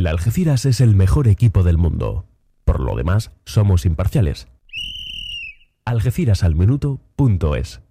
El 0.00 0.06
Algeciras 0.06 0.64
es 0.64 0.80
el 0.80 0.94
mejor 0.94 1.28
equipo 1.28 1.62
del 1.62 1.76
mundo. 1.76 2.24
Por 2.64 2.80
lo 2.80 2.96
demás, 2.96 3.32
somos 3.44 3.84
imparciales. 3.84 4.48
Algecirasalminuto.es 5.84 7.82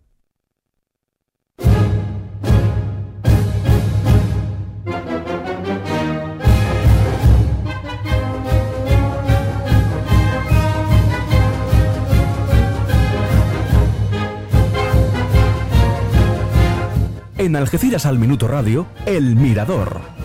En 17.37 17.55
Algeciras 17.55 18.07
al 18.07 18.17
Minuto 18.17 18.47
Radio, 18.47 18.87
El 19.05 19.35
Mirador. 19.35 20.18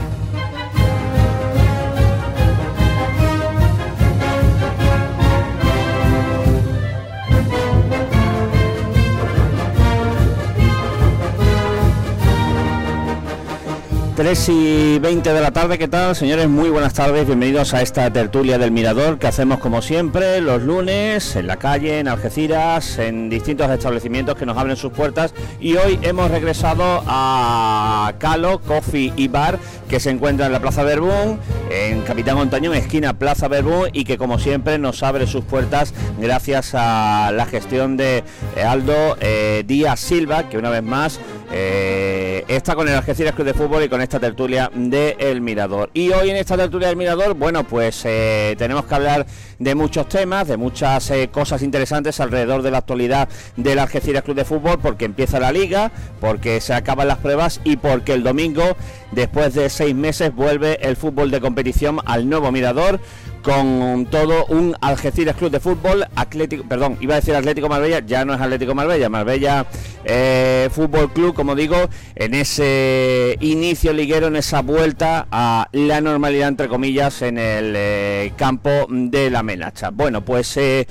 Tres 14.25 14.49
y 14.49 14.99
20 15.01 15.35
de 15.35 15.41
la 15.43 15.51
tarde, 15.51 15.77
¿qué 15.77 15.87
tal? 15.87 16.17
Señores, 16.17 16.49
muy 16.49 16.71
buenas 16.71 16.95
tardes, 16.95 17.27
bienvenidos 17.27 17.75
a 17.75 17.83
esta 17.83 18.11
tertulia 18.11 18.57
del 18.57 18.71
Mirador 18.71 19.19
que 19.19 19.27
hacemos 19.27 19.59
como 19.59 19.83
siempre 19.83 20.41
los 20.41 20.63
lunes 20.63 21.37
en 21.37 21.47
la 21.47 21.59
calle, 21.59 21.99
en 21.99 22.09
Algeciras, 22.09 22.99
en 22.99 23.29
distintos 23.29 23.71
establecimientos 23.71 24.37
que 24.37 24.47
nos 24.47 24.57
abren 24.57 24.79
sus 24.79 24.93
puertas 24.93 25.35
y 25.61 25.77
hoy 25.77 25.99
hemos 26.01 26.31
regresado 26.31 27.03
a 27.07 28.15
Calo, 28.17 28.63
Coffee 28.63 29.13
y 29.15 29.29
Bar 29.29 29.59
que 29.89 30.01
se 30.01 30.11
encuentra 30.11 30.47
en 30.47 30.53
la 30.53 30.61
Plaza 30.61 30.83
Verbún, 30.83 31.39
en 31.71 32.03
Capitán 32.03 32.37
Montañón, 32.37 32.75
esquina 32.75 33.19
Plaza 33.19 33.49
Verbún 33.49 33.89
y 33.93 34.05
que 34.05 34.19
como 34.19 34.39
siempre 34.39 34.79
nos 34.79 35.03
abre 35.03 35.27
sus 35.27 35.45
puertas 35.45 35.95
gracias 36.19 36.75
a 36.75 37.33
la 37.33 37.47
gestión 37.47 37.97
de 37.97 38.25
Aldo 38.65 39.17
eh, 39.21 39.65
Díaz 39.67 40.01
Silva, 40.01 40.49
que 40.49 40.59
una 40.59 40.71
vez 40.71 40.83
más 40.83 41.21
eh, 41.53 42.45
está 42.49 42.75
con 42.75 42.89
el 42.89 42.95
Algeciras 42.95 43.35
Club 43.35 43.47
de 43.47 43.55
Fútbol 43.55 43.85
y 43.85 43.89
con 43.89 44.01
esta 44.01 44.19
tertulia 44.19 44.71
de 44.75 45.17
El 45.19 45.41
Mirador. 45.41 45.91
Y 45.95 46.11
hoy 46.11 46.31
en 46.31 46.37
esta 46.37 46.57
tertulia 46.57 46.89
del 46.89 46.97
Mirador, 46.97 47.35
bueno, 47.35 47.65
pues 47.65 48.03
eh, 48.05 48.55
tenemos 48.59 48.87
que 48.87 48.95
hablar 48.95 49.27
de 49.65 49.75
muchos 49.75 50.09
temas, 50.11 50.47
de 50.47 50.59
muchas 50.59 51.11
eh, 51.11 51.31
cosas 51.33 51.63
interesantes 51.63 52.21
alrededor 52.21 52.61
de 52.61 52.71
la 52.71 52.79
actualidad 52.79 53.31
del 53.57 53.79
Algeciras 53.79 54.23
Club 54.23 54.37
de 54.37 54.45
Fútbol, 54.45 54.79
porque 54.79 55.07
empieza 55.07 55.41
la 55.41 55.53
liga, 55.53 55.91
porque 56.21 56.61
se 56.61 56.75
acaban 56.75 57.09
las 57.09 57.17
pruebas 57.17 57.63
y 57.65 57.79
porque 57.79 58.13
el 58.13 58.23
domingo, 58.23 58.77
después 59.13 59.55
de 59.55 59.71
seis 59.71 59.95
meses, 59.95 60.35
vuelve 60.35 60.87
el 60.87 60.97
fútbol 60.97 61.31
de 61.31 61.41
competición 61.41 62.01
al 62.05 62.29
nuevo 62.29 62.53
Mirador 62.53 63.01
con 63.45 64.07
todo 64.11 64.47
un 64.47 64.75
Algeciras 64.81 65.37
Club 65.37 65.51
de 65.51 65.61
Fútbol, 65.61 66.07
Atlético, 66.17 66.65
perdón, 66.67 66.97
iba 67.01 67.15
a 67.15 67.21
decir 67.21 67.35
Atlético 67.35 67.69
Marbella, 67.69 68.01
ya 68.01 68.25
no 68.25 68.33
es 68.33 68.41
Atlético 68.41 68.75
Marbella, 68.75 69.11
Marbella 69.11 69.67
eh, 70.05 70.71
Fútbol 70.73 71.13
Club, 71.13 71.35
como 71.35 71.55
digo, 71.55 71.77
en 72.15 72.33
ese 72.33 73.37
inicio 73.41 73.93
liguero, 73.93 74.29
en 74.29 74.37
esa 74.37 74.63
vuelta 74.63 75.27
a 75.31 75.69
la 75.73 76.01
normalidad, 76.01 76.49
entre 76.49 76.69
comillas, 76.69 77.21
en 77.21 77.37
el 77.37 77.75
eh, 77.77 78.33
campo 78.37 78.87
de 78.89 79.29
la 79.31 79.43
Menacha. 79.43 79.91
Bueno, 79.91 80.25
pues... 80.25 80.57
Eh, 80.57 80.87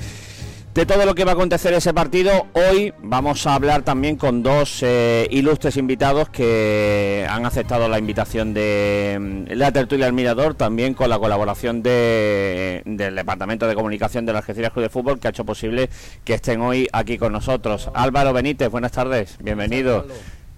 de 0.74 0.88
todo 0.88 1.06
lo 1.06 1.14
que 1.14 1.24
va 1.24 1.32
a 1.32 1.34
acontecer 1.36 1.72
ese 1.74 1.94
partido, 1.94 2.48
hoy 2.54 2.94
vamos 3.00 3.46
a 3.46 3.54
hablar 3.54 3.84
también 3.84 4.16
con 4.16 4.42
dos 4.42 4.82
eh, 4.82 5.28
ilustres 5.30 5.78
invitados 5.78 6.30
que 6.30 7.28
han 7.30 7.46
aceptado 7.46 7.88
la 7.88 8.00
invitación 8.00 8.56
de 8.56 9.18
mm, 9.20 9.54
la 9.54 9.72
tertulia 9.72 10.06
del 10.06 10.14
Mirador, 10.14 10.56
también 10.56 10.96
con 10.96 11.10
la 11.10 11.20
colaboración 11.20 11.84
de, 11.84 12.82
del 12.86 13.16
Departamento 13.16 13.68
de 13.68 13.76
Comunicación 13.76 14.26
de 14.26 14.34
la 14.34 14.40
Algeciras 14.40 14.74
Club 14.74 14.84
de 14.84 14.90
Fútbol, 14.90 15.20
que 15.20 15.28
ha 15.28 15.30
hecho 15.30 15.46
posible 15.46 15.90
que 16.24 16.34
estén 16.34 16.62
hoy 16.62 16.88
aquí 16.92 17.20
con 17.20 17.34
nosotros. 17.34 17.92
Álvaro 17.94 18.34
Benítez, 18.34 18.70
buenas 18.70 18.94
tardes, 18.94 19.38
bienvenido. 19.42 20.08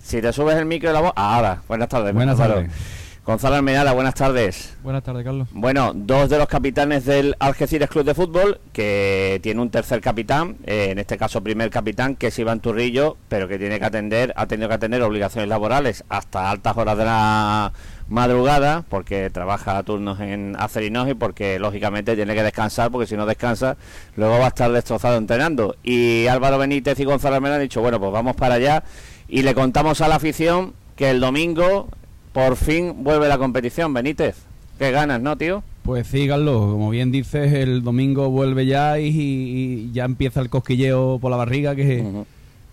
Si 0.02 0.22
te 0.22 0.32
subes 0.32 0.56
el 0.56 0.66
micro 0.66 0.90
de 0.90 0.94
la 0.94 1.02
voz, 1.02 1.14
ahora, 1.16 1.62
buenas 1.68 1.90
tardes. 1.90 2.14
Buenas 2.14 2.38
tardes. 2.38 2.70
Gonzalo 3.26 3.56
Almenara, 3.56 3.92
buenas 3.94 4.14
tardes. 4.14 4.78
Buenas 4.84 5.02
tardes, 5.02 5.26
Carlos. 5.26 5.48
Bueno, 5.52 5.94
dos 5.96 6.30
de 6.30 6.38
los 6.38 6.48
capitanes 6.48 7.06
del 7.06 7.36
Algeciras 7.40 7.90
Club 7.90 8.06
de 8.06 8.14
Fútbol, 8.14 8.60
que 8.72 9.40
tiene 9.42 9.62
un 9.62 9.72
tercer 9.72 10.00
capitán, 10.00 10.58
eh, 10.68 10.90
en 10.92 11.00
este 11.00 11.18
caso 11.18 11.42
primer 11.42 11.72
capitán, 11.72 12.16
que 12.16 12.28
es 12.28 12.38
Iván 12.38 12.60
Turrillo, 12.60 13.18
pero 13.28 13.48
que 13.48 13.58
tiene 13.58 13.80
que 13.80 13.86
atender, 13.86 14.32
ha 14.36 14.46
tenido 14.46 14.68
que 14.68 14.76
atender 14.76 15.02
obligaciones 15.02 15.50
laborales 15.50 16.04
hasta 16.08 16.52
altas 16.52 16.78
horas 16.78 17.00
de 17.00 17.06
la 17.06 17.74
madrugada, 18.10 18.86
porque 18.90 19.32
trabaja 19.32 19.80
a 19.80 19.82
turnos 19.82 20.20
en 20.20 20.56
Acerinos 20.60 21.10
y 21.10 21.16
porque 21.16 21.58
lógicamente 21.58 22.16
tiene 22.16 22.36
que 22.36 22.44
descansar, 22.44 22.92
porque 22.92 23.08
si 23.08 23.18
no 23.18 23.26
descansa, 23.26 23.76
luego 24.18 24.38
va 24.38 24.46
a 24.46 24.50
estar 24.50 24.72
destrozado 24.72 25.18
entrenando. 25.18 25.78
Y 25.82 26.28
Álvaro 26.28 26.60
Benítez 26.60 27.00
y 27.00 27.06
Gonzalo 27.06 27.38
Almenara 27.38 27.56
han 27.56 27.64
dicho, 27.64 27.82
bueno, 27.82 28.00
pues 28.00 28.12
vamos 28.12 28.36
para 28.36 28.54
allá 28.54 28.84
y 29.28 29.42
le 29.42 29.56
contamos 29.56 30.02
a 30.02 30.08
la 30.08 30.18
afición 30.18 30.76
que 30.96 31.10
el 31.10 31.20
domingo 31.20 31.90
por 32.36 32.58
fin 32.58 33.02
vuelve 33.02 33.30
la 33.30 33.38
competición, 33.38 33.94
Benítez. 33.94 34.36
Qué 34.78 34.92
ganas, 34.92 35.22
¿no, 35.22 35.38
tío? 35.38 35.64
Pues 35.84 36.06
sí, 36.08 36.28
Carlos, 36.28 36.74
como 36.74 36.90
bien 36.90 37.10
dices, 37.10 37.54
el 37.54 37.82
domingo 37.82 38.30
vuelve 38.30 38.66
ya 38.66 39.00
y, 39.00 39.90
ya 39.94 40.04
empieza 40.04 40.42
el 40.42 40.50
cosquilleo 40.50 41.18
por 41.22 41.32
la 41.32 41.38
barriga 41.38 41.78
que, 41.78 42.26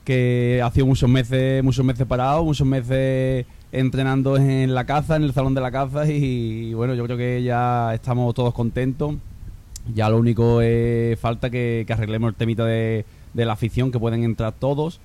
que 0.04 0.60
ha 0.64 0.68
sido 0.72 0.86
muchos 0.86 1.08
meses, 1.08 1.62
muchos 1.62 1.84
meses 1.84 2.04
parado, 2.08 2.42
muchos 2.42 2.66
meses 2.66 3.46
entrenando 3.70 4.36
en 4.36 4.74
la 4.74 4.84
caza, 4.84 5.14
en 5.14 5.22
el 5.22 5.32
salón 5.32 5.54
de 5.54 5.60
la 5.60 5.70
caza 5.70 6.10
y, 6.10 6.74
bueno, 6.74 6.94
yo 6.94 7.04
creo 7.04 7.16
que 7.16 7.44
ya 7.44 7.94
estamos 7.94 8.34
todos 8.34 8.52
contentos. 8.52 9.14
Ya 9.94 10.10
lo 10.10 10.18
único 10.18 10.60
es 10.60 11.16
falta 11.20 11.50
que, 11.50 11.86
arreglemos 11.88 12.30
el 12.30 12.34
temita 12.34 12.64
de, 12.64 13.04
de 13.32 13.44
la 13.44 13.52
afición, 13.52 13.92
que 13.92 14.00
pueden 14.00 14.24
entrar 14.24 14.54
todos 14.54 14.98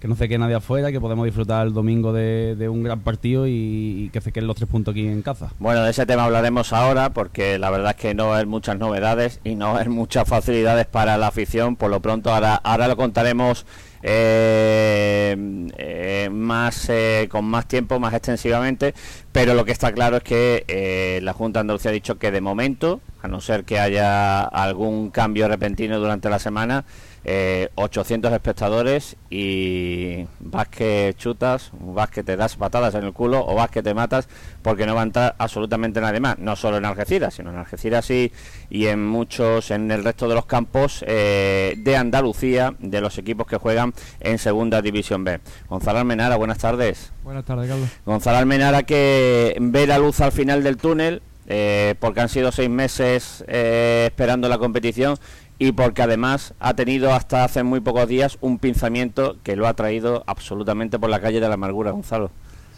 que 0.00 0.08
no 0.08 0.16
se 0.16 0.28
quede 0.28 0.38
nadie 0.38 0.54
afuera, 0.54 0.90
que 0.90 1.00
podemos 1.00 1.26
disfrutar 1.26 1.66
el 1.66 1.74
domingo 1.74 2.12
de, 2.14 2.68
un 2.70 2.82
gran 2.82 3.00
partido 3.00 3.46
y, 3.46 4.08
que 4.12 4.20
se 4.22 4.32
queden 4.32 4.46
los 4.46 4.56
tres 4.56 4.68
puntos 4.68 4.92
aquí 4.92 5.06
en 5.06 5.20
casa. 5.20 5.52
Bueno, 5.58 5.82
de 5.82 5.90
ese 5.90 6.06
tema 6.06 6.24
hablaremos 6.24 6.72
ahora 6.72 7.10
porque 7.10 7.58
la 7.58 7.70
verdad 7.70 7.90
es 7.90 7.96
que 7.96 8.14
no 8.14 8.32
hay 8.32 8.46
muchas 8.46 8.78
novedades 8.78 9.40
y 9.44 9.56
no 9.56 9.76
hay 9.76 9.88
muchas 9.88 10.26
facilidades 10.26 10.86
para 10.86 11.18
la 11.18 11.26
afición. 11.26 11.76
Por 11.76 11.90
lo 11.90 12.00
pronto 12.00 12.32
ahora, 12.32 12.54
ahora 12.54 12.88
lo 12.88 12.96
contaremos 12.96 13.66
eh, 14.02 15.36
eh, 15.76 16.30
más 16.32 16.88
eh, 16.88 17.28
con 17.30 17.44
más 17.44 17.68
tiempo, 17.68 18.00
más 18.00 18.14
extensivamente, 18.14 18.94
pero 19.32 19.52
lo 19.52 19.66
que 19.66 19.72
está 19.72 19.92
claro 19.92 20.16
es 20.16 20.22
que 20.22 21.20
la 21.22 21.34
Junta 21.34 21.58
de 21.58 21.62
Andalucía 21.62 21.90
ha 21.90 21.94
dicho 21.94 22.18
que 22.18 22.30
de 22.30 22.40
momento, 22.40 23.02
a 23.22 23.28
no 23.28 23.42
ser 23.42 23.64
que 23.64 23.78
haya 23.78 24.44
algún 24.44 25.10
cambio 25.10 25.46
repentino 25.48 25.98
durante 25.98 26.30
la 26.30 26.38
semana, 26.38 26.86
800 27.22 28.32
eh, 28.32 28.34
espectadores 28.34 29.16
y 29.28 30.26
vas 30.38 30.68
que 30.68 31.14
chutas, 31.18 31.70
vas 31.78 32.08
que 32.08 32.22
te 32.22 32.36
das 32.36 32.56
patadas 32.56 32.94
en 32.94 33.04
el 33.04 33.12
culo 33.12 33.44
o 33.46 33.54
vas 33.54 33.70
que 33.70 33.82
te 33.82 33.92
matas 33.92 34.26
porque 34.62 34.86
no 34.86 34.94
va 34.94 35.02
a 35.02 35.04
entrar 35.04 35.34
absolutamente 35.38 36.00
nadie 36.00 36.20
más, 36.20 36.38
no 36.38 36.56
solo 36.56 36.78
en 36.78 36.86
Algeciras, 36.86 37.34
sino 37.34 37.50
en 37.50 37.56
Algeciras 37.56 38.06
sí 38.06 38.32
y 38.70 38.86
en 38.86 39.06
muchos, 39.06 39.70
en 39.70 39.90
el 39.90 40.02
resto 40.02 40.28
de 40.28 40.34
los 40.34 40.46
campos 40.46 41.04
eh, 41.06 41.74
de 41.76 41.96
Andalucía, 41.96 42.74
de 42.78 43.02
los 43.02 43.18
equipos 43.18 43.46
que 43.46 43.58
juegan 43.58 43.92
en 44.20 44.38
Segunda 44.38 44.80
División 44.80 45.22
B. 45.22 45.40
Gonzalo 45.68 45.98
Almenara, 45.98 46.36
buenas 46.36 46.58
tardes. 46.58 47.12
Buenas 47.22 47.44
tardes, 47.44 47.68
Carlos. 47.68 47.88
Gonzalo 48.06 48.38
Almenara 48.38 48.82
que 48.84 49.56
ve 49.60 49.86
la 49.86 49.98
luz 49.98 50.20
al 50.20 50.32
final 50.32 50.62
del 50.62 50.78
túnel, 50.78 51.20
eh, 51.46 51.96
porque 52.00 52.20
han 52.20 52.28
sido 52.30 52.50
seis 52.50 52.70
meses 52.70 53.44
esperando 53.46 54.48
la 54.48 54.56
competición 54.56 55.18
y 55.60 55.72
porque 55.72 56.00
además 56.00 56.54
ha 56.58 56.72
tenido 56.72 57.12
hasta 57.12 57.44
hace 57.44 57.62
muy 57.62 57.80
pocos 57.80 58.08
días 58.08 58.38
un 58.40 58.58
pinzamiento 58.58 59.36
que 59.44 59.56
lo 59.56 59.68
ha 59.68 59.74
traído 59.74 60.24
absolutamente 60.26 60.98
por 60.98 61.10
la 61.10 61.20
calle 61.20 61.38
de 61.38 61.46
la 61.46 61.54
amargura, 61.54 61.90
Gonzalo. 61.90 62.30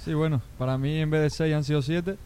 Sí, 0.04 0.14
bueno, 0.14 0.42
para 0.58 0.76
mí 0.78 0.98
en 0.98 1.08
vez 1.08 1.22
de 1.22 1.30
seis 1.30 1.54
han 1.54 1.62
sido 1.62 1.80
siete, 1.80 2.16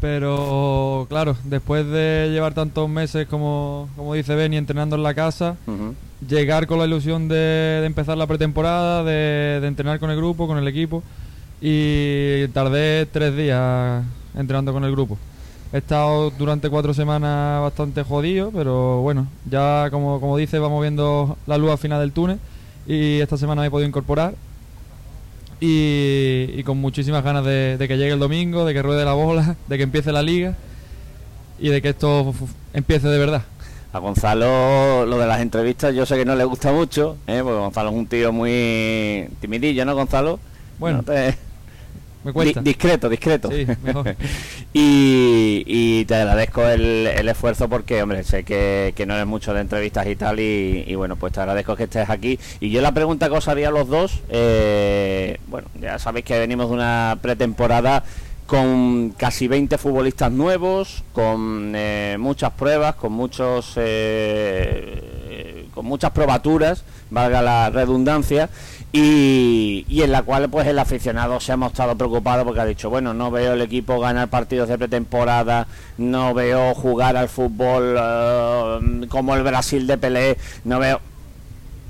pero 0.00 1.04
claro, 1.10 1.36
después 1.44 1.86
de 1.86 2.30
llevar 2.32 2.54
tantos 2.54 2.88
meses, 2.88 3.26
como, 3.28 3.90
como 3.94 4.14
dice 4.14 4.34
Benny, 4.34 4.56
entrenando 4.56 4.96
en 4.96 5.02
la 5.02 5.12
casa, 5.12 5.56
llegar 6.26 6.66
con 6.66 6.78
la 6.78 6.86
ilusión 6.86 7.28
de, 7.28 7.82
empezar 7.84 8.16
la 8.16 8.26
pretemporada, 8.26 9.04
de, 9.04 9.60
de 9.60 9.66
entrenar 9.66 10.00
con 10.00 10.10
el 10.10 10.16
grupo, 10.16 10.46
con 10.46 10.56
el 10.56 10.66
equipo, 10.66 11.02
y 11.60 12.48
tardé 12.48 13.04
tres 13.04 13.36
días 13.36 14.02
entrenando 14.34 14.72
con 14.72 14.82
el 14.84 14.92
grupo. 14.92 15.18
He 15.74 15.78
estado 15.78 16.30
durante 16.30 16.70
cuatro 16.70 16.94
semanas 16.94 17.60
bastante 17.60 18.04
jodido, 18.04 18.52
pero 18.52 19.00
bueno, 19.00 19.26
ya 19.50 19.88
como, 19.90 20.20
como 20.20 20.36
dice, 20.36 20.60
vamos 20.60 20.80
viendo 20.80 21.36
la 21.48 21.58
luz 21.58 21.72
al 21.72 21.78
final 21.78 21.98
del 21.98 22.12
túnel 22.12 22.38
y 22.86 23.18
esta 23.18 23.36
semana 23.36 23.60
me 23.60 23.66
he 23.66 23.70
podido 23.72 23.88
incorporar 23.88 24.34
y, 25.58 26.62
con 26.62 26.78
muchísimas 26.78 27.24
ganas 27.24 27.44
de, 27.44 27.76
que 27.88 27.96
llegue 27.96 28.12
el 28.12 28.20
domingo, 28.20 28.64
de 28.64 28.72
que 28.72 28.82
ruede 28.82 29.04
la 29.04 29.14
bola, 29.14 29.56
de 29.66 29.76
que 29.76 29.82
empiece 29.82 30.12
la 30.12 30.22
liga 30.22 30.54
y 31.58 31.70
de 31.70 31.82
que 31.82 31.88
esto 31.88 32.32
empiece 32.72 33.08
de 33.08 33.18
verdad. 33.18 33.42
A 33.92 33.98
Gonzalo 33.98 35.04
lo 35.06 35.18
de 35.18 35.26
las 35.26 35.40
entrevistas 35.40 35.92
yo 35.92 36.06
sé 36.06 36.16
que 36.16 36.24
no 36.24 36.36
le 36.36 36.44
gusta 36.44 36.70
mucho, 36.70 37.16
¿eh? 37.26 37.40
porque 37.42 37.58
Gonzalo 37.58 37.90
es 37.90 37.96
un 37.96 38.06
tío 38.06 38.32
muy 38.32 39.28
timidillo, 39.40 39.84
¿no, 39.84 39.96
Gonzalo? 39.96 40.38
Bueno, 40.78 41.02
me 42.24 42.32
cuesta. 42.32 42.60
discreto, 42.62 43.08
discreto. 43.08 43.50
Sí, 43.50 43.66
mejor. 43.82 44.16
y, 44.72 45.62
y 45.66 46.04
te 46.06 46.14
agradezco 46.14 46.66
el, 46.66 47.06
el 47.06 47.28
esfuerzo 47.28 47.68
porque, 47.68 48.02
hombre, 48.02 48.24
sé 48.24 48.44
que, 48.44 48.92
que 48.96 49.06
no 49.06 49.14
eres 49.14 49.26
mucho 49.26 49.54
de 49.54 49.60
entrevistas 49.60 50.06
y 50.06 50.16
tal, 50.16 50.40
y, 50.40 50.84
y 50.86 50.94
bueno, 50.94 51.16
pues 51.16 51.32
te 51.32 51.40
agradezco 51.40 51.76
que 51.76 51.84
estés 51.84 52.10
aquí. 52.10 52.38
Y 52.60 52.70
yo 52.70 52.80
la 52.80 52.92
pregunta 52.92 53.28
que 53.28 53.34
os 53.36 53.48
haría 53.48 53.68
a 53.68 53.72
los 53.72 53.88
dos, 53.88 54.20
eh, 54.30 55.38
bueno, 55.48 55.68
ya 55.80 55.98
sabéis 55.98 56.24
que 56.24 56.38
venimos 56.38 56.68
de 56.68 56.74
una 56.74 57.18
pretemporada 57.20 58.04
con 58.46 59.10
casi 59.16 59.48
20 59.48 59.78
futbolistas 59.78 60.30
nuevos, 60.30 61.02
con 61.12 61.72
eh, 61.74 62.16
muchas 62.18 62.52
pruebas, 62.52 62.94
con 62.96 63.12
muchos 63.12 63.72
eh, 63.76 65.66
con 65.74 65.86
muchas 65.86 66.10
probaturas, 66.12 66.84
valga 67.10 67.42
la 67.42 67.70
redundancia, 67.70 68.48
y, 68.96 70.02
en 70.02 70.12
la 70.12 70.22
cual 70.22 70.48
pues 70.48 70.68
el 70.68 70.78
aficionado 70.78 71.40
se 71.40 71.50
ha 71.50 71.56
mostrado 71.56 71.96
preocupado 71.96 72.44
porque 72.44 72.60
ha 72.60 72.64
dicho, 72.64 72.90
bueno, 72.90 73.12
no 73.12 73.32
veo 73.32 73.54
el 73.54 73.60
equipo 73.60 73.98
ganar 73.98 74.28
partidos 74.28 74.68
de 74.68 74.78
pretemporada, 74.78 75.66
no 75.98 76.32
veo 76.32 76.72
jugar 76.76 77.16
al 77.16 77.28
fútbol 77.28 77.96
eh, 77.98 79.06
como 79.08 79.34
el 79.34 79.42
Brasil 79.42 79.88
de 79.88 79.98
Pelé, 79.98 80.38
no 80.64 80.78
veo... 80.78 81.00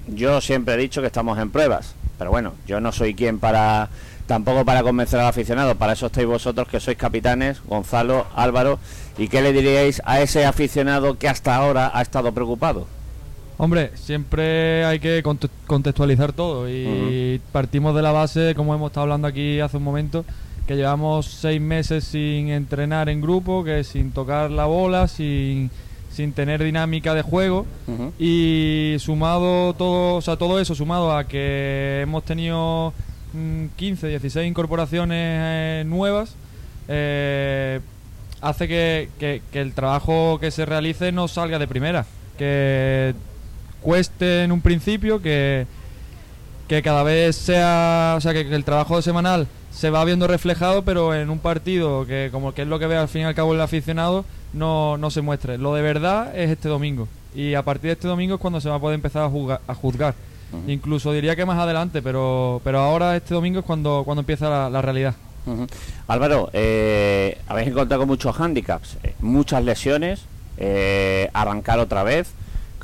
Yo 0.09 0.41
siempre 0.41 0.75
he 0.75 0.79
dicho 0.79 1.03
que 1.03 1.09
estamos 1.09 1.39
en 1.39 1.51
pruebas, 1.51 1.95
pero 2.17 2.31
bueno, 2.31 2.55
yo 2.67 2.81
no 2.81 2.91
soy 2.91 3.15
quien 3.15 3.39
para 3.39 3.91
tampoco 4.27 4.65
para 4.65 4.83
convencer 4.83 5.21
al 5.21 5.27
aficionado, 5.27 5.75
para 5.75 5.93
eso 5.93 6.07
estáis 6.07 6.27
vosotros 6.27 6.69
que 6.69 6.81
sois 6.81 6.97
capitanes, 6.97 7.61
Gonzalo, 7.67 8.27
Álvaro, 8.35 8.79
¿y 9.19 9.29
qué 9.29 9.43
le 9.43 9.53
diríais 9.53 10.01
a 10.07 10.23
ese 10.23 10.47
aficionado 10.47 11.19
que 11.19 11.29
hasta 11.29 11.55
ahora 11.55 11.91
ha 11.93 12.01
estado 12.01 12.33
preocupado? 12.33 12.87
Hombre, 13.57 13.93
siempre 13.95 14.85
hay 14.85 14.99
que 14.99 15.23
conte- 15.23 15.49
contextualizar 15.67 16.33
todo 16.33 16.69
y 16.69 17.41
partimos 17.53 17.95
de 17.95 18.03
la 18.03 18.11
base, 18.11 18.55
como 18.57 18.75
hemos 18.75 18.91
estado 18.91 19.03
hablando 19.05 19.29
aquí 19.29 19.61
hace 19.61 19.77
un 19.77 19.85
momento, 19.85 20.25
que 20.67 20.75
llevamos 20.77 21.27
seis 21.27 21.61
meses 21.61 22.03
sin 22.05 22.49
entrenar 22.49 23.09
en 23.09 23.21
grupo, 23.21 23.63
que 23.63 23.85
sin 23.85 24.11
tocar 24.11 24.51
la 24.51 24.65
bola, 24.67 25.07
sin, 25.07 25.71
sin 26.11 26.33
tener 26.33 26.65
dinámica 26.65 27.15
de 27.15 27.23
juego 27.23 27.65
y 28.19 28.97
sumado 28.99 29.73
todo, 29.75 30.17
o 30.17 30.21
sea, 30.23 30.37
todo 30.37 30.59
eso 30.59 30.75
sumado 30.75 31.17
a 31.17 31.25
que 31.29 32.01
hemos 32.03 32.25
tenido 32.25 32.93
mm, 33.35 33.67
15, 33.77 34.09
16 34.09 34.49
incorporaciones 34.49 35.17
eh, 35.21 35.85
nuevas, 35.87 36.35
eh, 36.89 37.79
hace 38.41 38.67
que, 38.67 39.11
que- 39.21 39.43
que 39.53 39.61
el 39.61 39.75
trabajo 39.75 40.39
que 40.41 40.51
se 40.51 40.67
realice 40.67 41.13
no 41.13 41.29
salga 41.29 41.59
de 41.61 41.69
primera, 41.69 42.05
que 42.37 43.15
cueste 43.85 44.43
en 44.45 44.51
un 44.51 44.61
principio, 44.63 45.21
que, 45.23 45.67
que 46.69 46.83
cada 46.83 47.03
vez 47.03 47.37
sea, 47.37 48.15
o 48.17 48.21
sea, 48.21 48.33
que, 48.33 48.49
que 48.49 48.55
el 48.55 48.65
trabajo 48.65 49.01
semanal 49.03 49.47
se 49.71 49.91
va 49.91 50.05
viendo 50.05 50.27
reflejado, 50.27 50.83
pero 50.83 51.15
en 51.15 51.29
un 51.31 51.39
partido 51.39 52.07
que 52.07 52.31
como 52.33 52.55
que 52.55 52.63
es 52.63 52.69
lo 52.69 52.79
que 52.79 52.87
ve 52.87 52.97
al 52.97 53.09
fin 53.09 53.23
y 53.23 53.25
al 53.25 53.35
cabo 53.35 53.55
el 53.55 53.61
aficionado, 53.61 54.25
no, 54.55 54.97
no 54.97 55.11
se 55.11 55.21
muestre. 55.21 55.59
Lo 55.59 55.75
de 55.75 55.83
verdad 55.83 56.35
es 56.37 56.51
este 56.51 56.69
domingo. 56.69 57.07
Y 57.35 57.55
a 57.55 57.63
partir 57.63 57.89
de 57.89 57.93
este 57.93 58.09
domingo 58.09 58.37
es 58.37 58.41
cuando 58.41 58.61
se 58.61 58.69
va 58.69 58.77
a 58.77 58.81
poder 58.81 58.95
empezar 58.95 59.23
a, 59.25 59.29
juzga- 59.29 59.61
a 59.69 59.75
juzgar. 59.75 60.15
Incluso 60.69 61.13
diría 61.13 61.35
que 61.35 61.45
más 61.45 61.59
adelante, 61.59 62.01
pero, 62.01 62.61
pero 62.63 62.79
ahora 62.79 63.17
este 63.17 63.35
domingo 63.35 63.59
es 63.59 63.65
cuando, 63.65 64.03
cuando 64.05 64.21
empieza 64.21 64.49
la, 64.49 64.71
la 64.71 64.81
realidad. 64.81 65.15
Ujú. 65.47 65.67
Álvaro, 66.07 66.49
eh, 66.53 67.39
habéis 67.49 67.69
encontrado 67.69 68.03
con 68.03 68.09
muchos 68.09 68.37
hándicaps, 68.37 68.97
eh, 69.03 69.15
muchas 69.21 69.65
lesiones, 69.65 70.23
eh, 70.57 71.29
arrancar 71.35 71.81
otra 71.81 72.05
vez, 72.05 72.29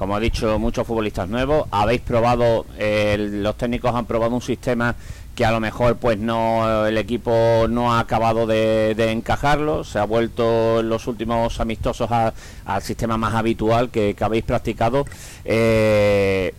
como 0.01 0.17
ha 0.17 0.21
dicho, 0.21 0.59
muchos 0.59 0.87
futbolistas 0.87 1.29
nuevos. 1.29 1.69
Habéis 1.71 2.01
probado, 2.01 2.65
los 3.19 3.57
técnicos 3.59 3.95
han 3.95 4.07
probado 4.07 4.35
un 4.35 4.41
sistema 4.41 4.97
que 5.35 5.45
a 5.45 5.51
lo 5.51 5.61
mejor 5.61 5.99
pues 5.99 6.19
no 6.19 6.87
el 6.87 6.97
equipo 6.97 7.67
no 7.69 7.93
ha 7.93 8.01
acabado 8.01 8.47
de, 8.47 8.93
encajarlo, 9.13 9.85
se 9.85 9.99
ha 9.99 10.05
vuelto 10.05 10.81
en 10.81 10.89
los 10.89 11.07
últimos 11.07 11.61
amistosos 11.61 12.09
al 12.11 12.83
sistema 12.83 13.19
más 13.19 13.35
habitual 13.35 13.91
que, 13.91 14.17
habéis 14.21 14.45
practicado. 14.45 15.05
Eh, 15.45 16.55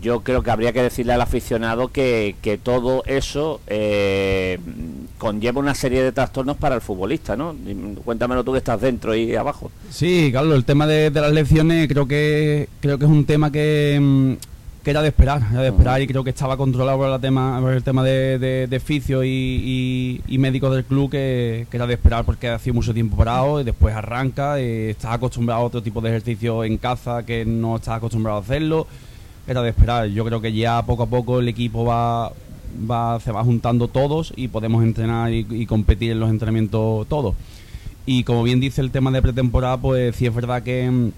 yo 0.00 0.20
creo 0.20 0.42
que 0.42 0.50
habría 0.50 0.72
que 0.72 0.82
decirle 0.82 1.12
al 1.12 1.20
aficionado 1.20 1.88
que, 1.88 2.34
que 2.40 2.56
todo 2.56 3.02
eso 3.04 3.60
eh, 3.66 4.58
conlleva 5.20 5.60
una 5.60 5.74
serie 5.74 6.02
de 6.02 6.10
trastornos 6.12 6.56
para 6.56 6.74
el 6.74 6.80
futbolista, 6.80 7.36
¿no? 7.36 7.54
Y 7.54 7.94
Cuéntamelo 8.04 8.42
tú 8.42 8.52
que 8.52 8.58
estás 8.58 8.80
dentro 8.80 9.14
y 9.14 9.36
abajo. 9.36 9.70
Sí, 9.90 10.30
Carlos, 10.32 10.56
el 10.56 10.64
tema 10.64 10.86
de, 10.86 11.10
de 11.10 11.20
las 11.20 11.30
lecciones 11.32 11.86
creo 11.86 12.08
que 12.08 12.68
creo 12.80 12.98
que 12.98 13.04
es 13.04 13.10
un 13.10 13.24
tema 13.26 13.52
que, 13.52 13.98
mm, 14.00 14.32
que 14.82 14.90
era 14.90 15.02
de 15.02 15.08
esperar, 15.08 15.42
era 15.52 15.60
de 15.60 15.68
esperar 15.68 16.00
y 16.00 16.06
creo 16.06 16.24
que 16.24 16.30
estaba 16.30 16.56
controlado 16.56 16.96
por, 16.96 17.08
la 17.10 17.18
tema, 17.18 17.60
por 17.60 17.72
el 17.74 17.82
tema 17.82 18.02
de, 18.02 18.38
de, 18.38 18.66
de 18.66 18.80
fisio 18.80 19.22
y, 19.22 19.28
y- 19.28 20.20
y 20.26 20.38
médicos 20.38 20.74
del 20.74 20.84
club 20.86 21.10
que, 21.10 21.66
que 21.70 21.76
era 21.76 21.86
de 21.86 21.92
esperar 21.94 22.24
porque 22.24 22.48
ha 22.48 22.58
sido 22.58 22.74
mucho 22.74 22.94
tiempo 22.94 23.14
parado 23.16 23.60
y 23.60 23.64
después 23.64 23.94
arranca, 23.94 24.58
eh, 24.58 24.88
estás 24.90 25.12
acostumbrado 25.12 25.60
a 25.60 25.64
otro 25.64 25.82
tipo 25.82 26.00
de 26.00 26.08
ejercicio 26.08 26.64
en 26.64 26.78
casa 26.78 27.24
que 27.26 27.44
no 27.44 27.76
estás 27.76 27.98
acostumbrado 27.98 28.38
a 28.38 28.40
hacerlo, 28.40 28.86
era 29.46 29.60
de 29.60 29.68
esperar. 29.68 30.06
Yo 30.06 30.24
creo 30.24 30.40
que 30.40 30.52
ya 30.52 30.80
poco 30.82 31.02
a 31.02 31.06
poco 31.06 31.40
el 31.40 31.48
equipo 31.48 31.84
va, 31.84 32.32
va 32.90 33.20
se 33.20 33.32
va 33.32 33.44
juntando 33.44 33.88
todos 33.88 34.32
y 34.36 34.48
podemos 34.48 34.82
entrenar 34.82 35.32
y, 35.32 35.66
competir 35.66 36.12
en 36.12 36.20
los 36.20 36.30
entrenamientos 36.30 37.06
todos. 37.08 37.34
Y 38.06 38.24
como 38.24 38.42
bien 38.42 38.60
dice 38.60 38.80
el 38.80 38.90
tema 38.90 39.10
de 39.10 39.22
pretemporada, 39.22 39.76
pues 39.76 40.16
sí 40.16 40.26
es 40.26 40.34
verdad 40.34 40.62
que, 40.62 41.10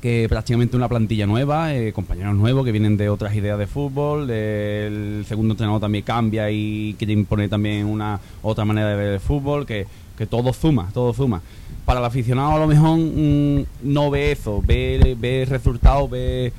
que 0.00 0.26
prácticamente 0.28 0.76
una 0.76 0.88
plantilla 0.88 1.26
nueva, 1.26 1.74
eh, 1.74 1.92
compañeros 1.92 2.34
nuevos 2.36 2.64
que 2.64 2.72
vienen 2.72 2.96
de 2.96 3.08
otras 3.08 3.34
ideas 3.34 3.58
de 3.58 3.66
fútbol, 3.66 4.30
el 4.30 5.24
segundo 5.28 5.54
entrenador 5.54 5.80
también 5.80 6.04
cambia 6.04 6.50
y 6.50 6.94
quiere 6.98 7.12
imponer 7.12 7.50
también 7.50 7.86
una 7.86 8.20
otra 8.42 8.64
manera 8.64 8.88
de 8.88 8.96
ver 8.96 9.14
el 9.14 9.20
fútbol, 9.20 9.66
que, 9.66 9.86
que 10.16 10.26
todo 10.26 10.52
suma, 10.52 10.90
todo 10.94 11.12
suma. 11.12 11.42
Para 11.84 12.00
el 12.00 12.06
aficionado 12.06 12.52
a 12.52 12.58
lo 12.58 12.66
mejor 12.66 12.98
mm, 12.98 13.64
no 13.82 14.10
ve 14.10 14.32
eso, 14.32 14.62
ve, 14.64 15.16
ve 15.18 15.46
resultados, 15.48 16.08
ve, 16.08 16.52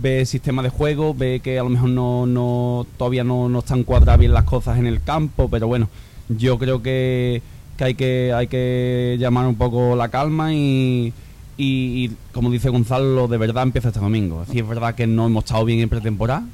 ve 0.00 0.26
sistema 0.26 0.62
de 0.62 0.68
juego, 0.68 1.14
ve 1.14 1.40
que 1.40 1.58
a 1.58 1.62
lo 1.62 1.70
mejor 1.70 1.90
no, 1.90 2.26
no 2.26 2.86
todavía 2.96 3.24
no, 3.24 3.48
no 3.48 3.60
están 3.60 3.84
cuadradas 3.84 4.20
bien 4.20 4.32
las 4.32 4.44
cosas 4.44 4.78
en 4.78 4.86
el 4.86 5.02
campo, 5.02 5.48
pero 5.48 5.66
bueno, 5.66 5.88
yo 6.28 6.58
creo 6.58 6.82
que, 6.82 7.42
que 7.76 7.84
hay 7.84 7.94
que 7.94 8.32
hay 8.34 8.46
que 8.46 9.16
llamar 9.18 9.46
un 9.46 9.56
poco 9.56 9.96
la 9.96 10.08
calma 10.08 10.54
y, 10.54 11.12
y, 11.56 12.10
como 12.32 12.50
dice 12.50 12.68
Gonzalo, 12.68 13.14
lo 13.14 13.28
de 13.28 13.36
verdad 13.36 13.64
empieza 13.64 13.88
este 13.88 14.00
domingo. 14.00 14.44
Sí 14.50 14.60
es 14.60 14.68
verdad 14.68 14.94
que 14.94 15.06
no 15.06 15.26
hemos 15.26 15.44
estado 15.44 15.64
bien 15.64 15.80
en 15.80 15.88
pretemporada, 15.88 16.44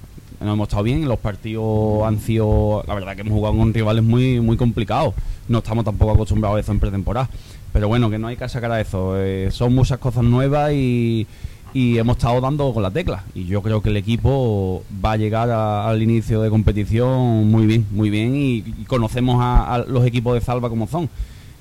no 0.40 0.52
hemos 0.52 0.69
estado 0.69 0.82
bien, 0.82 1.06
los 1.06 1.19
partidos 1.19 2.05
han 2.06 2.20
sido, 2.20 2.82
la 2.87 2.94
verdad 2.94 3.14
que 3.14 3.20
hemos 3.20 3.35
jugado 3.35 3.56
con 3.56 3.75
rivales 3.75 4.02
muy 4.05 4.40
muy 4.40 4.56
complicados, 4.56 5.14
no 5.49 5.58
estamos 5.58 5.85
tampoco 5.85 6.12
acostumbrados 6.12 6.56
a 6.56 6.61
eso 6.61 6.73
en 6.73 6.80
pretemporada, 6.80 7.28
pero 7.73 7.88
bueno, 7.88 8.09
que 8.09 8.19
no 8.19 8.28
hay 8.28 8.37
que 8.37 8.49
sacar 8.49 8.73
a 8.73 8.80
eso, 8.80 9.14
eh, 9.19 9.50
son 9.50 9.75
muchas 9.75 9.99
cosas 9.99 10.25
nuevas 10.25 10.73
y, 10.73 11.26
y 11.75 11.99
hemos 11.99 12.16
estado 12.16 12.40
dando 12.40 12.73
con 12.73 12.83
la 12.83 12.90
tecla 12.90 13.25
y 13.35 13.45
yo 13.47 13.61
creo 13.61 13.83
que 13.83 13.90
el 13.90 13.97
equipo 13.99 14.83
va 15.04 15.12
a 15.12 15.16
llegar 15.16 15.50
a- 15.50 15.87
al 15.88 16.00
inicio 16.02 16.40
de 16.40 16.49
competición 16.49 17.50
muy 17.50 17.66
bien, 17.66 17.87
muy 17.90 18.09
bien 18.11 18.35
y, 18.37 18.59
y 18.59 18.85
conocemos 18.87 19.43
a, 19.43 19.75
a 19.75 19.78
los 19.81 20.07
equipos 20.07 20.35
de 20.35 20.40
Salva 20.40 20.69
como 20.71 20.87
son. 20.87 21.11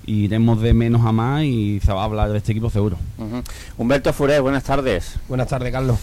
Iremos 0.06 0.62
de 0.62 0.74
menos 0.74 1.06
a 1.06 1.12
más 1.14 1.44
y 1.44 1.80
se 1.84 1.92
va 1.94 2.02
a 2.02 2.06
hablar 2.06 2.30
de 2.32 2.38
este 2.38 2.52
equipo 2.52 2.70
seguro. 2.70 2.98
Humberto 3.78 4.12
Furé, 4.14 4.40
buenas 4.42 4.64
tardes. 4.66 5.16
Buenas 5.30 5.48
tardes, 5.48 5.72
Carlos. 5.72 5.98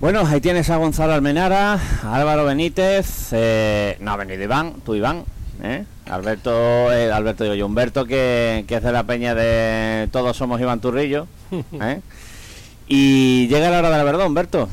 Bueno, 0.00 0.22
ahí 0.26 0.40
tienes 0.40 0.70
a 0.70 0.76
Gonzalo 0.76 1.12
Almenara, 1.12 1.74
a 2.04 2.14
Álvaro 2.14 2.44
Benítez, 2.46 3.28
eh, 3.32 3.96
no 4.00 4.12
ha 4.12 4.16
venido 4.16 4.42
Iván, 4.44 4.74
tú 4.84 4.94
Iván, 4.94 5.24
¿eh? 5.62 5.84
Alberto, 6.08 6.90
eh, 6.92 7.10
Alberto 7.12 7.44
digo 7.44 7.54
yo, 7.56 7.66
Humberto 7.66 8.06
que, 8.06 8.64
que 8.66 8.76
es 8.76 8.82
de 8.82 8.92
la 8.92 9.02
peña 9.02 9.34
de 9.34 10.08
Todos 10.10 10.36
somos 10.36 10.60
Iván 10.60 10.80
Turrillo, 10.80 11.26
¿eh? 11.82 12.00
Y 12.88 13.48
llega 13.48 13.70
la 13.70 13.78
hora 13.78 13.90
de 13.90 13.98
la 13.98 14.04
verdad, 14.04 14.26
Humberto. 14.26 14.68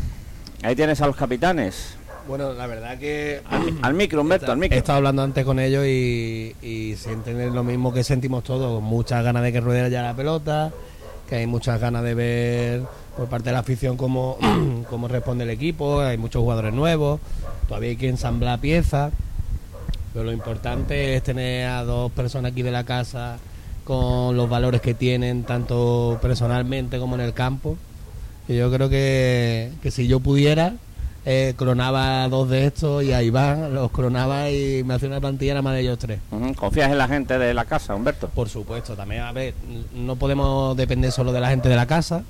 Ahí 0.64 0.76
tienes 0.76 1.02
a 1.02 1.08
los 1.08 1.16
capitanes. 1.16 1.96
Bueno, 2.28 2.54
la 2.54 2.66
verdad 2.66 2.98
que 2.98 3.42
Al, 3.50 3.78
al 3.84 3.94
micro, 3.94 4.22
Humberto, 4.22 4.52
al 4.52 4.58
he 4.58 4.62
micro. 4.62 4.78
estado 4.78 4.98
hablando 4.98 5.22
antes 5.22 5.46
con 5.46 5.60
ellos 5.60 5.86
y, 5.86 6.56
y 6.62 6.96
sienten 6.96 7.54
lo 7.54 7.64
mismo 7.64 7.94
que 7.94 8.04
sentimos 8.04 8.44
todos, 8.44 8.82
muchas 8.82 9.24
ganas 9.24 9.44
de 9.44 9.52
que 9.54 9.62
ruede 9.62 9.92
ya 9.92 10.02
la 10.02 10.16
pelota, 10.16 10.72
que 11.30 11.36
hay 11.36 11.46
muchas 11.46 11.80
ganas 11.80 12.04
de 12.04 12.16
ver 12.16 12.82
por 13.16 13.28
parte 13.28 13.50
de 13.50 13.54
la 13.54 13.60
afición 13.60 13.96
cómo, 13.96 14.38
cómo 14.90 15.08
responde 15.08 15.44
el 15.44 15.52
equipo, 15.52 16.00
hay 16.00 16.18
muchos 16.18 16.42
jugadores 16.42 16.74
nuevos, 16.74 17.20
todavía 17.68 17.90
hay 17.92 17.96
que 17.96 18.10
ensamblar 18.10 18.60
piezas, 18.60 19.14
pero 20.12 20.26
lo 20.26 20.32
importante 20.32 21.16
es 21.16 21.22
tener 21.22 21.68
a 21.70 21.84
dos 21.84 22.12
personas 22.12 22.54
aquí 22.54 22.64
de 22.64 22.72
la 22.72 22.86
casa 22.86 23.38
con 23.84 24.36
los 24.36 24.50
valores 24.50 24.82
que 24.82 24.96
tienen, 24.96 25.44
tanto 25.44 26.18
personalmente 26.24 26.98
como 26.98 27.14
en 27.16 27.22
el 27.22 27.34
campo. 27.34 27.78
Y 28.48 28.56
yo 28.56 28.72
creo 28.72 28.90
que, 28.90 29.72
que 29.82 29.92
si 29.92 30.08
yo 30.08 30.20
pudiera, 30.20 30.74
eh, 31.26 31.56
clonaba 31.58 32.30
dos 32.30 32.50
de 32.50 32.68
estos 32.68 33.04
y 33.04 33.12
a 33.12 33.24
Iván 33.24 33.74
los 33.74 33.90
clonaba 33.92 34.52
y 34.52 34.84
me 34.84 34.94
hacía 34.94 35.08
una 35.10 35.20
plantilla 35.20 35.54
nada 35.54 35.64
más 35.64 35.74
de 35.74 35.82
ellos 35.82 35.98
tres. 35.98 36.20
¿Confías 36.56 36.92
en 36.92 37.00
la 37.00 37.08
gente 37.08 37.40
de 37.40 37.54
la 37.56 37.66
casa, 37.66 37.96
Humberto? 37.96 38.30
Por 38.30 38.48
supuesto, 38.48 38.96
también, 38.96 39.24
a 39.24 39.32
ver, 39.32 39.56
no 39.96 40.16
podemos 40.18 40.78
depender 40.78 41.12
solo 41.12 41.34
de 41.34 41.40
la 41.40 41.50
gente 41.50 41.68
de 41.68 41.76
la 41.76 41.88
casa, 41.88 42.24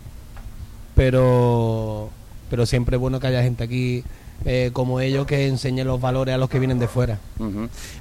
pero, 0.95 2.09
pero 2.49 2.65
siempre 2.65 2.95
es 2.95 3.01
bueno 3.01 3.19
que 3.19 3.27
haya 3.27 3.43
gente 3.43 3.65
aquí 3.65 4.03
eh, 4.43 4.71
como 4.73 4.99
ellos 4.99 5.25
que 5.25 5.47
enseñen 5.47 5.87
los 5.87 6.01
valores 6.01 6.35
a 6.35 6.37
los 6.37 6.49
que 6.49 6.59
vienen 6.59 6.79
de 6.79 6.87
fuera. 6.87 7.19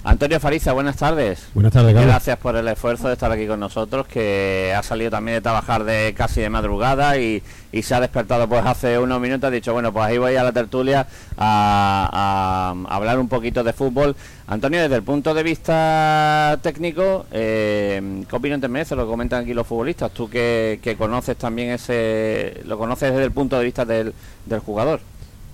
Antonio 0.05 0.41
Fariza, 0.41 0.73
buenas 0.73 0.97
tardes. 0.97 1.47
Buenas 1.55 1.73
tardes, 1.73 1.95
Carlos. 1.95 2.11
Gracias 2.11 2.39
por 2.39 2.57
el 2.57 2.69
esfuerzo 2.69 3.09
de 3.09 3.15
estar 3.15 3.31
aquí 3.31 3.47
con 3.47 3.61
nosotros, 3.61 4.07
que 4.07 4.75
ha 4.77 4.83
salido 4.83 5.11
también 5.11 5.37
de 5.37 5.41
trabajar 5.41 5.85
de 5.85 6.15
casi 6.17 6.41
de 6.41 6.51
madrugada 6.51 7.17
y, 7.19 7.43
y 7.73 7.83
se 7.83 7.95
ha 7.95 8.01
despertado 8.01 8.49
pues 8.49 8.65
hace 8.65 8.99
unos 8.99 9.21
minutos. 9.21 9.49
Ha 9.49 9.51
dicho, 9.51 9.73
bueno, 9.73 9.93
pues 9.93 10.07
ahí 10.07 10.19
voy 10.19 10.37
a 10.37 10.45
la 10.45 10.53
tertulia 10.53 11.07
a, 11.37 12.75
a 12.89 12.95
hablar 12.95 13.19
un 13.19 13.29
poquito 13.29 13.63
de 13.65 13.73
fútbol. 13.73 14.15
Antonio, 14.47 14.83
desde 14.83 14.97
el 14.97 15.03
punto 15.03 15.33
de 15.33 15.43
vista 15.43 16.59
técnico, 16.63 17.25
eh, 17.33 18.23
¿qué 18.29 18.37
opinión 18.37 18.61
te 18.61 18.69
merece 18.69 18.95
lo 18.95 19.07
comentan 19.07 19.43
aquí 19.43 19.55
los 19.55 19.67
futbolistas? 19.67 20.13
Tú 20.13 20.29
que, 20.29 20.81
que 20.83 20.97
conoces 20.97 21.37
también 21.37 21.71
ese, 21.71 22.61
lo 22.67 22.77
conoces 22.77 23.11
desde 23.11 23.25
el 23.25 23.33
punto 23.33 23.59
de 23.59 23.65
vista 23.65 23.85
del, 23.87 24.13
del 24.45 24.61
jugador. 24.61 25.01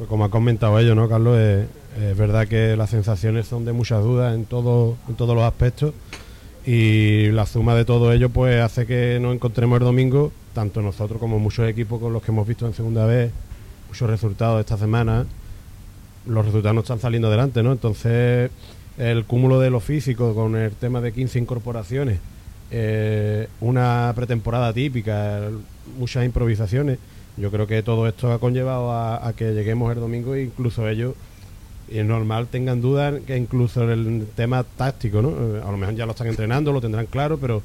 Pues 0.01 0.09
como 0.09 0.25
ha 0.25 0.31
comentado 0.31 0.79
ellos, 0.79 0.97
¿no, 0.97 1.11
Carlos? 1.11 1.39
Es, 1.39 2.17
verdad 2.17 2.49
que 2.49 2.75
las 2.75 2.89
sensaciones 2.89 3.47
son 3.47 3.67
de 3.67 3.75
muchas 3.75 4.03
dudas 4.03 4.35
en, 4.35 4.47
todo, 4.47 4.97
en 5.07 5.15
todos 5.15 5.35
los 5.35 5.45
aspectos 5.45 5.93
y 6.65 7.27
la 7.33 7.45
suma 7.45 7.75
de 7.75 7.85
todo 7.85 8.11
ello 8.11 8.31
pues 8.31 8.63
hace 8.63 8.87
que 8.87 9.19
nos 9.21 9.35
encontremos 9.35 9.79
el 9.79 9.85
domingo, 9.85 10.33
tanto 10.55 10.81
nosotros 10.81 11.21
como 11.21 11.39
muchos 11.39 11.69
equipos 11.69 12.01
con 12.01 12.15
los 12.15 12.23
que 12.23 12.31
hemos 12.31 12.49
visto 12.49 12.67
en 12.67 12.73
segunda 12.73 13.05
vez, 13.05 13.31
muchos 13.89 14.09
resultados 14.09 14.61
esta 14.61 14.79
semana, 14.79 15.27
los 16.25 16.47
resultados 16.47 16.75
no 16.75 16.81
están 16.81 17.01
saliendo 17.01 17.29
adelante, 17.29 17.63
¿no? 17.63 17.71
Entonces 17.71 18.51
el 18.97 19.27
cúmulo 19.27 19.61
de 19.61 19.69
lo 19.69 19.81
físico 19.81 20.35
con 20.35 20.57
el 20.57 20.73
tema 20.73 21.03
de 21.03 21.13
15 21.13 21.41
incorporaciones, 21.41 22.21
eh, 22.71 23.49
una 23.61 24.15
pretemporada 24.17 24.73
típica, 24.73 25.43
muchas 25.99 26.25
improvisaciones, 26.25 26.99
yo 27.41 27.51
creo 27.51 27.67
que 27.67 27.83
todo 27.83 28.07
esto 28.07 28.33
ha 28.33 28.39
conllevado 28.39 28.93
a, 28.93 29.33
que 29.37 29.53
lleguemos 29.53 29.93
el 29.93 30.01
domingo 30.01 30.35
e 30.35 30.43
incluso 30.45 30.89
ellos, 30.89 31.15
y 31.91 31.99
es 31.99 32.05
normal, 32.05 32.47
tengan 32.49 32.81
dudas 32.81 33.15
que 33.27 33.37
incluso 33.37 33.91
el 33.91 34.27
tema 34.37 34.63
táctico, 34.65 35.23
¿no? 35.23 35.31
Eh, 35.31 35.63
A 35.67 35.71
lo 35.71 35.77
mejor 35.77 35.95
ya 35.97 36.07
lo 36.07 36.13
están 36.13 36.29
entrenando, 36.29 36.73
lo 36.73 36.81
tendrán 36.81 37.07
claro, 37.07 37.39
pero, 37.39 37.63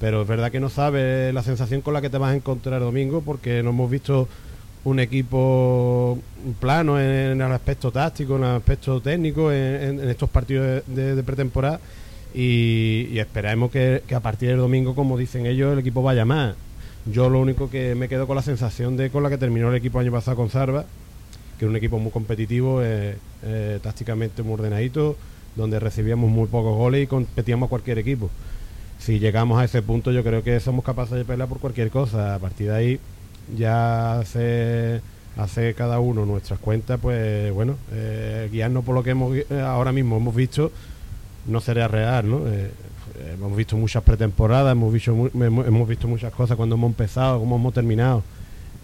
pero 0.00 0.22
es 0.22 0.28
verdad 0.28 0.50
que 0.50 0.58
no 0.60 0.68
sabes 0.68 1.32
la 1.32 1.42
sensación 1.42 1.80
con 1.80 1.94
la 1.94 2.00
que 2.00 2.10
te 2.10 2.18
vas 2.18 2.32
a 2.32 2.36
encontrar 2.36 2.74
el 2.80 2.86
domingo 2.86 3.20
porque 3.22 3.62
no 3.62 3.70
hemos 3.70 3.90
visto 3.90 4.26
un 4.84 5.00
equipo 5.00 6.18
plano 6.60 6.98
en, 7.00 7.40
el 7.40 7.52
aspecto 7.52 7.90
táctico, 7.92 8.36
en 8.36 8.44
el 8.44 8.56
aspecto 8.56 9.00
técnico, 9.00 9.52
en, 9.52 10.00
en- 10.00 10.08
estos 10.08 10.28
partidos 10.30 10.82
de, 10.86 11.22
pretemporada. 11.22 11.78
Y, 12.34 13.08
y 13.10 13.18
esperamos 13.18 13.70
que, 13.70 14.02
que 14.06 14.14
a 14.14 14.20
partir 14.20 14.48
del 14.50 14.58
domingo, 14.58 14.94
como 14.94 15.16
dicen 15.18 15.46
ellos, 15.46 15.72
el 15.72 15.78
equipo 15.80 16.02
vaya 16.02 16.24
más. 16.24 16.54
Yo 17.10 17.30
lo 17.30 17.40
único 17.40 17.70
que 17.70 17.94
me 17.94 18.08
quedo 18.08 18.26
con 18.26 18.36
la 18.36 18.42
sensación 18.42 18.96
de 18.96 19.10
con 19.10 19.22
la 19.22 19.30
que 19.30 19.38
terminó 19.38 19.70
el 19.70 19.76
equipo 19.76 19.98
año 19.98 20.12
pasado 20.12 20.36
con 20.36 20.50
Sarva, 20.50 20.84
que 21.58 21.64
era 21.64 21.70
un 21.70 21.76
equipo 21.76 21.98
muy 21.98 22.10
competitivo, 22.10 22.82
eh, 22.82 23.16
eh, 23.42 23.78
tácticamente 23.82 24.42
muy 24.42 24.54
ordenadito, 24.54 25.16
donde 25.56 25.80
recibíamos 25.80 26.30
muy 26.30 26.46
pocos 26.48 26.76
goles 26.76 27.04
y 27.04 27.06
competíamos 27.06 27.70
cualquier 27.70 27.98
equipo. 27.98 28.28
Si 28.98 29.18
llegamos 29.18 29.58
a 29.58 29.64
ese 29.64 29.80
punto, 29.80 30.12
yo 30.12 30.22
creo 30.22 30.42
que 30.42 30.60
somos 30.60 30.84
capaces 30.84 31.16
de 31.16 31.24
pelear 31.24 31.48
por 31.48 31.60
cualquier 31.60 31.90
cosa. 31.90 32.34
A 32.34 32.38
partir 32.40 32.68
de 32.68 32.74
ahí, 32.74 33.00
ya 33.56 34.18
hace, 34.18 35.00
cada 35.76 36.00
uno 36.00 36.26
nuestras 36.26 36.58
cuentas, 36.58 36.98
pues 37.00 37.52
bueno, 37.54 37.76
eh, 37.92 38.48
guiarnos 38.52 38.84
por 38.84 38.94
lo 38.94 39.02
que 39.02 39.10
hemos, 39.10 39.34
eh, 39.36 39.46
ahora 39.64 39.92
mismo 39.92 40.16
hemos 40.16 40.34
visto, 40.34 40.72
no 41.46 41.60
sería 41.60 41.88
real, 41.88 42.28
¿no? 42.28 42.42
Eh, 43.18 43.34
hemos 43.34 43.56
visto 43.56 43.76
muchas 43.76 44.02
pretemporadas, 44.02 44.72
hemos 44.72 44.92
visto, 44.92 45.12
hemos, 45.12 45.88
visto 45.88 46.08
muchas 46.08 46.32
cosas 46.32 46.56
cuando 46.56 46.76
hemos 46.76 46.88
empezado, 46.88 47.38
cómo 47.40 47.56
hemos 47.56 47.74
terminado 47.74 48.22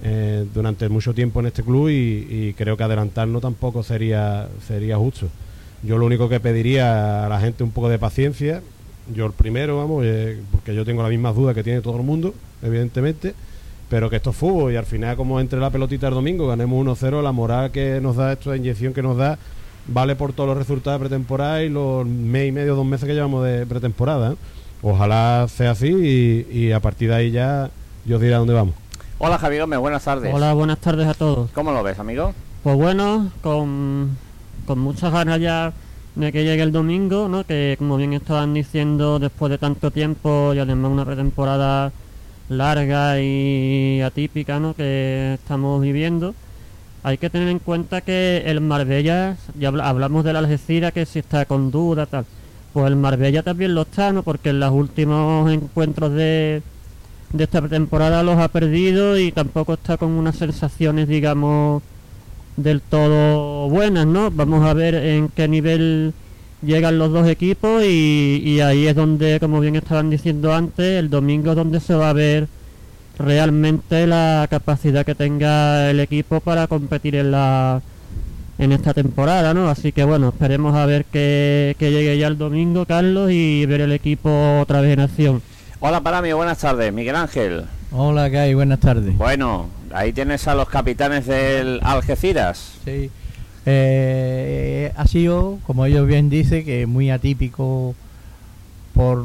eh, 0.03 0.45
durante 0.53 0.88
mucho 0.88 1.14
tiempo 1.14 1.41
en 1.41 1.47
este 1.47 1.62
club 1.62 1.88
y, 1.88 2.26
y 2.29 2.55
creo 2.55 2.76
que 2.76 2.83
adelantarnos 2.83 3.41
tampoco 3.43 3.83
sería, 3.83 4.49
sería 4.67 4.97
justo. 4.97 5.29
Yo 5.83 5.99
lo 5.99 6.07
único 6.07 6.29
que 6.29 6.41
pediría 6.41 7.26
a 7.26 7.29
la 7.29 7.38
gente 7.41 7.62
un 7.62 7.71
poco 7.71 7.88
de 7.88 7.99
paciencia, 7.99 8.62
yo 9.12 9.26
el 9.26 9.33
primero, 9.33 9.76
vamos, 9.76 10.03
eh, 10.07 10.41
porque 10.50 10.75
yo 10.75 10.85
tengo 10.85 11.03
las 11.03 11.11
mismas 11.11 11.35
dudas 11.35 11.55
que 11.55 11.62
tiene 11.62 11.81
todo 11.81 11.97
el 11.97 12.03
mundo, 12.03 12.35
evidentemente, 12.62 13.35
pero 13.91 14.09
que 14.09 14.17
esto 14.17 14.31
es 14.31 14.37
fútbol 14.37 14.73
y 14.73 14.76
al 14.76 14.87
final 14.87 15.17
como 15.17 15.41
entre 15.41 15.61
la 15.61 15.71
pelotita 15.71 16.09
el 16.09 16.14
domingo 16.14 16.49
ganemos 16.49 17.00
1-0, 17.00 17.23
la 17.23 17.33
moral 17.33 17.71
que 17.71 18.00
nos 18.00 18.17
da 18.17 18.33
esto, 18.33 18.50
la 18.50 18.57
inyección 18.57 18.95
que 18.95 19.03
nos 19.03 19.17
da, 19.17 19.38
vale 19.87 20.17
por 20.17 20.33
todos 20.33 20.49
los 20.49 20.59
resultados 20.59 21.00
de 21.00 21.07
pretemporada 21.09 21.62
y 21.62 21.69
los 21.69 22.07
mes 22.07 22.49
y 22.49 22.53
medio, 22.53 22.75
dos 22.75 22.87
meses 22.87 23.07
que 23.07 23.14
llevamos 23.14 23.45
de 23.45 23.67
pretemporada. 23.67 24.33
¿eh? 24.33 24.37
Ojalá 24.83 25.47
sea 25.49 25.73
así 25.73 25.88
y, 25.88 26.59
y 26.59 26.73
a 26.73 26.81
partir 26.81 27.09
de 27.11 27.14
ahí 27.17 27.31
ya 27.31 27.71
yo 28.05 28.17
os 28.17 28.23
diré 28.23 28.35
a 28.35 28.38
dónde 28.38 28.55
vamos. 28.55 28.75
Hola 29.19 29.38
Javier 29.38 29.62
Gómez, 29.62 29.79
buenas 29.79 30.05
tardes. 30.05 30.35
Hola, 30.35 30.53
buenas 30.55 30.79
tardes 30.79 31.07
a 31.07 31.14
todos. 31.14 31.50
¿Cómo 31.53 31.73
lo 31.73 31.83
ves, 31.83 31.99
amigo? 31.99 32.35
Pues 32.62 32.76
bueno, 32.76 33.31
con, 33.43 34.17
con 34.67 34.79
muchas 34.79 35.12
ganas 35.12 35.41
ya 35.41 35.73
de 36.14 36.33
que 36.33 36.45
llegue 36.45 36.62
el 36.62 36.73
domingo, 36.73 37.29
¿no? 37.29 37.45
Que 37.45 37.76
como 37.79 37.97
bien 37.97 38.12
estaban 38.12 38.55
diciendo, 38.55 39.19
después 39.19 39.50
de 39.50 39.59
tanto 39.59 39.91
tiempo 39.91 40.53
y 40.55 40.59
además 40.59 40.91
una 40.91 41.05
pretemporada 41.05 41.93
larga 42.49 43.21
y 43.21 44.00
atípica, 44.03 44.61
¿no? 44.61 44.75
Que 44.75 45.35
estamos 45.35 45.81
viviendo. 45.81 46.35
Hay 47.05 47.19
que 47.19 47.29
tener 47.31 47.49
en 47.49 47.59
cuenta 47.59 48.01
que 48.01 48.43
el 48.47 48.61
Marbella, 48.61 49.37
ya 49.59 49.69
habla- 49.69 49.89
hablamos 49.89 50.25
del 50.25 50.37
Algeciras 50.37 50.93
que 50.93 51.05
si 51.07 51.19
está 51.21 51.45
con 51.45 51.71
duda, 51.71 52.07
tal. 52.07 52.25
Pues 52.73 52.87
el 52.87 52.97
Marbella 52.97 53.43
también 53.43 53.75
lo 53.75 53.83
está, 53.83 54.13
¿no? 54.13 54.23
Porque 54.23 54.49
en 54.51 54.59
los 54.61 54.73
últimos 54.73 55.51
encuentros 55.53 56.13
de, 56.13 56.63
de 57.33 57.45
esta 57.45 57.61
temporada 57.69 58.23
los 58.23 58.39
ha 58.39 58.49
perdido 58.49 59.19
y 59.19 59.33
tampoco 59.33 59.75
está 59.75 59.97
con 59.99 60.11
unas 60.13 60.37
sensaciones, 60.37 61.07
digamos, 61.07 61.83
del 62.57 62.81
todo 62.81 63.69
buenas, 63.69 64.07
¿no? 64.07 64.31
Vamos 64.31 64.65
a 64.67 64.73
ver 64.75 64.95
en 64.95 65.29
qué 65.29 65.47
nivel 65.47 66.15
llegan 66.63 66.99
los 66.99 67.13
dos 67.13 67.29
equipos 67.29 67.83
y, 67.85 68.43
y 68.45 68.61
ahí 68.61 68.87
es 68.87 68.97
donde, 68.97 69.39
como 69.41 69.61
bien 69.61 69.77
estaban 69.77 70.09
diciendo 70.11 70.55
antes, 70.55 71.01
el 71.01 71.11
domingo 71.11 71.51
es 71.51 71.57
donde 71.57 71.81
se 71.81 71.95
va 71.95 72.11
a 72.11 72.15
ver 72.15 72.49
realmente 73.18 74.06
la 74.06 74.47
capacidad 74.50 75.04
que 75.04 75.14
tenga 75.14 75.90
el 75.90 76.00
equipo 76.00 76.40
para 76.40 76.66
competir 76.66 77.16
en 77.16 77.30
la 77.30 77.83
en 78.59 78.73
esta 78.73 78.94
temporada, 78.94 79.52
¿no? 79.52 79.68
Así 79.68 79.92
que 79.92 80.04
bueno, 80.04 80.28
esperemos 80.28 80.75
a 80.76 80.87
ver 80.87 81.04
que, 81.06 81.75
que 81.78 81.90
llegue 81.90 82.16
ya 82.18 82.28
el 82.28 82.38
domingo, 82.38 82.87
Carlos, 82.87 83.30
y 83.33 83.66
ver 83.66 83.80
el 83.80 83.92
equipo 83.92 84.61
otra 84.61 84.80
vez 84.80 84.92
en 84.92 85.00
acción. 85.00 85.42
Hola 85.80 86.00
Paramio, 86.00 86.37
buenas 86.37 86.59
tardes. 86.59 86.92
Miguel 86.92 87.16
Ángel. 87.16 87.64
Hola, 87.90 88.30
¿qué 88.30 88.38
hay? 88.38 88.54
Buenas 88.54 88.80
tardes. 88.80 89.16
Bueno, 89.16 89.68
ahí 89.92 90.12
tienes 90.12 90.49
a 90.49 90.54
los 90.54 90.68
capitanes 90.68 91.26
del 91.26 91.80
Algeciras. 91.83 92.78
Sí. 92.85 93.11
Eh, 93.66 94.92
ha 94.97 95.06
sido, 95.06 95.59
como 95.66 95.87
ellos 95.87 96.06
bien 96.06 96.28
dicen, 96.28 96.64
que 96.64 96.87
muy 96.87 97.11
atípico 97.11 97.94
por 98.95 99.23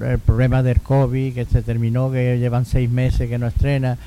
el 0.00 0.18
problema 0.18 0.62
del 0.62 0.80
COVID, 0.80 1.34
que 1.34 1.44
se 1.44 1.62
terminó, 1.62 2.10
que 2.10 2.38
llevan 2.38 2.64
seis 2.64 2.90
meses 2.90 3.28
que 3.28 3.38
no 3.38 3.46
estrena, 3.46 3.98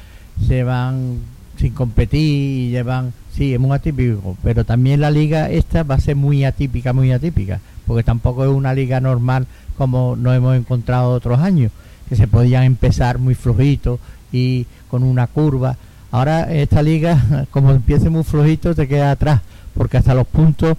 se 0.48 0.64
van 0.64 1.20
sin 1.58 1.74
competir 1.74 2.20
y 2.20 2.70
llevan... 2.72 3.14
Sí, 3.32 3.54
es 3.54 3.60
muy 3.60 3.72
atípico, 3.72 4.38
pero 4.44 4.64
también 4.64 5.02
la 5.02 5.10
liga 5.10 5.50
esta 5.50 5.82
va 5.82 5.96
a 5.96 6.00
ser 6.00 6.16
muy 6.16 6.46
atípica, 6.46 6.94
muy 6.94 7.12
atípica, 7.12 7.62
porque 7.88 8.04
tampoco 8.04 8.44
es 8.44 8.52
una 8.52 8.76
liga 8.76 9.00
normal 9.00 9.48
como 9.76 10.16
nos 10.16 10.36
hemos 10.36 10.56
encontrado 10.56 11.10
otros 11.12 11.40
años, 11.40 11.72
que 12.10 12.16
se 12.16 12.28
podían 12.28 12.64
empezar 12.64 13.18
muy 13.18 13.34
flojitos 13.34 14.00
y 14.32 14.68
con 14.88 15.04
una 15.04 15.26
curva. 15.26 15.78
Ahora 16.12 16.52
esta 16.54 16.84
liga, 16.84 17.48
como 17.52 17.72
empiece 17.72 18.10
muy 18.10 18.24
flojito, 18.24 18.76
te 18.76 18.88
queda 18.88 19.12
atrás, 19.12 19.42
porque 19.74 19.98
hasta 19.98 20.14
los 20.14 20.28
puntos 20.28 20.78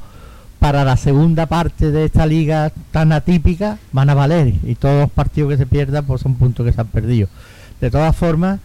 para 0.65 0.83
la 0.83 0.97
segunda 0.97 1.45
parte 1.45 1.91
de 1.91 2.07
esta 2.07 2.25
liga 2.25 2.73
tan 2.91 3.13
atípica 3.13 3.77
van 3.93 4.09
a 4.09 4.15
valer 4.15 4.55
y 4.65 4.77
todos 4.77 4.99
los 4.99 5.11
partidos 5.11 5.51
que 5.51 5.59
se 5.59 5.67
pierdan 5.67 6.07
pues 6.07 6.23
son 6.23 6.37
puntos 6.37 6.65
que 6.65 6.73
se 6.73 6.81
han 6.81 6.87
perdido. 6.87 7.29
De 7.83 7.91
todas 7.91 8.17
formas, 8.17 8.61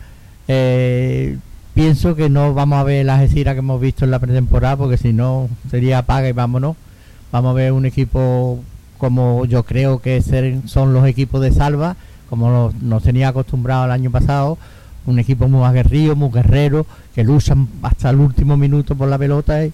eh, 0.48 1.38
pienso 1.74 2.16
que 2.16 2.30
no 2.30 2.54
vamos 2.54 2.80
a 2.80 2.84
ver 2.84 3.06
la 3.06 3.16
Algeciras 3.16 3.54
que 3.54 3.60
hemos 3.60 3.82
visto 3.82 4.06
en 4.06 4.12
la 4.12 4.20
pretemporada 4.20 4.78
porque 4.78 4.96
si 4.96 5.12
no 5.12 5.50
sería 5.70 5.98
apaga 5.98 6.30
y 6.30 6.32
vámonos. 6.32 6.78
Vamos 7.34 7.50
a 7.52 7.54
ver 7.56 7.74
un 7.74 7.86
equipo 7.86 8.62
como 8.98 9.44
yo 9.44 9.64
creo 9.64 10.00
que 10.00 10.22
ser- 10.22 10.62
son 10.68 10.94
los 10.94 11.06
equipos 11.06 11.42
de 11.42 11.52
Salva, 11.52 11.98
como 12.30 12.72
nos, 12.82 13.04
tenía 13.04 13.28
acostumbrado 13.28 13.84
el 13.84 13.92
año 13.92 14.10
pasado, 14.10 14.58
un 15.06 15.20
equipo 15.20 15.50
muy 15.50 15.66
aguerrido, 15.66 16.16
muy 16.16 16.30
guerrero, 16.32 16.86
que 17.14 17.26
luchan 17.26 17.68
hasta 17.82 18.10
el 18.10 18.20
último 18.22 18.56
minuto 18.56 18.96
por 18.96 19.10
la 19.10 19.18
pelota 19.18 19.66
y 19.66 19.74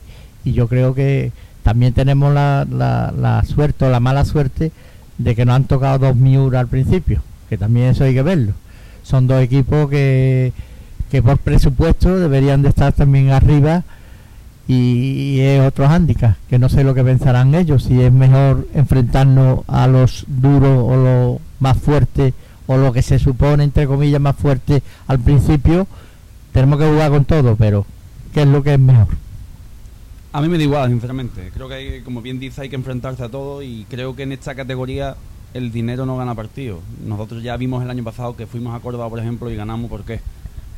yo 0.54 0.68
creo 0.68 0.96
que 0.96 1.32
también 1.66 1.94
tenemos 1.94 2.32
la, 2.32 3.44
suerte 3.48 3.86
o 3.86 3.90
la 3.90 4.00
mala 4.00 4.24
suerte 4.24 4.72
de 5.18 5.36
que 5.36 5.46
nos 5.46 5.56
han 5.56 5.64
tocado 5.64 5.98
dos 5.98 6.16
Miura 6.16 6.60
al 6.60 6.68
principio, 6.68 7.24
que 7.50 7.58
también 7.58 7.88
eso 7.88 8.04
hay 8.04 8.14
que 8.14 8.22
verlo. 8.22 8.54
Son 9.02 9.26
dos 9.26 9.42
equipos 9.42 9.90
que, 9.90 10.54
que 11.10 11.24
por 11.24 11.40
presupuesto 11.40 12.20
deberían 12.20 12.62
de 12.62 12.70
estar 12.70 12.94
también 12.94 13.32
arriba 13.32 13.82
y, 14.68 14.76
y 14.76 15.42
es 15.42 15.62
otro 15.62 15.88
hándicap, 15.88 16.36
que 16.52 16.60
no 16.60 16.70
sé 16.70 16.84
lo 16.84 16.94
que 16.94 17.04
pensarán 17.04 17.56
ellos, 17.56 17.82
si 17.82 18.00
es 18.00 18.14
mejor 18.14 18.68
enfrentarnos 18.76 19.62
a 19.68 19.88
los 19.88 20.26
duros 20.28 20.84
o 20.88 20.96
los 20.96 21.42
más 21.60 21.80
fuertes 21.80 22.36
o 22.68 22.78
lo 22.78 22.94
que 22.94 23.02
se 23.02 23.18
supone 23.18 23.64
entre 23.64 23.88
comillas 23.88 24.22
más 24.22 24.36
fuerte 24.36 24.84
al 25.08 25.18
principio, 25.18 25.88
tenemos 26.52 26.78
que 26.78 26.86
jugar 26.86 27.10
con 27.10 27.26
todo, 27.26 27.56
pero 27.56 27.88
¿qué 28.36 28.44
es 28.44 28.48
lo 28.48 28.62
que 28.62 28.76
es 28.76 28.80
mejor? 28.80 29.25
A 30.36 30.42
mí 30.42 30.50
me 30.50 30.58
da 30.58 30.64
igual, 30.64 30.90
sinceramente. 30.90 31.50
Creo 31.54 31.70
que, 31.70 31.76
hay, 31.76 32.02
como 32.02 32.22
bien 32.22 32.42
dice, 32.42 32.62
hay 32.62 32.68
que 32.68 32.76
enfrentarse 32.76 33.24
a 33.24 33.30
todo 33.30 33.64
y 33.64 33.86
creo 33.90 34.18
que 34.18 34.24
en 34.24 34.34
esta 34.34 34.54
categoría 34.54 35.16
el 35.54 35.72
dinero 35.72 36.06
no 36.06 36.18
gana 36.18 36.36
partido. 36.36 36.82
Nosotros 37.06 37.42
ya 37.42 37.56
vimos 37.56 37.82
el 37.82 37.90
año 37.90 38.04
pasado 38.04 38.36
que 38.36 38.46
fuimos 38.46 38.76
a 38.76 38.82
Córdoba, 38.82 39.10
por 39.10 39.18
ejemplo, 39.18 39.50
y 39.50 39.56
ganamos 39.56 39.90
¿por 39.90 40.04
qué? 40.04 40.20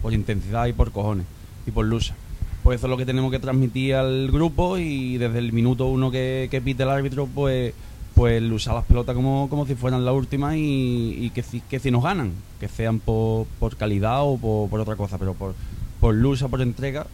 Por 0.03 0.13
intensidad 0.13 0.67
y 0.67 0.73
por 0.73 0.91
cojones 0.91 1.25
y 1.65 1.71
por 1.71 1.87
lucha. 1.87 2.13
Pues 2.61 2.77
eso 2.77 2.85
es 2.85 2.91
lo 2.91 2.97
que 2.97 3.05
tenemos 3.07 3.31
que 3.31 3.39
transmitir 3.39 3.95
al 3.95 4.29
grupo 4.29 4.77
y 4.77 5.17
desde 5.17 5.39
el 5.39 5.51
minuto 5.53 5.87
uno 5.87 6.11
que, 6.11 6.49
que 6.51 6.61
pite 6.61 6.83
el 6.83 6.89
árbitro, 6.89 7.25
pues 7.25 7.73
pues 8.13 8.39
luchar 8.43 8.75
las 8.75 8.85
pelotas 8.85 9.15
como, 9.15 9.49
como 9.49 9.65
si 9.65 9.73
fueran 9.73 10.05
la 10.05 10.13
última 10.13 10.55
y, 10.55 11.17
y 11.19 11.31
que, 11.31 11.41
si, 11.41 11.61
que 11.61 11.79
si 11.79 11.89
nos 11.89 12.03
ganan, 12.03 12.33
que 12.59 12.67
sean 12.67 12.99
por, 12.99 13.47
por 13.59 13.75
calidad 13.75 14.21
o 14.21 14.37
por, 14.37 14.69
por 14.69 14.79
otra 14.81 14.95
cosa, 14.95 15.17
pero 15.17 15.33
por, 15.33 15.55
por 15.99 16.13
lucha, 16.13 16.47
por 16.47 16.61
entrega, 16.61 17.07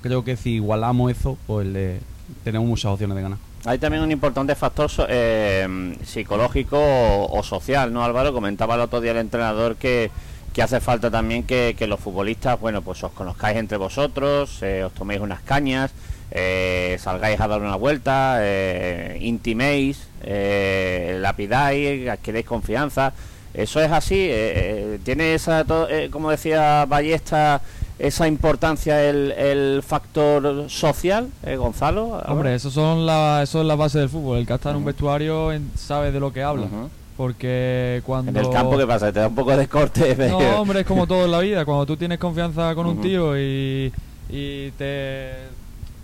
creo 0.00 0.24
que 0.24 0.36
si 0.36 0.54
igualamos 0.56 1.10
eso, 1.12 1.36
pues 1.46 1.66
tenemos 2.42 2.66
muchas 2.68 2.86
opciones 2.92 3.16
de 3.16 3.22
ganar. 3.22 3.38
Hay 3.66 3.78
también 3.78 4.02
un 4.02 4.10
importante 4.12 4.54
factor 4.54 4.90
eh, 5.08 5.96
psicológico 6.04 6.78
o, 6.78 7.42
social, 7.42 7.92
¿no, 7.92 8.04
Álvaro? 8.04 8.32
Comentaba 8.32 8.74
el 8.74 8.82
otro 8.82 9.00
día 9.00 9.12
el 9.12 9.18
entrenador 9.18 9.76
que, 9.76 10.10
que 10.52 10.62
hace 10.62 10.80
falta 10.80 11.10
también 11.10 11.44
que, 11.44 11.74
que 11.78 11.86
los 11.86 11.98
futbolistas, 12.00 12.60
bueno, 12.60 12.82
pues 12.82 13.02
os 13.04 13.12
conozcáis 13.12 13.56
entre 13.56 13.78
vosotros, 13.78 14.62
eh, 14.62 14.84
os 14.84 14.92
toméis 14.92 15.20
unas 15.22 15.40
cañas, 15.40 15.92
eh, 16.30 16.98
salgáis 17.00 17.40
a 17.40 17.48
dar 17.48 17.60
una 17.62 17.76
vuelta, 17.76 18.36
eh, 18.40 19.16
intiméis, 19.22 20.08
eh, 20.22 21.16
lapidáis, 21.20 22.08
adquiréis 22.08 22.44
confianza. 22.46 23.12
Eso 23.54 23.80
es 23.80 23.90
así, 23.92 24.28
tiene 25.04 25.34
esa, 25.34 25.64
to- 25.64 25.88
eh, 25.88 26.10
como 26.10 26.28
decía 26.30 26.84
Ballesta, 26.88 27.62
esa 27.98 28.26
importancia 28.26 29.02
el, 29.08 29.32
el 29.32 29.82
factor 29.86 30.68
social, 30.68 31.28
eh, 31.44 31.56
Gonzalo. 31.56 32.20
Hombre, 32.26 32.54
eso 32.54 32.70
son 32.70 33.06
la, 33.06 33.40
eso 33.42 33.60
es 33.60 33.66
la 33.66 33.76
base 33.76 33.98
del 34.00 34.08
fútbol. 34.08 34.38
El 34.38 34.46
que 34.46 34.54
está 34.54 34.70
en 34.70 34.76
un 34.76 34.84
vestuario 34.84 35.52
en- 35.52 35.70
sabe 35.76 36.10
de 36.12 36.20
lo 36.20 36.32
que 36.32 36.42
habla. 36.42 36.66
Porque 37.16 38.02
cuando... 38.04 38.30
En 38.32 38.36
el 38.36 38.50
campo, 38.50 38.76
¿qué 38.76 38.86
pasa? 38.86 39.12
Te 39.12 39.20
da 39.20 39.28
un 39.28 39.34
poco 39.36 39.56
de 39.56 39.68
corte. 39.68 40.16
No, 40.28 40.38
hombre, 40.60 40.80
es 40.80 40.86
como 40.86 41.06
todo 41.06 41.24
en 41.26 41.30
la 41.30 41.38
vida. 41.38 41.64
Cuando 41.64 41.86
tú 41.86 41.96
tienes 41.96 42.18
confianza 42.18 42.74
con 42.74 42.86
un 42.86 43.00
tío 43.00 43.38
y, 43.38 43.92
y 44.28 44.70
te 44.72 45.30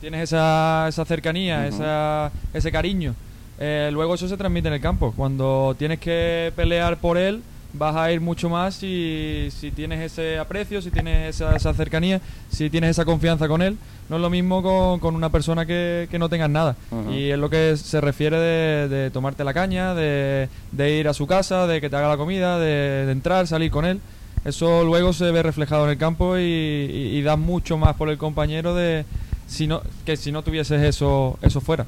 tienes 0.01 0.23
esa, 0.23 0.87
esa 0.89 1.05
cercanía, 1.05 1.67
esa, 1.67 2.31
ese 2.55 2.71
cariño, 2.71 3.15
eh, 3.59 3.91
luego 3.93 4.15
eso 4.15 4.29
se 4.29 4.37
transmite 4.37 4.69
en 4.69 4.75
el 4.75 4.81
campo. 4.81 5.13
Cuando 5.17 5.75
tienes 5.77 5.99
que 5.99 6.53
pelear 6.55 6.97
por 6.99 7.19
él, 7.19 7.43
vas 7.73 7.95
a 7.97 8.11
ir 8.13 8.21
mucho 8.21 8.49
más 8.49 8.75
si, 8.75 9.49
si 9.51 9.71
tienes 9.71 10.01
ese 10.01 10.39
aprecio, 10.39 10.83
si 10.83 10.91
tienes 10.91 11.37
esa, 11.37 11.55
esa 11.57 11.73
cercanía, 11.75 12.21
si 12.51 12.71
tienes 12.71 12.91
esa 12.91 13.05
confianza 13.05 13.49
con 13.49 13.63
él. 13.63 13.77
No 14.09 14.17
es 14.17 14.23
lo 14.23 14.31
mismo 14.31 14.61
con, 14.63 14.99
con 14.99 15.15
una 15.15 15.31
persona 15.31 15.67
que, 15.67 16.09
que 16.11 16.19
no 16.19 16.29
tengas 16.29 16.51
nada. 16.51 16.75
Y 17.13 17.31
es 17.31 17.39
lo 17.39 17.49
que 17.49 17.77
se 17.77 18.01
refiere 18.01 18.39
de, 18.39 18.89
de 18.89 19.11
tomarte 19.11 19.45
la 19.45 19.55
caña, 19.55 19.95
de, 19.95 20.49
de 20.73 20.99
ir 20.99 21.07
a 21.07 21.15
su 21.15 21.27
casa, 21.29 21.69
de 21.69 21.81
que 21.81 21.89
te 21.89 21.95
haga 21.97 22.09
la 22.09 22.17
comida, 22.17 22.59
de, 22.59 23.07
de 23.07 23.13
entrar, 23.13 23.47
salir 23.47 23.71
con 23.71 23.85
él. 23.85 24.01
Eso 24.45 24.85
luego 24.85 25.13
se 25.13 25.31
ve 25.31 25.43
reflejado 25.43 25.85
en 25.85 25.91
el 25.91 25.99
campo 25.99 26.39
y, 26.39 26.43
y, 26.43 27.19
y 27.19 27.23
da 27.23 27.37
mucho 27.37 27.77
más 27.77 27.95
por 27.95 28.09
el 28.09 28.19
compañero 28.19 28.75
de 28.75 29.05
si 29.47 29.67
no, 29.67 29.83
que 30.05 30.17
si 30.17 30.33
no 30.33 30.43
tuvieses 30.43 30.83
eso, 30.83 31.39
eso 31.43 31.61
fuera. 31.61 31.87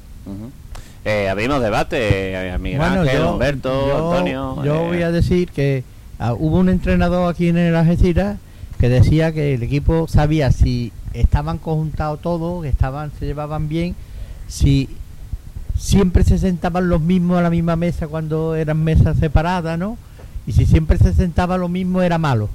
Eh, 1.05 1.27
abrimos 1.29 1.61
debate, 1.61 1.97
eh, 2.33 2.57
Miguel 2.59 2.79
Bueno, 2.79 3.01
Ángel, 3.01 3.17
yo- 3.19 3.33
Humberto, 3.33 3.87
yo- 3.87 4.11
Antonio. 4.11 4.63
Yo 4.63 4.75
eh, 4.75 4.87
voy 4.87 5.01
a 5.01 5.11
decir 5.11 5.49
que 5.49 5.83
ah, 6.19 6.33
hubo 6.33 6.57
un 6.57 6.69
entrenador 6.69 7.29
aquí 7.29 7.49
en 7.49 7.57
el 7.57 7.75
Algeciras 7.75 8.37
que 8.79 8.87
decía 8.89 9.31
que 9.33 9.53
el 9.53 9.63
equipo 9.63 10.07
sabía 10.07 10.51
si 10.51 10.91
estaban 11.13 11.57
conjuntados 11.57 12.21
todos, 12.21 12.63
que 12.63 12.69
estaban, 12.69 13.11
se 13.19 13.25
llevaban 13.25 13.67
bien, 13.67 13.95
si 14.47 14.89
siempre 15.77 16.23
se 16.23 16.37
sentaban 16.37 16.87
los 16.89 17.01
mismos 17.01 17.37
a 17.37 17.41
la 17.41 17.49
misma 17.49 17.75
mesa 17.75 18.07
cuando 18.07 18.55
eran 18.55 18.83
mesas 18.83 19.17
separadas, 19.17 19.77
¿no? 19.77 19.97
Y 20.47 20.53
si 20.53 20.65
siempre 20.65 20.97
se 20.97 21.13
sentaba 21.13 21.57
lo 21.57 21.67
mismo 21.69 22.01
era 22.01 22.17
malo. 22.17 22.49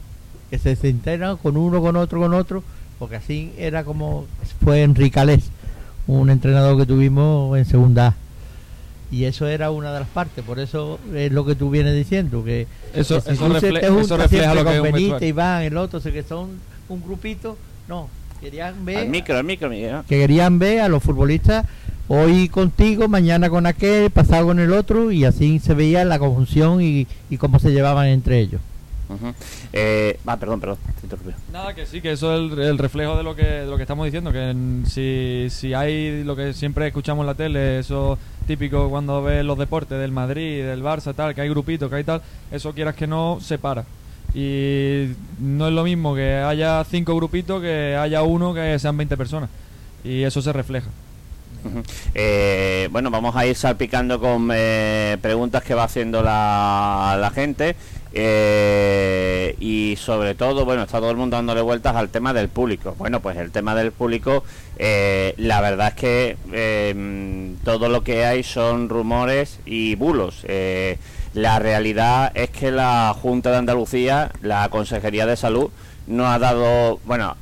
Que 0.51 0.59
se 0.59 0.77
sentaran 0.77 1.37
con 1.37 1.57
uno, 1.59 1.81
con 1.83 1.97
otro, 1.97 2.21
con 2.21 2.33
otro, 2.33 2.63
porque 2.99 3.17
así 3.17 3.53
era 3.59 3.85
como 3.85 4.25
fue 4.65 4.83
Enrique 4.83 5.21
Alés, 5.21 5.51
un 6.07 6.31
entrenador 6.31 6.79
que 6.79 6.87
tuvimos 6.87 7.57
en 7.59 7.65
segunda. 7.67 8.15
Y 9.11 9.25
eso 9.25 9.47
era 9.47 9.71
una 9.71 9.93
de 9.93 10.01
las 10.01 10.09
partes, 10.09 10.45
por 10.45 10.59
eso 10.59 10.99
es 11.15 11.33
lo 11.33 11.47
que 11.47 11.55
tú 11.55 11.71
vienes 11.71 11.95
diciendo, 11.95 12.45
que, 12.45 12.67
Eso- 12.95 13.17
que 13.17 13.21
si 13.23 13.31
eso 13.33 13.49
refle- 13.49 13.81
te 13.81 13.87
eso 13.87 14.17
refleja 14.19 14.55
lo 14.55 14.65
que. 15.19 15.27
Iván, 15.29 15.63
el 15.63 15.77
otro, 15.79 15.99
sé 16.01 16.13
que 16.13 16.23
son 16.23 16.51
un 16.91 17.03
grupito, 17.03 17.57
no, 17.89 18.09
querían 18.41 18.85
ver, 18.85 18.99
Al 18.99 19.09
micro, 19.09 19.37
al 19.39 19.45
micro, 19.45 19.71
Miguel. 19.71 19.97
que 20.09 20.19
querían 20.19 20.59
ver 20.59 20.81
a 20.83 20.89
los 20.89 21.03
futbolistas 21.03 21.65
hoy 22.07 22.49
contigo, 22.51 23.09
mañana 23.09 23.49
con 23.49 23.65
aquel, 23.67 24.11
pasado 24.11 24.47
con 24.47 24.59
el 24.59 24.73
otro, 24.75 25.11
y 25.11 25.25
así 25.25 25.59
se 25.59 25.73
veía 25.75 26.05
la 26.05 26.19
conjunción 26.19 26.83
y, 26.83 27.07
y 27.31 27.37
cómo 27.39 27.59
se 27.59 27.71
llevaban 27.71 28.09
entre 28.09 28.41
ellos. 28.41 28.61
Ujú. 29.11 29.33
eh, 29.73 30.19
ah, 30.27 30.37
perdón, 30.37 30.61
perdón, 30.61 30.77
te 31.01 31.07
interrumpí. 31.07 31.33
Nada, 31.51 31.75
que 31.75 31.87
sí, 31.87 32.03
que 32.03 32.13
eso 32.13 32.35
es 32.35 32.53
el, 32.53 32.59
el 32.59 32.77
reflejo 32.77 33.17
de 33.17 33.23
lo 33.23 33.35
que, 33.35 33.43
de 33.43 33.67
lo 33.67 33.77
que 33.79 33.83
estamos 33.85 34.05
diciendo, 34.05 34.33
que 34.33 34.51
en- 34.51 34.85
si, 34.87 35.47
si 35.49 35.73
hay 35.73 36.25
lo 36.25 36.37
que 36.37 36.53
siempre 36.53 36.87
escuchamos 36.87 37.23
en 37.23 37.27
la 37.29 37.35
tele, 37.35 37.79
eso 37.79 38.19
típico 38.49 38.89
cuando 38.89 39.23
ves 39.23 39.45
los 39.45 39.57
deportes 39.57 39.99
del 40.01 40.11
Madrid, 40.11 40.65
del 40.65 40.83
Barça, 40.83 41.15
tal, 41.15 41.35
que 41.35 41.43
hay 41.43 41.49
grupitos, 41.49 41.89
que 41.89 41.97
hay 41.97 42.05
tal, 42.05 42.23
eso 42.51 42.73
quieras 42.73 42.97
que 42.97 43.07
no, 43.07 43.39
separa. 43.41 43.85
Y 44.35 45.11
no 45.39 45.69
es 45.69 45.75
lo 45.75 45.85
mismo 45.85 46.15
que 46.15 46.37
haya 46.37 46.85
cinco 46.85 47.15
grupitos 47.15 47.63
que 47.63 47.97
haya 47.97 48.23
uno 48.23 48.53
que 48.53 48.79
sean 48.79 48.97
20 48.97 49.17
personas. 49.17 49.51
Y 50.03 50.23
eso 50.23 50.43
se 50.43 50.53
refleja. 50.53 50.89
Eh, 52.15 52.89
bueno, 52.91 53.11
vamos 53.11 53.37
a 53.37 53.47
ir 53.47 53.55
salpicando 53.55 54.19
con 54.19 54.49
eh, 54.53 55.19
preguntas 55.21 55.63
que 55.63 55.75
va 55.75 55.85
haciendo 55.85 56.23
la 56.23 57.31
gente. 57.35 57.77
Eh, 58.13 59.55
y 59.61 59.97
sobre 59.97 60.35
todo, 60.35 60.65
bueno, 60.65 60.83
está 60.83 60.99
todo 60.99 61.11
el 61.11 61.17
mundo 61.17 61.37
dándole 61.37 61.61
vueltas 61.61 61.95
al 61.95 62.09
tema 62.09 62.33
del 62.33 62.49
público. 62.49 62.95
Bueno, 62.99 63.21
pues 63.21 63.37
el 63.37 63.51
tema 63.51 63.75
del 63.75 63.93
público, 63.93 64.45
eh, 64.79 65.35
la 65.37 65.61
verdad 65.61 65.89
es 65.89 65.95
que 65.95 66.95
mm, 66.95 67.65
todo 67.65 67.89
lo 67.89 68.03
que 68.03 68.25
hay 68.25 68.43
son 68.43 68.89
rumores 68.89 69.61
y 69.67 69.95
bulos. 69.95 70.45
Eh, 70.49 70.99
la 71.35 71.59
realidad 71.59 72.33
es 72.35 72.51
que 72.51 72.71
la 72.71 73.15
Junta 73.21 73.51
de 73.51 73.59
Andalucía, 73.59 74.33
la 74.43 74.69
Consejería 74.71 75.27
de 75.27 75.37
Salud, 75.37 75.71
no 76.07 76.27
ha 76.27 76.39
dado, 76.39 77.01
bueno, 77.05 77.37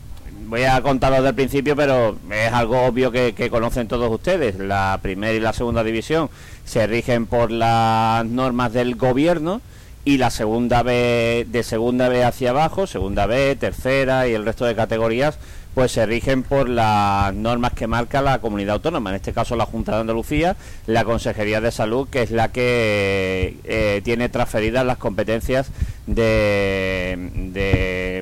voy 0.48 0.64
a 0.64 0.83
contarlo 0.83 1.18
desde 1.18 1.29
el 1.29 1.35
principio, 1.37 1.76
pero 1.76 2.18
es 2.31 2.52
algo 2.52 2.83
obvio 2.83 3.12
que 3.12 3.48
conocen 3.50 3.87
todos 3.87 4.11
ustedes. 4.11 4.59
La 4.59 4.98
primera 5.00 5.33
y 5.33 5.40
la 5.40 5.52
segunda 5.52 5.85
división 5.85 6.29
se 6.64 6.88
rigen 6.88 7.26
por 7.26 7.52
las 7.52 8.26
normas 8.26 8.72
del 8.72 8.96
gobierno 8.96 9.61
y 10.07 10.19
la 10.19 10.31
segunda 10.31 10.85
B, 10.85 11.47
de 11.51 11.62
segunda 11.64 12.09
B 12.09 12.23
hacia 12.23 12.51
abajo, 12.51 12.87
segunda 12.87 13.27
B, 13.27 13.57
tercera 13.57 14.29
y 14.29 14.35
el 14.35 14.45
resto 14.45 14.64
de 14.64 14.77
categorías, 14.77 15.37
pues 15.75 15.90
se 15.90 16.07
rigen 16.07 16.45
por 16.45 16.69
las 16.69 17.35
normas 17.35 17.73
que 17.73 17.88
marca 17.88 18.23
la 18.23 18.38
comunidad 18.38 18.77
autónoma, 18.77 19.11
en 19.11 19.16
este 19.16 19.33
caso 19.33 19.57
la 19.57 19.66
Junta 19.66 19.97
de 19.97 20.03
Andalucía, 20.03 20.55
la 20.87 21.05
Consejería 21.05 21.61
de 21.61 21.73
Salud, 21.73 22.07
que 22.09 22.23
es 22.23 22.31
la 22.31 22.53
que 22.53 23.57
eh, 23.64 24.01
tiene 24.05 24.29
transferidas 24.29 24.87
las 24.87 24.97
competencias 24.97 25.73
de, 26.07 27.45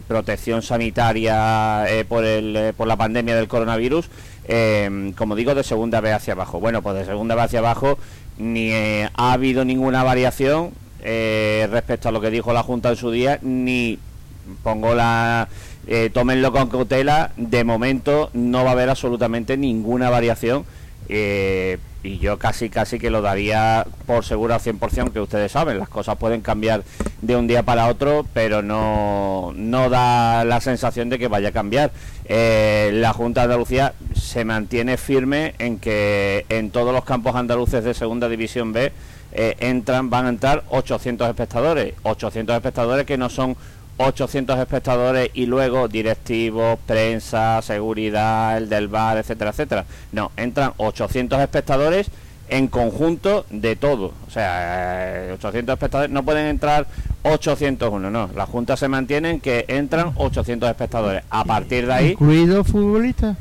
protección 0.08 0.62
sanitaria 0.62 1.84
eh, 1.86 2.06
por, 2.06 2.24
el, 2.24 2.56
eh, 2.56 2.72
por 2.74 2.88
la 2.88 2.96
pandemia 2.96 3.36
del 3.36 3.46
coronavirus, 3.46 4.08
eh, 4.48 5.12
como 5.18 5.36
digo, 5.36 5.54
de 5.54 5.64
segunda 5.64 6.00
vez 6.00 6.14
hacia 6.14 6.32
abajo. 6.32 6.60
Bueno, 6.60 6.80
pues 6.80 6.96
de 6.96 7.04
segunda 7.04 7.34
vez 7.34 7.44
hacia 7.44 7.58
abajo 7.58 7.98
ni 8.38 8.72
ha 8.72 9.32
habido 9.32 9.66
ninguna 9.66 10.02
variación 10.02 10.72
eh, 11.04 11.68
respecto 11.70 12.08
a 12.08 12.12
lo 12.12 12.20
que 12.20 12.30
dijo 12.30 12.52
la 12.52 12.62
Junta 12.62 12.88
en 12.88 12.96
su 12.96 13.10
día, 13.10 13.38
ni 13.42 13.98
pongo 14.62 14.94
la... 14.94 15.48
eh, 15.86 16.10
tómenlo 16.12 16.50
con 16.50 16.68
cautela, 16.68 17.30
de 17.36 17.62
momento 17.62 18.30
no 18.32 18.64
va 18.64 18.70
a 18.70 18.72
haber 18.72 18.88
absolutamente 18.90 19.56
ninguna 19.56 20.10
variación. 20.10 20.64
eh, 21.08 21.78
y 22.02 22.18
yo 22.18 22.38
casi 22.38 22.68
casi 22.68 22.98
que 22.98 23.08
lo 23.08 23.22
daría 23.22 23.86
por 24.06 24.26
seguro 24.26 24.52
al 24.52 24.60
100% 24.60 25.10
que 25.12 25.20
ustedes 25.20 25.52
saben, 25.52 25.78
las 25.78 25.88
cosas 25.88 26.18
pueden 26.18 26.42
cambiar 26.42 26.82
de 27.22 27.34
un 27.34 27.46
día 27.46 27.62
para 27.62 27.88
otro, 27.88 28.26
pero 28.34 28.60
no, 28.60 29.54
no 29.56 29.88
da 29.88 30.44
la 30.44 30.60
sensación 30.60 31.08
de 31.08 31.18
que 31.18 31.28
vaya 31.28 31.48
a 31.48 31.52
cambiar. 31.52 31.92
La 32.28 33.12
Junta 33.14 33.40
de 33.40 33.44
Andalucía 33.44 33.94
se 34.14 34.44
mantiene 34.44 34.98
firme 34.98 35.54
en 35.58 35.78
que 35.78 36.44
en 36.50 36.70
todos 36.70 36.92
los 36.92 37.04
campos 37.04 37.36
andaluces 37.36 37.84
de 37.84 37.94
Segunda 37.94 38.28
División 38.28 38.74
B 38.74 38.92
eh, 39.34 39.56
entran, 39.60 40.10
van 40.10 40.26
a 40.26 40.28
entrar 40.30 40.64
800 40.70 41.28
espectadores, 41.28 41.94
800 42.02 42.56
espectadores 42.56 43.04
que 43.04 43.18
no 43.18 43.28
son 43.28 43.56
800 43.96 44.58
espectadores 44.58 45.30
y 45.34 45.46
luego 45.46 45.88
directivos, 45.88 46.78
prensa, 46.86 47.60
seguridad, 47.62 48.56
el 48.56 48.68
del 48.68 48.88
bar, 48.88 49.18
etcétera, 49.18 49.50
etcétera. 49.50 49.84
No, 50.12 50.32
entran 50.36 50.72
800 50.76 51.40
espectadores 51.40 52.10
en 52.48 52.68
conjunto 52.68 53.46
de 53.50 53.76
todo. 53.76 54.12
O 54.26 54.30
sea, 54.30 55.28
eh, 55.28 55.32
800 55.32 55.74
espectadores, 55.74 56.10
no 56.10 56.24
pueden 56.24 56.46
entrar 56.46 56.86
801, 57.22 58.10
no. 58.10 58.30
La 58.34 58.46
Junta 58.46 58.76
se 58.76 58.88
mantiene 58.88 59.30
en 59.30 59.40
que 59.40 59.64
entran 59.68 60.12
800 60.16 60.68
espectadores. 60.68 61.22
A 61.30 61.44
partir 61.44 61.86
de 61.86 61.92
ahí, 61.92 62.10
¿Incluidos 62.12 62.68
futbolistas? 62.68 63.36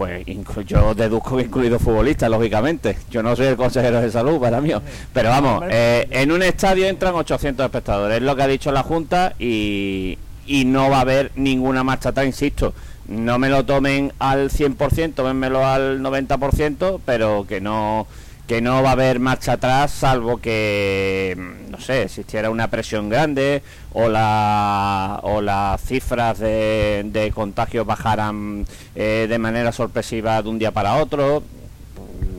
Pues 0.00 0.66
yo 0.66 0.94
deduzco 0.94 1.36
que 1.36 1.42
incluido 1.42 1.78
futbolistas, 1.78 2.30
lógicamente. 2.30 2.96
Yo 3.10 3.22
no 3.22 3.36
soy 3.36 3.48
el 3.48 3.56
consejero 3.56 4.00
de 4.00 4.10
salud 4.10 4.40
para 4.40 4.58
mí. 4.62 4.70
Pero 5.12 5.28
vamos, 5.28 5.64
eh, 5.68 6.08
en 6.10 6.32
un 6.32 6.42
estadio 6.42 6.86
entran 6.86 7.14
800 7.14 7.66
espectadores, 7.66 8.16
es 8.16 8.22
lo 8.22 8.34
que 8.34 8.42
ha 8.42 8.46
dicho 8.46 8.72
la 8.72 8.82
Junta 8.82 9.34
y, 9.38 10.16
y 10.46 10.64
no 10.64 10.88
va 10.88 10.98
a 10.98 11.00
haber 11.02 11.32
ninguna 11.36 11.84
marcha 11.84 12.08
atrás, 12.08 12.24
insisto. 12.24 12.72
No 13.08 13.38
me 13.38 13.50
lo 13.50 13.66
tomen 13.66 14.14
al 14.18 14.50
100%, 14.50 15.14
tómenmelo 15.14 15.66
al 15.66 16.00
90%, 16.00 17.00
pero 17.04 17.44
que 17.46 17.60
no 17.60 18.06
que 18.50 18.60
no 18.60 18.82
va 18.82 18.88
a 18.88 18.92
haber 18.94 19.20
marcha 19.20 19.52
atrás 19.52 19.92
salvo 19.92 20.38
que 20.38 21.36
no 21.70 21.78
sé 21.80 22.02
existiera 22.02 22.50
una 22.50 22.66
presión 22.68 23.08
grande 23.08 23.62
o 23.92 24.08
la 24.08 25.20
o 25.22 25.40
las 25.40 25.80
cifras 25.82 26.40
de, 26.40 27.02
de 27.12 27.30
contagios 27.30 27.86
bajaran 27.86 28.66
eh, 28.96 29.26
de 29.28 29.38
manera 29.38 29.70
sorpresiva 29.70 30.42
de 30.42 30.48
un 30.48 30.58
día 30.58 30.72
para 30.72 30.96
otro 30.96 31.44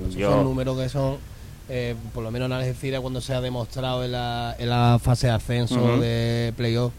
Yo- 0.10 0.32
son 0.32 0.44
números 0.44 0.78
que 0.78 0.90
son, 0.90 1.16
eh, 1.70 1.96
por 2.14 2.24
lo 2.26 2.30
menos 2.32 2.48
en 2.48 2.54
Algeciras, 2.58 3.00
cuando 3.00 3.22
se 3.22 3.34
ha 3.34 3.40
demostrado 3.40 4.04
en 4.04 4.12
la, 4.12 4.54
en 4.60 4.70
la 4.70 5.00
fase 5.02 5.28
de 5.28 5.34
ascenso 5.34 5.76
Ujú. 5.82 6.02
de 6.02 6.52
playoff. 6.58 6.92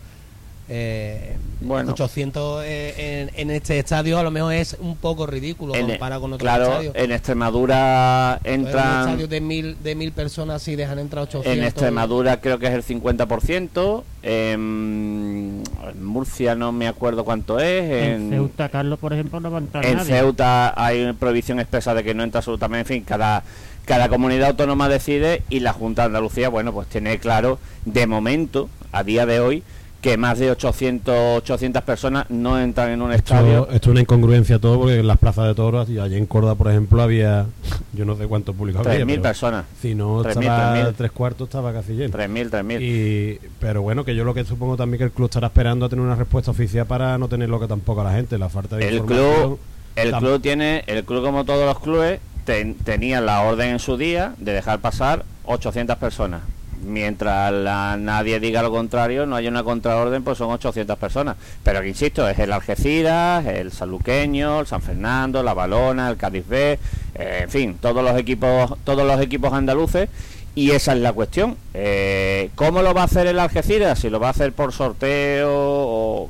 Eh, 0.74 1.36
Bueno. 1.60 1.92
800 1.92 2.64
eh, 2.64 3.28
en, 3.36 3.40
en 3.40 3.50
este 3.54 3.78
estadio 3.78 4.18
a 4.18 4.22
lo 4.22 4.30
mejor 4.30 4.54
es 4.54 4.76
un 4.80 4.96
poco 4.96 5.26
ridículo 5.26 5.74
en, 5.74 5.86
comparado 5.86 6.22
con 6.22 6.32
otros 6.32 6.42
claro 6.42 6.64
estadios. 6.64 6.94
en 6.96 7.12
Extremadura 7.12 8.40
entran 8.42 9.00
estadio 9.10 9.28
de 9.28 9.40
mil, 9.42 9.76
de 9.82 9.94
mil 9.94 10.12
personas 10.12 10.62
si 10.62 10.74
dejan 10.74 10.98
entrar 10.98 11.24
800. 11.24 11.52
En 11.52 11.62
Extremadura 11.62 12.40
creo 12.40 12.58
que 12.58 12.66
es 12.68 12.72
el 12.72 12.82
50%. 12.84 14.02
En, 14.22 15.62
en 15.88 16.04
Murcia 16.04 16.54
no 16.54 16.72
me 16.72 16.88
acuerdo 16.88 17.24
cuánto 17.24 17.58
es. 17.58 17.84
En 17.84 18.22
En, 18.22 18.30
Ceuta, 18.30 18.68
Carlos, 18.68 18.98
por 18.98 19.12
ejemplo, 19.12 19.40
no 19.40 19.50
va 19.50 19.58
a 19.58 19.60
entrar 19.60 19.84
en 19.84 19.96
nadie. 19.96 20.14
Ceuta 20.18 20.72
hay 20.82 21.02
una 21.02 21.14
prohibición 21.14 21.60
expresa 21.60 21.92
de 21.94 22.02
que 22.02 22.14
no 22.14 22.22
entra 22.22 22.38
absolutamente. 22.38 22.80
En 22.94 22.98
fin, 23.00 23.04
cada, 23.04 23.42
cada 23.84 24.08
comunidad 24.08 24.48
autónoma 24.50 24.88
decide 24.88 25.42
y 25.50 25.60
la 25.60 25.72
Junta 25.72 26.02
de 26.02 26.06
Andalucía, 26.06 26.48
bueno, 26.48 26.72
pues 26.72 26.88
tiene 26.88 27.18
claro 27.18 27.58
de 27.84 28.06
momento, 28.06 28.68
a 28.92 29.02
día 29.04 29.26
de 29.26 29.40
hoy, 29.40 29.62
que 30.02 30.16
más 30.18 30.38
de 30.38 30.50
800, 30.50 31.14
800 31.38 31.82
personas 31.84 32.28
no 32.28 32.58
entran 32.60 32.90
en 32.90 33.00
un 33.02 33.12
Esto, 33.12 33.34
estadio. 33.34 33.68
esto 33.70 33.88
es 33.88 33.92
una 33.92 34.00
incongruencia 34.00 34.58
todo 34.58 34.80
porque 34.80 34.96
en 34.98 35.06
las 35.06 35.16
plazas 35.16 35.46
de 35.46 35.54
toros, 35.54 35.88
y 35.88 35.98
allí 36.00 36.16
en 36.16 36.26
Córdoba, 36.26 36.56
por 36.56 36.68
ejemplo, 36.70 37.00
había, 37.00 37.46
yo 37.92 38.04
no 38.04 38.16
sé 38.16 38.26
cuánto 38.26 38.52
público 38.52 38.80
había, 38.80 39.04
3.000 39.04 39.06
pero 39.06 39.22
personas. 39.22 39.64
si 39.80 39.94
no 39.94 40.22
3.000, 40.24 40.40
estaba 40.40 40.74
3.000. 40.90 40.94
tres 40.96 41.10
cuartos, 41.12 41.48
estaba 41.48 41.72
casi 41.72 41.92
lleno. 41.92 42.12
3.000, 42.18 42.50
3.000. 42.50 42.82
Y, 42.82 43.38
pero 43.60 43.82
bueno, 43.82 44.04
que 44.04 44.16
yo 44.16 44.24
lo 44.24 44.34
que 44.34 44.44
supongo 44.44 44.76
también 44.76 44.98
que 44.98 45.04
el 45.04 45.12
club 45.12 45.26
estará 45.28 45.46
esperando 45.46 45.86
a 45.86 45.88
tener 45.88 46.04
una 46.04 46.16
respuesta 46.16 46.50
oficial 46.50 46.84
para 46.84 47.16
no 47.16 47.28
tener 47.28 47.48
lo 47.48 47.60
que 47.60 47.68
tampoco 47.68 48.00
a 48.00 48.04
la 48.04 48.12
gente, 48.12 48.36
la 48.38 48.48
falta 48.48 48.76
de 48.76 48.88
El 48.88 48.94
información. 48.96 49.40
club, 49.46 49.58
el 49.94 50.12
club 50.14 50.40
tiene, 50.42 50.82
el 50.88 51.04
club 51.04 51.22
como 51.22 51.44
todos 51.44 51.64
los 51.64 51.78
clubes, 51.78 52.18
ten- 52.44 52.74
tenía 52.74 53.20
la 53.20 53.42
orden 53.42 53.68
en 53.70 53.78
su 53.78 53.96
día 53.96 54.34
de 54.38 54.52
dejar 54.52 54.80
pasar 54.80 55.24
800 55.44 55.96
personas. 55.98 56.40
Mientras 56.84 57.52
la- 57.52 57.96
nadie 57.96 58.40
diga 58.40 58.62
lo 58.62 58.70
contrario, 58.70 59.24
no 59.26 59.36
hay 59.36 59.46
una 59.48 59.62
contraorden, 59.62 60.22
pues 60.24 60.38
son 60.38 60.50
800 60.50 60.98
personas. 60.98 61.36
Pero 61.62 61.80
que 61.80 61.88
insisto, 61.88 62.28
es 62.28 62.38
el 62.38 62.52
Algeciras, 62.52 63.46
el 63.46 63.70
Sanluqueño, 63.72 64.60
el 64.60 64.66
San 64.66 64.82
Fernando, 64.82 65.42
la 65.42 65.54
Balona, 65.54 66.08
el 66.10 66.16
Cádiz 66.16 66.46
B, 66.48 66.78
eh, 67.14 67.40
en 67.42 67.50
fin, 67.50 67.78
todos 67.80 68.02
los 68.02 68.18
equipos, 68.18 68.74
todos 68.84 69.06
los 69.06 69.20
equipos 69.20 69.52
andaluces. 69.52 70.08
Y 70.54 70.72
esa 70.72 70.92
es 70.92 70.98
la 70.98 71.14
cuestión. 71.14 71.56
Eh, 71.72 72.50
¿Cómo 72.56 72.82
lo 72.82 72.92
va 72.92 73.02
a 73.02 73.04
hacer 73.04 73.26
el 73.26 73.38
Algeciras? 73.38 73.98
Si 74.00 74.10
lo 74.10 74.20
va 74.20 74.26
a 74.26 74.30
hacer 74.32 74.52
por 74.52 74.72
sorteo 74.72 75.48
o 75.50 76.28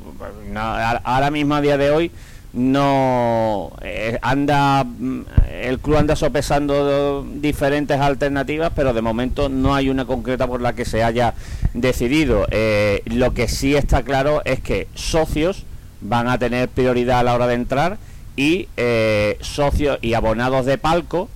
ahora 1.03 1.29
mismo 1.29 1.55
a 1.55 1.61
día 1.61 1.77
de 1.77 1.91
hoy 1.91 2.11
no 2.53 3.71
eh, 3.81 4.19
anda 4.21 4.83
mm, 4.83 5.21
el 5.63 5.79
club 5.79 5.97
anda 5.97 6.15
sopesando 6.15 7.25
diferentes 7.35 7.99
alternativas 7.99 8.71
pero 8.75 8.93
de 8.93 9.01
momento 9.01 9.49
no 9.49 9.73
hay 9.73 9.89
una 9.89 10.05
concreta 10.05 10.45
por 10.47 10.61
la 10.61 10.73
que 10.73 10.85
se 10.85 11.03
haya 11.03 11.33
decidido. 11.73 12.47
Eh, 12.51 13.01
lo 13.05 13.33
que 13.33 13.47
sí 13.47 13.75
está 13.75 14.03
claro 14.03 14.41
es 14.45 14.59
que 14.59 14.87
socios 14.93 15.65
van 16.01 16.27
a 16.27 16.37
tener 16.37 16.69
prioridad 16.69 17.19
a 17.19 17.23
la 17.23 17.33
hora 17.33 17.47
de 17.47 17.55
entrar 17.55 17.97
y 18.35 18.67
eh, 18.77 19.37
socios 19.41 19.99
y 20.01 20.13
abonados 20.13 20.65
de 20.65 20.77
palco 20.77 21.29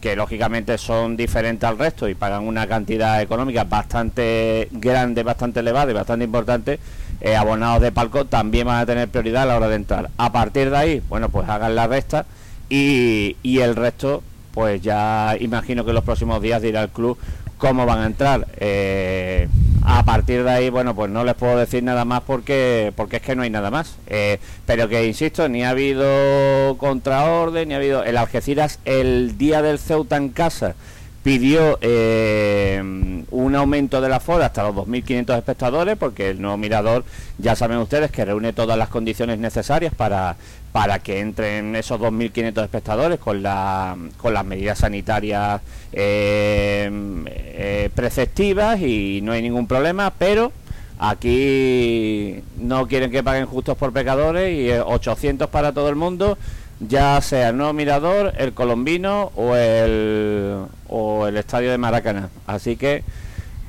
que 0.00 0.16
lógicamente 0.16 0.78
son 0.78 1.16
diferentes 1.16 1.68
al 1.68 1.78
resto 1.78 2.08
y 2.08 2.14
pagan 2.14 2.46
una 2.46 2.66
cantidad 2.66 3.20
económica 3.20 3.64
bastante 3.64 4.68
grande, 4.72 5.22
bastante 5.22 5.60
elevada 5.60 5.90
y 5.90 5.94
bastante 5.94 6.24
importante, 6.24 6.78
eh, 7.20 7.36
abonados 7.36 7.82
de 7.82 7.92
palco 7.92 8.24
también 8.24 8.66
van 8.66 8.78
a 8.78 8.86
tener 8.86 9.08
prioridad 9.08 9.42
a 9.42 9.46
la 9.46 9.56
hora 9.56 9.68
de 9.68 9.76
entrar. 9.76 10.10
A 10.16 10.32
partir 10.32 10.70
de 10.70 10.76
ahí, 10.76 11.02
bueno, 11.08 11.28
pues 11.28 11.48
hagan 11.48 11.74
la 11.74 11.86
resta 11.86 12.26
y, 12.68 13.36
y 13.42 13.58
el 13.60 13.76
resto, 13.76 14.22
pues 14.52 14.80
ya 14.80 15.36
imagino 15.38 15.84
que 15.84 15.90
en 15.90 15.96
los 15.96 16.04
próximos 16.04 16.40
días 16.42 16.62
dirá 16.62 16.82
el 16.82 16.88
club 16.88 17.18
cómo 17.60 17.86
van 17.86 18.00
a 18.00 18.06
entrar. 18.06 18.48
Eh, 18.56 19.48
a 19.82 20.04
partir 20.04 20.42
de 20.42 20.50
ahí, 20.50 20.70
bueno, 20.70 20.94
pues 20.96 21.10
no 21.10 21.22
les 21.24 21.34
puedo 21.34 21.56
decir 21.56 21.82
nada 21.82 22.04
más 22.04 22.22
porque 22.22 22.92
porque 22.96 23.16
es 23.16 23.22
que 23.22 23.36
no 23.36 23.42
hay 23.42 23.50
nada 23.50 23.70
más. 23.70 23.96
Eh, 24.08 24.40
pero 24.66 24.88
que 24.88 25.06
insisto, 25.06 25.48
ni 25.48 25.62
ha 25.62 25.70
habido 25.70 26.76
contraorden, 26.78 27.68
ni 27.68 27.74
ha 27.74 27.76
habido. 27.76 28.02
El 28.02 28.16
Algeciras, 28.16 28.80
el 28.84 29.38
día 29.38 29.62
del 29.62 29.78
Ceuta 29.78 30.16
en 30.16 30.30
casa, 30.30 30.74
pidió 31.22 31.78
eh, 31.82 32.82
un 33.30 33.54
aumento 33.54 34.00
de 34.00 34.08
la 34.08 34.20
fora 34.20 34.46
hasta 34.46 34.62
los 34.62 34.74
2.500 34.74 35.36
espectadores, 35.36 35.96
porque 35.96 36.30
el 36.30 36.40
nuevo 36.40 36.56
mirador, 36.56 37.04
ya 37.38 37.54
saben 37.54 37.78
ustedes, 37.78 38.10
que 38.10 38.24
reúne 38.24 38.52
todas 38.52 38.78
las 38.78 38.88
condiciones 38.88 39.38
necesarias 39.38 39.94
para, 39.94 40.36
para 40.72 41.00
que 41.00 41.20
entren 41.20 41.76
esos 41.76 42.00
2.500 42.00 42.62
espectadores 42.62 43.18
con, 43.18 43.42
la, 43.42 43.96
con 44.16 44.32
las 44.32 44.44
medidas 44.44 44.78
sanitarias 44.78 45.60
eh, 45.92 46.90
eh, 47.26 47.90
preceptivas 47.94 48.80
y 48.80 49.20
no 49.22 49.32
hay 49.32 49.42
ningún 49.42 49.66
problema, 49.66 50.12
pero 50.16 50.52
aquí 50.98 52.42
no 52.58 52.86
quieren 52.86 53.10
que 53.10 53.22
paguen 53.22 53.46
justos 53.46 53.76
por 53.76 53.92
pecadores 53.92 54.56
y 54.56 54.70
eh, 54.70 54.80
800 54.80 55.48
para 55.48 55.72
todo 55.72 55.88
el 55.88 55.96
mundo, 55.96 56.38
ya 56.78 57.20
sea 57.20 57.50
el 57.50 57.56
nuevo 57.56 57.72
Mirador, 57.72 58.32
el 58.38 58.52
Colombino 58.52 59.32
o 59.34 59.56
el, 59.56 60.66
o 60.90 61.26
el 61.26 61.36
Estadio 61.36 61.70
de 61.70 61.78
Maracaná. 61.78 62.28
Así 62.46 62.76
que 62.76 63.02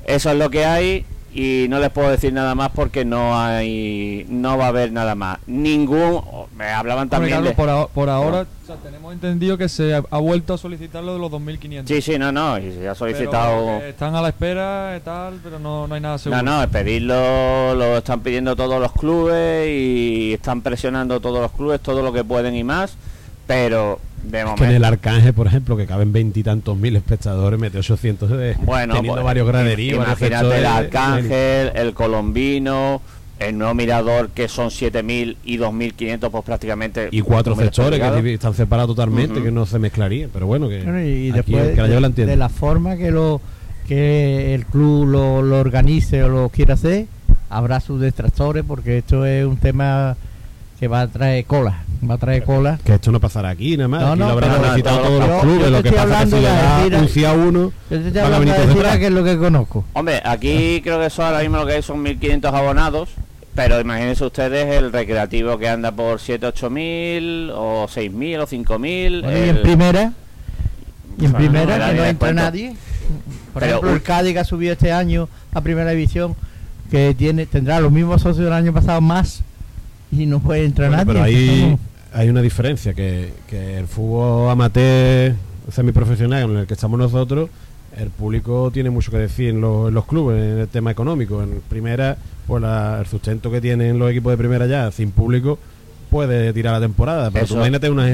eso 0.05 0.31
es 0.31 0.38
lo 0.38 0.49
que 0.49 0.65
hay 0.65 1.05
y 1.34 1.67
no 1.69 1.79
les 1.79 1.89
puedo 1.91 2.10
decir 2.10 2.34
nada 2.34 2.55
más 2.55 2.71
porque 2.71 3.05
no 3.05 3.39
hay 3.39 4.25
no 4.27 4.57
va 4.57 4.65
a 4.65 4.67
haber 4.67 4.91
nada 4.91 5.15
más. 5.15 5.38
Ningún 5.47 6.21
me 6.57 6.65
hablaban 6.65 7.07
también 7.10 7.36
Carlos, 7.36 7.51
de- 7.51 7.55
por, 7.55 7.69
a- 7.69 7.88
por 7.88 8.10
ahora 8.10 8.41
o 8.63 8.65
sea, 8.67 8.75
tenemos 8.77 9.13
entendido 9.13 9.57
que 9.57 9.69
se 9.69 9.93
ha, 9.95 10.03
ha 10.12 10.17
vuelto 10.17 10.53
a 10.53 10.57
solicitar 10.57 11.01
lo 11.03 11.13
de 11.13 11.19
los 11.19 11.31
2.500. 11.31 11.88
Sí, 11.88 12.01
sí, 12.01 12.19
no, 12.19 12.31
no, 12.34 12.57
y 12.57 12.71
se 12.73 12.88
ha 12.89 12.95
solicitado 12.95 13.65
Pero, 13.65 13.86
eh, 13.86 13.89
están 13.91 14.13
a 14.15 14.21
la 14.21 14.27
espera 14.29 14.95
y 14.97 14.99
tal, 15.01 15.39
pero 15.43 15.57
no, 15.60 15.88
no 15.88 15.95
hay 15.95 16.01
nada 16.01 16.17
seguro. 16.17 16.41
No, 16.41 16.62
no, 16.62 16.69
pedirlo 16.69 17.75
lo 17.75 17.97
están 17.97 18.19
pidiendo 18.21 18.55
todos 18.55 18.81
los 18.81 18.91
clubes 18.91 19.69
y 19.69 20.34
están 20.34 20.62
presionando 20.62 21.19
todos 21.21 21.39
los 21.39 21.51
clubes 21.51 21.79
todo 21.81 22.01
lo 22.01 22.12
que 22.12 22.23
pueden 22.25 22.55
y 22.55 22.63
más, 22.65 22.95
pero 23.47 23.99
de 24.23 24.31
que 24.31 24.39
en 24.39 24.45
momento 24.45 24.65
el 24.75 24.84
Arcángel, 24.84 25.34
por 25.34 25.47
ejemplo, 25.47 25.75
que 25.77 25.86
caben 25.86 26.12
veintitantos 26.12 26.77
mil 26.77 26.95
espectadores, 26.95 27.60
mete 27.60 27.77
800 27.79 28.29
de, 28.29 28.55
bueno, 28.62 28.93
teniendo 28.95 29.13
pues, 29.21 29.25
varios 29.25 29.47
graderíos. 29.47 29.97
varios 29.99 30.19
Imagínate 30.19 30.45
el 30.45 30.51
sectores, 30.63 30.86
Arcángel, 30.86 31.71
el 31.75 31.93
Colombino, 31.93 33.01
el 33.39 33.57
nuevo 33.57 33.73
Mirador 33.73 34.29
que 34.29 34.47
son 34.47 34.69
7000 34.69 35.38
y 35.43 35.57
2500 35.57 36.29
pues 36.29 36.43
prácticamente 36.43 37.10
y 37.12 37.21
cuatro 37.21 37.55
sectores 37.55 37.99
que 37.99 38.34
están 38.36 38.53
separados 38.53 38.95
totalmente, 38.95 39.34
Ujú. 39.36 39.43
que 39.45 39.51
no 39.51 39.65
se 39.65 39.79
mezclarían. 39.79 40.29
Pero 40.31 40.45
bueno, 40.45 40.69
que 40.69 40.84
Bueno, 40.84 41.01
y 41.03 41.29
aquí 41.29 41.31
después 41.31 41.69
el 41.69 41.75
que 41.75 41.81
la 41.81 41.88
la 41.88 41.99
de, 41.99 42.05
entiende. 42.05 42.31
de 42.31 42.38
la 42.38 42.49
forma 42.49 42.97
que 42.97 43.10
lo 43.12 43.41
que 43.88 44.53
el 44.53 44.65
club 44.67 45.07
lo, 45.07 45.41
lo 45.41 45.60
organice 45.60 46.23
o 46.23 46.29
lo 46.29 46.49
quiera 46.49 46.75
hacer, 46.75 47.07
habrá 47.49 47.79
sus 47.79 47.99
detractores 47.99 48.63
porque 48.65 48.99
esto 48.99 49.25
es 49.25 49.43
un 49.45 49.57
tema 49.57 50.15
que 50.79 50.88
va 50.88 51.01
a 51.01 51.07
traer 51.07 51.43
cola, 51.45 51.84
va 52.09 52.15
a 52.15 52.17
traer 52.17 52.43
cola. 52.43 52.79
Que 52.83 52.95
esto 52.95 53.11
no 53.11 53.19
pasará 53.19 53.49
aquí, 53.49 53.77
nada 53.77 53.87
más. 53.87 54.01
No, 54.01 54.07
aquí 54.11 54.19
no, 54.19 54.25
lo 54.27 54.31
habrán 54.33 54.55
solicitado 54.61 54.97
todos 54.99 55.27
los 55.27 55.41
clubes. 55.41 55.59
yo 55.59 55.65
te 55.65 55.71
Lo 55.71 55.83
que 55.83 55.89
estoy 55.89 56.03
pasa 56.07 56.23
es 56.23 56.23
que 56.23 56.25
si 56.25 56.35
le 56.35 56.41
de 56.41 56.47
da 56.47 56.77
Algeciras- 56.77 57.01
un 57.01 57.09
sí 57.09 57.25
a 57.25 57.33
uno, 57.33 57.59
Yo 57.61 57.71
te 57.89 57.95
estoy 57.95 58.11
van 58.11 58.17
a 58.21 58.25
hablando 58.25 58.39
venir 58.39 58.53
de 58.53 58.57
todos 58.57 58.59
Algeciras, 58.69 58.75
detrás. 58.93 58.97
que 58.99 59.05
es 59.07 59.11
lo 59.11 59.23
que 59.23 59.37
conozco. 59.37 59.85
Hombre, 59.93 60.21
aquí 60.25 60.81
creo 60.83 60.99
que 60.99 61.05
eso 61.05 61.23
ahora 61.23 61.39
mismo 61.41 61.57
lo 61.57 61.65
que 61.65 61.73
hay 61.73 61.81
son 61.81 62.01
1500 62.01 62.53
abonados, 62.53 63.09
pero 63.55 63.79
imagínense 63.79 64.23
ustedes 64.25 64.73
el 64.75 64.91
recreativo 64.91 65.57
que 65.57 65.69
anda 65.69 65.91
por 65.91 66.19
7, 66.19 66.45
8000 66.47 67.51
o 67.53 67.87
6000 67.87 68.39
o 68.39 68.47
5000. 68.47 69.21
Bueno, 69.21 69.37
y 69.37 69.41
el- 69.41 69.49
en 69.57 69.61
primera, 69.61 70.13
y 71.19 71.25
en 71.25 71.31
Bueno, 71.33 71.37
primera 71.37 71.77
no, 71.77 71.85
que 71.93 71.97
no 71.97 72.05
entra 72.05 72.27
cuento. 72.27 72.41
nadie. 72.43 72.75
Por 73.53 73.59
Pero 73.61 73.65
ejemplo, 73.75 73.93
el 73.93 74.01
Cádiz 74.01 74.33
que 74.33 74.39
ha 74.39 74.45
subido 74.45 74.73
este 74.73 74.91
año 74.93 75.27
a 75.53 75.59
primera 75.61 75.89
división, 75.91 76.35
que 76.89 77.13
tiene 77.17 77.45
tendrá 77.45 77.79
los 77.81 77.91
mismos 77.91 78.21
socios 78.21 78.45
del 78.45 78.53
año 78.53 78.73
pasado 78.73 79.01
más 79.01 79.43
y 80.11 80.25
no 80.25 80.39
puede 80.39 80.63
entrar 80.65 80.89
Bueno, 80.89 81.03
nadie. 81.03 81.13
pero 81.13 81.25
ahí 81.25 81.61
Entonces, 81.63 81.79
hay 82.13 82.30
una 82.30 82.41
diferencia, 82.41 82.93
que, 82.93 83.32
que 83.47 83.78
el 83.78 83.88
fútbol 83.88 84.50
amateur 84.50 85.34
semiprofesional 85.71 86.50
en 86.52 86.58
el 86.58 86.67
que 86.67 86.74
estamos 86.74 87.00
nosotros, 87.00 87.50
el 87.97 88.10
público 88.10 88.71
tiene 88.74 88.89
mucho 88.89 89.12
que 89.12 89.17
decir 89.17 89.50
en, 89.50 89.62
los- 89.62 89.89
en 89.89 89.93
los 89.93 90.06
clubes, 90.06 90.41
en 90.41 90.60
el 90.60 90.67
tema 90.67 90.91
económico. 90.91 91.41
En 91.43 91.62
primera, 91.69 92.17
pues 92.47 92.62
la- 92.62 93.00
el 93.02 93.06
sustento 93.08 93.52
que 93.52 93.62
tienen 93.62 94.00
los 94.00 94.10
equipos 94.12 94.32
de 94.32 94.38
primera 94.38 94.65
ya 94.65 94.91
sin 94.91 95.12
público, 95.12 95.60
puede 96.10 96.52
tirar 96.52 96.74
la 96.74 96.82
temporada. 96.82 97.32
Pero 97.32 97.45
tú 97.45 97.54
Eso. 97.54 97.56
imagínate 97.56 97.89
una 97.89 98.06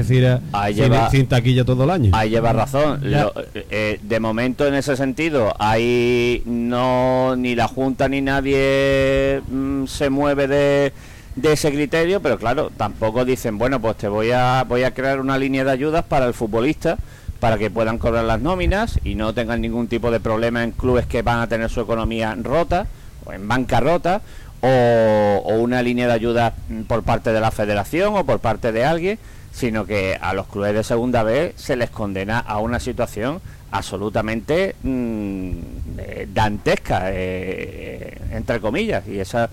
Ahí 0.52 0.74
sin, 0.74 0.84
sin 1.10 1.26
taquilla 1.26 1.64
todo 1.64 1.82
el 1.82 1.90
año. 1.90 2.10
Ahí 2.14 2.30
lleva 2.30 2.52
razón. 2.52 3.00
Lo- 3.02 3.32
eh, 3.54 3.98
de 4.02 4.20
momento, 4.20 4.66
en 4.66 4.74
ese 4.74 4.96
sentido, 4.96 5.52
ahí 5.58 6.42
no 6.46 7.34
ni 7.36 7.56
la 7.56 7.66
Junta 7.66 8.08
ni 8.08 8.20
nadie 8.20 9.40
mm, 9.50 9.86
se 9.86 10.10
mueve 10.10 10.46
de, 10.46 10.92
de 11.36 11.52
ese 11.52 11.70
criterio, 11.70 12.20
pero 12.20 12.38
claro, 12.38 12.70
tampoco 12.76 13.24
dicen, 13.24 13.58
bueno, 13.58 13.80
pues 13.80 13.96
te 13.96 14.08
voy 14.08 14.30
a 14.32 14.64
voy 14.64 14.82
a 14.82 14.92
crear 14.92 15.20
una 15.20 15.38
línea 15.38 15.64
de 15.64 15.70
ayudas 15.70 16.04
para 16.04 16.26
el 16.26 16.34
futbolista 16.34 16.98
para 17.40 17.58
que 17.58 17.70
puedan 17.70 17.98
cobrar 17.98 18.24
las 18.24 18.40
nóminas 18.40 18.98
y 19.04 19.14
no 19.14 19.32
tengan 19.32 19.60
ningún 19.60 19.86
tipo 19.88 20.10
de 20.10 20.20
problema 20.20 20.64
en 20.64 20.72
clubes 20.72 21.06
que 21.06 21.22
van 21.22 21.40
a 21.40 21.46
tener 21.46 21.70
su 21.70 21.80
economía 21.80 22.36
rota 22.42 22.86
o 23.24 23.32
en 23.32 23.46
bancarrota 23.46 24.20
o, 24.60 25.42
o 25.44 25.54
una 25.60 25.82
línea 25.82 26.08
de 26.08 26.12
ayuda 26.12 26.54
mm, 26.68 26.82
por 26.82 27.04
parte 27.04 27.32
de 27.32 27.40
la 27.40 27.50
federación 27.50 28.16
o 28.16 28.24
por 28.24 28.40
parte 28.40 28.72
de 28.72 28.84
alguien, 28.84 29.18
sino 29.52 29.86
que 29.86 30.18
a 30.20 30.34
los 30.34 30.48
clubes 30.48 30.74
de 30.74 30.82
segunda 30.82 31.22
B 31.22 31.52
se 31.56 31.76
les 31.76 31.90
condena 31.90 32.40
a 32.40 32.58
una 32.58 32.80
situación 32.80 33.40
absolutamente 33.70 34.74
mm, 34.82 35.52
eh, 35.98 36.28
dantesca, 36.32 37.02
eh, 37.06 38.18
entre 38.32 38.60
comillas, 38.60 39.06
y 39.06 39.20
esa... 39.20 39.48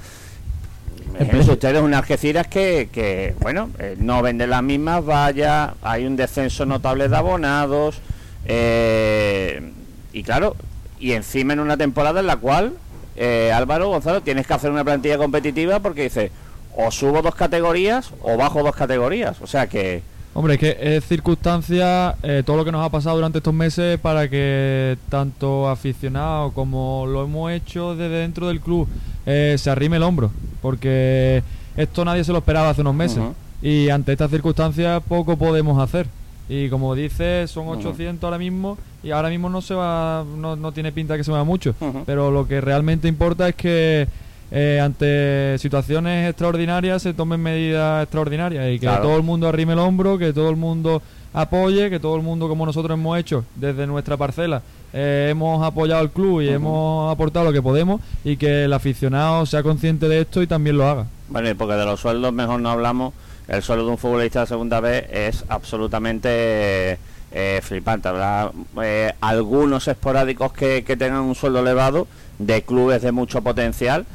Ustedes 1.48 1.82
una 1.82 2.00
Algeciras 2.00 2.48
que, 2.48 2.90
que 2.92 3.36
bueno, 3.40 3.70
eh, 3.80 3.96
no 3.98 4.22
vende 4.22 4.48
las 4.48 4.62
mismas 4.62 5.06
vallas, 5.06 5.72
hay 5.82 6.06
un 6.06 6.16
descenso 6.16 6.66
notable 6.66 7.08
de 7.08 7.16
abonados, 7.16 8.02
eh, 8.46 9.72
y 10.12 10.24
claro, 10.24 10.56
y 11.00 11.14
encima 11.14 11.54
en 11.54 11.60
una 11.60 11.78
temporada 11.78 12.20
en 12.20 12.28
la 12.28 12.38
cual, 12.38 12.74
eh, 13.16 13.52
Álvaro 13.54 13.90
Gonzalo, 13.90 14.22
tienes 14.22 14.48
que 14.48 14.54
hacer 14.54 14.72
una 14.72 14.84
plantilla 14.84 15.18
competitiva 15.18 15.80
porque 15.80 16.04
dice, 16.04 16.32
o 16.76 16.92
subo 16.92 17.22
dos 17.22 17.36
categorías 17.36 18.12
o 18.22 18.38
bajo 18.38 18.62
dos 18.64 18.76
categorías, 18.76 19.42
o 19.42 19.48
sea 19.48 19.68
que... 19.68 20.02
Hombre, 20.34 20.56
es 20.56 20.60
que 20.60 20.78
es 20.80 21.06
circunstancia 21.06 22.16
eh, 22.22 22.44
todo 22.46 22.58
lo 22.58 22.66
que 22.66 22.72
nos 22.74 22.86
ha 22.86 22.90
pasado 22.90 23.16
durante 23.16 23.38
estos 23.38 23.54
meses 23.54 23.98
para 23.98 24.30
que 24.30 24.98
tanto 25.08 25.70
aficionados 25.70 26.52
como 26.52 27.06
lo 27.08 27.24
hemos 27.24 27.54
hecho 27.54 27.96
desde 27.96 28.18
dentro 28.18 28.50
del 28.50 28.60
club 28.60 28.86
eh, 29.26 29.56
se 29.58 29.70
arrime 29.70 29.98
el 29.98 30.04
hombro. 30.04 30.32
Porque 30.62 31.44
esto 31.78 32.04
nadie 32.06 32.24
se 32.24 32.32
lo 32.32 32.40
esperaba 32.40 32.70
hace 32.70 32.82
unos 32.82 32.96
meses. 32.96 33.22
Y 33.62 33.90
ante 33.90 34.12
estas 34.12 34.30
circunstancias 34.32 35.02
poco 35.08 35.38
podemos 35.38 35.82
hacer. 35.82 36.08
Y 36.48 36.70
como 36.70 36.94
dices, 36.94 37.50
son 37.50 37.68
Ujú. 37.68 37.80
800 37.80 38.24
ahora 38.24 38.38
mismo 38.38 38.78
y 39.04 39.10
ahora 39.12 39.30
mismo 39.30 39.50
no 39.50 39.62
se 39.62 39.74
va, 39.74 40.24
no, 40.38 40.56
no 40.56 40.72
tiene 40.72 40.92
pinta 40.92 41.18
que 41.18 41.24
se 41.24 41.32
mueva 41.32 41.44
mucho. 41.44 41.74
Pero 42.06 42.30
lo 42.32 42.48
que 42.48 42.62
realmente 42.62 43.08
importa 43.08 43.48
es 43.50 43.56
que 43.56 44.08
eh, 44.52 44.80
ante 44.84 45.58
situaciones 45.58 46.30
extraordinarias 46.30 47.02
se 47.02 47.14
tomen 47.16 47.42
medidas 47.42 48.04
extraordinarias 48.04 48.68
y 48.70 48.74
que 48.80 48.86
Claro. 48.86 49.02
todo 49.04 49.18
el 49.18 49.24
mundo 49.24 49.48
arrime 49.48 49.74
el 49.74 49.80
hombro, 49.80 50.20
que 50.20 50.34
todo 50.34 50.50
el 50.52 50.56
mundo 50.56 51.02
apoye, 51.34 51.90
que 51.90 52.00
todo 52.00 52.16
el 52.16 52.22
mundo 52.22 52.48
como 52.48 52.66
nosotros 52.66 52.98
hemos 52.98 53.18
hecho 53.18 53.44
desde 53.56 53.88
nuestra 53.88 54.16
parcela 54.16 54.62
eh, 54.98 55.28
hemos 55.30 55.62
apoyado 55.62 56.00
al 56.00 56.10
club 56.10 56.40
y 56.42 56.48
hemos 56.50 57.12
aportado 57.12 57.46
lo 57.46 57.52
que 57.54 57.62
podemos 57.62 58.00
y 58.24 58.38
que 58.38 58.64
el 58.64 58.72
aficionado 58.74 59.46
sea 59.46 59.62
consciente 59.62 60.08
de 60.08 60.22
esto 60.22 60.42
y 60.42 60.48
también 60.48 60.78
lo 60.78 60.88
haga. 60.88 61.06
Bueno, 61.28 61.50
y 61.50 61.54
porque 61.54 61.74
de 61.76 61.86
los 61.86 62.00
sueldos 62.00 62.32
mejor 62.34 62.62
no 62.62 62.70
hablamos. 62.72 63.14
El 63.48 63.62
sueldo 63.62 63.86
de 63.86 63.92
un 63.92 63.98
futbolista 63.98 64.40
de 64.40 64.48
segunda 64.48 64.80
vez 64.80 65.06
es 65.12 65.44
absolutamente 65.50 66.98
eh, 67.32 67.60
flipante. 67.62 68.08
Habrá 68.08 68.52
eh, 68.82 69.12
algunos 69.22 69.88
esporádicos 69.88 70.54
que, 70.54 70.84
que 70.84 70.96
tengan 70.98 71.22
un 71.22 71.36
sueldo 71.36 71.60
elevado 71.60 72.08
de 72.40 72.62
clubes 72.64 73.02
de 73.02 73.12
mucho 73.12 73.42
potencial, 73.42 74.06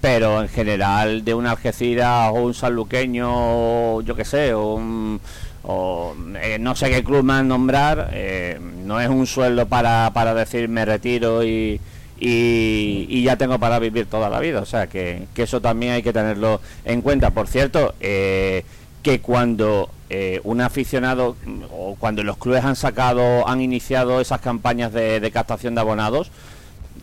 pero 0.00 0.40
en 0.42 0.48
general 0.48 1.24
de 1.24 1.34
un 1.34 1.46
Algeciras 1.46 2.30
o 2.32 2.42
un 2.42 2.54
sanluqueño, 2.54 4.00
yo 4.02 4.14
qué 4.16 4.24
sé, 4.24 4.54
o, 4.54 4.74
un- 4.74 5.20
o, 5.62 6.14
eh, 6.42 6.58
no 6.58 6.74
sé 6.74 6.90
qué 6.90 7.04
club 7.04 7.22
más 7.22 7.44
nombrar, 7.44 8.10
eh, 8.12 8.58
no 8.84 9.00
es 9.00 9.08
un 9.08 9.26
sueldo 9.26 9.66
para, 9.66 10.10
para 10.14 10.34
decir 10.34 10.68
me 10.68 10.84
retiro 10.84 11.44
y, 11.44 11.80
y, 12.18 13.06
y 13.08 13.22
ya 13.22 13.36
tengo 13.36 13.58
para 13.58 13.78
vivir 13.78 14.06
toda 14.06 14.28
la 14.30 14.40
vida. 14.40 14.60
O 14.60 14.66
sea, 14.66 14.86
que, 14.86 15.24
que 15.34 15.42
eso 15.44 15.60
también 15.60 15.92
hay 15.94 16.02
que 16.02 16.12
tenerlo 16.12 16.60
en 16.84 17.02
cuenta. 17.02 17.30
Por 17.30 17.46
cierto, 17.48 17.94
eh, 18.00 18.64
que 19.02 19.20
cuando 19.20 19.90
eh, 20.10 20.40
un 20.44 20.60
aficionado 20.60 21.36
o 21.72 21.96
cuando 21.98 22.22
los 22.22 22.36
clubes 22.36 22.64
han 22.64 22.76
sacado, 22.76 23.48
han 23.48 23.60
iniciado 23.60 24.20
esas 24.20 24.40
campañas 24.40 24.92
de, 24.92 25.20
de 25.20 25.30
captación 25.30 25.74
de 25.74 25.80
abonados, 25.80 26.30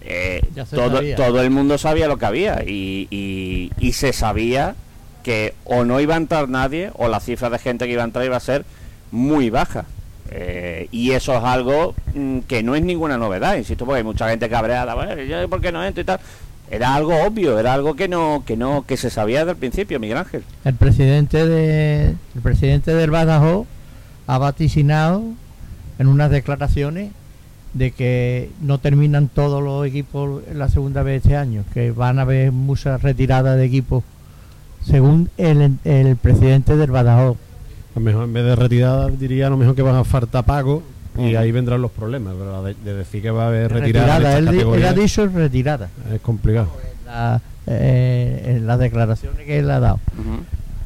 eh, 0.04 0.42
todo, 0.76 0.98
sabía. 0.98 1.16
todo 1.16 1.42
el 1.42 1.50
mundo 1.50 1.78
sabía 1.78 2.08
lo 2.08 2.18
que 2.18 2.26
había 2.26 2.64
y, 2.66 3.08
y- 3.10 3.72
y 3.80 3.94
se 3.94 4.14
sabía 4.14 4.76
que 5.28 5.56
o 5.66 5.84
no 5.84 6.00
iba 6.00 6.14
a 6.14 6.18
entrar 6.18 6.48
nadie 6.48 6.90
o 6.96 7.10
la 7.10 7.20
cifra 7.20 7.50
de 7.50 7.60
gente 7.60 7.86
que 7.86 7.92
iba 7.92 8.02
a 8.02 8.06
entrar 8.06 8.24
iba 8.24 8.38
a 8.38 8.40
ser 8.40 8.64
muy 9.12 9.50
baja. 9.50 9.84
Eh, 10.32 10.88
y 10.90 11.12
eso 11.12 11.36
es 11.38 11.44
algo 11.44 11.94
mm, 12.16 12.40
que 12.48 12.64
no 12.64 12.76
es 12.76 12.82
ninguna 12.82 13.18
novedad, 13.18 13.58
insisto, 13.58 13.86
porque 13.86 13.98
hay 13.98 14.04
mucha 14.06 14.30
gente 14.30 14.48
cabreada, 14.48 14.96
bueno, 14.96 15.22
¿yo 15.22 15.50
por 15.50 15.60
qué 15.60 15.74
no 15.74 15.84
entro 15.84 16.02
y 16.02 16.06
tal? 16.06 16.22
Era 16.72 16.96
algo 16.96 17.14
obvio, 17.26 17.60
era 17.60 17.74
algo 17.74 17.94
que 17.98 18.08
no, 18.08 18.44
que 18.48 18.56
no, 18.56 18.86
que 18.88 18.96
se 18.96 19.10
sabía 19.10 19.40
desde 19.40 19.52
el 19.52 19.58
principio, 19.58 20.00
Miguel 20.00 20.20
Ángel. 20.20 20.44
El 20.64 20.76
presidente 20.76 21.46
de 21.46 22.16
el 22.36 22.42
presidente 22.42 22.94
del 22.94 23.12
Badajoz 23.12 23.68
ha 24.28 24.38
vaticinado 24.38 25.24
en 26.00 26.08
unas 26.08 26.32
declaraciones 26.32 27.12
de 27.74 27.92
que 27.92 28.50
no 28.62 28.78
terminan 28.78 29.28
todos 29.28 29.62
los 29.62 29.86
equipos 29.86 30.42
la 30.54 30.70
segunda 30.70 31.04
vez 31.04 31.26
este 31.26 31.36
año, 31.36 31.66
que 31.74 31.92
van 31.92 32.18
a 32.18 32.22
haber 32.22 32.54
muchas 32.54 33.02
retiradas 33.02 33.58
de 33.58 33.66
equipos, 33.66 34.06
según 34.90 35.30
el, 35.38 35.78
el 35.84 36.16
presidente 36.16 36.76
del 36.78 36.92
Badajoz. 36.92 37.38
A 37.96 38.00
lo 38.00 38.02
mejor 38.02 38.24
en 38.26 38.34
vez 38.34 38.44
de 38.46 38.56
retirada 38.56 39.08
diría 39.10 39.48
a 39.48 39.50
lo 39.50 39.58
mejor 39.58 39.76
que 39.76 39.82
van 39.82 39.96
a 39.96 40.04
falta 40.04 40.42
pago 40.44 40.84
y 41.18 41.36
ahí 41.36 41.52
vendrán 41.52 41.82
los 41.82 41.92
problemas. 41.92 42.36
Pero 42.38 42.64
de, 42.64 42.74
de 42.76 42.94
decir 42.94 43.22
que 43.22 43.32
va 43.32 43.46
a 43.46 43.48
haber 43.48 43.72
retirada, 43.74 44.18
Retirada, 44.20 44.32
en 44.34 44.38
él, 44.48 44.56
estas 44.56 44.72
di- 44.72 44.78
él 44.80 44.86
ha 44.86 44.94
dicho 44.94 45.28
retirada 45.28 45.90
es 46.14 46.22
complicado. 46.22 46.68
la- 47.06 47.42
eh, 47.70 48.54
en 48.58 48.66
las 48.68 48.80
declaraciones 48.80 49.46
que 49.46 49.60
él 49.60 49.70
ha 49.72 49.80
dado. 49.82 50.00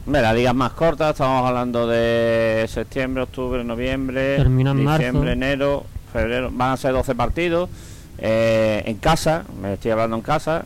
Hombre, 0.07 0.21
las 0.23 0.33
ligas 0.35 0.55
más 0.55 0.71
cortas, 0.71 1.11
estamos 1.11 1.47
hablando 1.47 1.85
de 1.87 2.65
septiembre, 2.67 3.21
octubre, 3.23 3.63
noviembre, 3.63 4.37
Termina 4.37 4.71
en 4.71 4.83
marzo. 4.83 5.03
diciembre, 5.03 5.33
enero, 5.33 5.85
febrero, 6.11 6.49
van 6.51 6.71
a 6.71 6.77
ser 6.77 6.93
12 6.93 7.13
partidos 7.13 7.69
eh, 8.17 8.81
en 8.87 8.95
casa, 8.97 9.43
me 9.61 9.73
estoy 9.73 9.91
hablando 9.91 10.15
en 10.15 10.21
casa, 10.23 10.63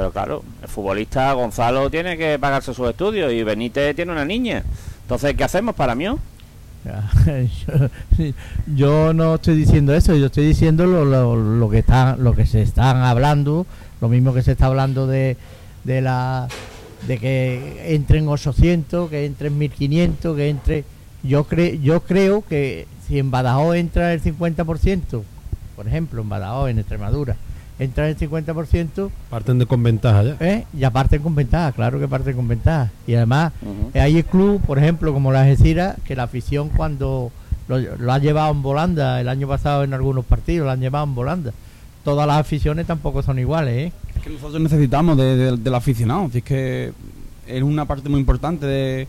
pero 0.00 0.12
claro, 0.12 0.42
el 0.62 0.68
futbolista 0.68 1.30
Gonzalo 1.34 1.90
tiene 1.90 2.16
que 2.16 2.38
pagarse 2.38 2.72
sus 2.72 2.88
estudios 2.88 3.30
y 3.34 3.42
Benítez 3.42 3.94
tiene 3.94 4.12
una 4.12 4.24
niña. 4.24 4.64
Entonces, 5.02 5.34
¿qué 5.34 5.44
hacemos 5.44 5.74
para 5.74 5.94
mí? 5.94 6.06
Yo, 8.74 9.12
no 9.12 9.34
estoy 9.34 9.56
diciendo 9.56 9.94
eso, 9.94 10.16
yo 10.16 10.26
estoy 10.26 10.46
diciendo 10.46 10.86
lo, 10.86 11.04
lo, 11.04 11.36
lo 11.36 11.68
que 11.68 11.80
está, 11.80 12.16
lo 12.16 12.34
que 12.34 12.46
se 12.46 12.62
están 12.62 12.96
hablando, 13.02 13.66
lo 14.00 14.08
mismo 14.08 14.32
que 14.32 14.40
se 14.40 14.52
está 14.52 14.64
hablando 14.64 15.06
de, 15.06 15.36
de 15.84 16.00
la 16.00 16.48
de 17.06 17.18
que 17.18 17.94
entren 17.94 18.26
800, 18.26 19.10
que 19.10 19.26
entren 19.26 19.58
1500, 19.58 20.34
que 20.34 20.48
entre 20.48 20.84
yo 21.22 21.44
cre, 21.44 21.78
yo 21.80 22.00
creo 22.00 22.42
que 22.42 22.86
si 23.06 23.18
en 23.18 23.30
Badajoz 23.30 23.76
entra 23.76 24.14
el 24.14 24.22
50%, 24.22 25.22
por 25.76 25.86
ejemplo, 25.86 26.22
en 26.22 26.28
Badajoz 26.30 26.70
en 26.70 26.78
Extremadura, 26.78 27.36
entra 27.80 28.08
el 28.08 28.16
50%, 28.16 29.10
Parten 29.30 29.58
de 29.58 29.66
con 29.66 29.82
ventaja 29.82 30.22
ya. 30.22 30.36
¿eh? 30.40 30.66
ya 30.72 30.90
parten 30.90 31.22
con 31.22 31.34
ventaja, 31.34 31.72
claro 31.72 31.98
que 31.98 32.06
parten 32.06 32.36
con 32.36 32.46
ventaja. 32.46 32.90
Y 33.06 33.14
además 33.14 33.52
Ujú. 33.62 33.90
hay 33.98 34.18
el 34.18 34.24
club, 34.24 34.60
por 34.60 34.78
ejemplo, 34.78 35.12
como 35.12 35.32
la 35.32 35.40
Algeciras, 35.42 35.96
que 36.04 36.14
la 36.14 36.24
afición 36.24 36.68
cuando 36.68 37.32
lo, 37.68 37.78
lo 37.78 38.12
ha 38.12 38.18
llevado 38.18 38.52
en 38.52 38.62
volanda, 38.62 39.20
el 39.20 39.28
año 39.28 39.48
pasado 39.48 39.82
en 39.84 39.94
algunos 39.94 40.24
partidos 40.24 40.66
lo 40.66 40.70
han 40.72 40.80
llevado 40.80 41.04
en 41.06 41.14
volanda. 41.14 41.52
Todas 42.04 42.26
las 42.26 42.38
aficiones 42.38 42.86
tampoco 42.86 43.22
son 43.22 43.38
iguales, 43.38 43.74
¿eh? 43.88 43.92
Es 44.16 44.22
que 44.22 44.30
nosotros 44.30 44.60
necesitamos 44.60 45.16
de- 45.16 45.36
de- 45.36 45.56
del 45.56 45.74
aficionado, 45.74 46.28
si 46.30 46.38
es 46.38 46.44
que 46.44 46.92
es 47.46 47.62
una 47.62 47.84
parte 47.86 48.08
muy 48.08 48.20
importante 48.20 48.66
de 48.66 49.08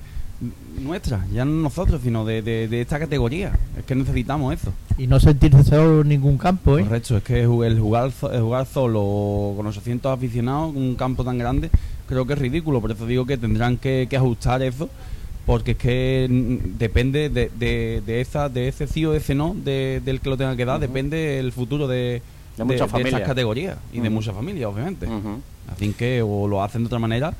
nuestra, 0.82 1.25
ya 1.32 1.45
no 1.45 1.51
nosotros, 1.51 2.01
sino 2.04 2.25
de, 2.25 2.41
de- 2.41 2.67
de 2.67 2.82
esta 2.82 2.99
categoría. 2.99 3.51
Es 3.77 3.86
que 3.86 3.95
necesitamos 3.95 4.54
eso. 4.54 4.73
Y 4.97 5.08
no 5.08 5.19
sentirse 5.19 5.63
solo 5.63 6.01
en 6.01 6.08
ningún 6.10 6.38
campo, 6.38 6.77
¿eh? 6.80 6.84
Correcto, 6.84 7.17
es 7.17 7.23
que 7.23 7.41
el 7.41 7.80
jugar, 7.80 8.12
el 8.32 8.41
jugar 8.41 8.65
solo 8.65 9.54
con 9.56 9.67
800 9.67 10.12
aficionados 10.17 10.75
en 10.75 10.82
un 10.82 10.95
campo 10.95 11.23
tan 11.23 11.38
grande, 11.38 11.69
creo 12.08 12.25
que 12.25 12.34
es 12.34 12.39
ridículo. 12.39 12.82
Por 12.82 12.91
eso 12.91 13.06
digo 13.06 13.25
que 13.25 13.38
tendrán 13.38 13.77
que, 13.77 14.08
que 14.10 14.17
ajustar 14.17 14.62
eso, 14.63 14.89
porque 15.45 15.71
es 15.71 15.77
que 15.77 16.27
mm, 16.30 16.77
depende 16.80 17.30
de, 17.30 17.51
de, 17.58 18.01
de 18.06 18.21
esa, 18.21 18.49
de 18.49 18.67
ese 18.67 18.88
sí 18.88 19.06
o 19.06 19.13
ese 19.13 19.36
no, 19.36 19.56
de- 19.56 20.01
del 20.04 20.19
que 20.21 20.30
lo 20.30 20.38
tenga 20.38 20.56
que 20.56 20.65
dar, 20.65 20.80
depende 20.80 21.39
el 21.39 21.51
futuro 21.51 21.88
de, 21.88 22.21
De 22.58 22.63
muchas 22.63 22.80
estas 22.82 23.27
categorías 23.27 23.77
y 23.93 23.99
de 23.99 24.10
muchas 24.10 24.34
familias, 24.36 24.69
obviamente. 24.73 25.08
Así 25.71 25.93
que 25.93 26.21
o 26.23 26.47
lo 26.47 26.63
hacen 26.63 26.82
de 26.82 26.88
otra 26.88 26.99
manera, 26.99 27.34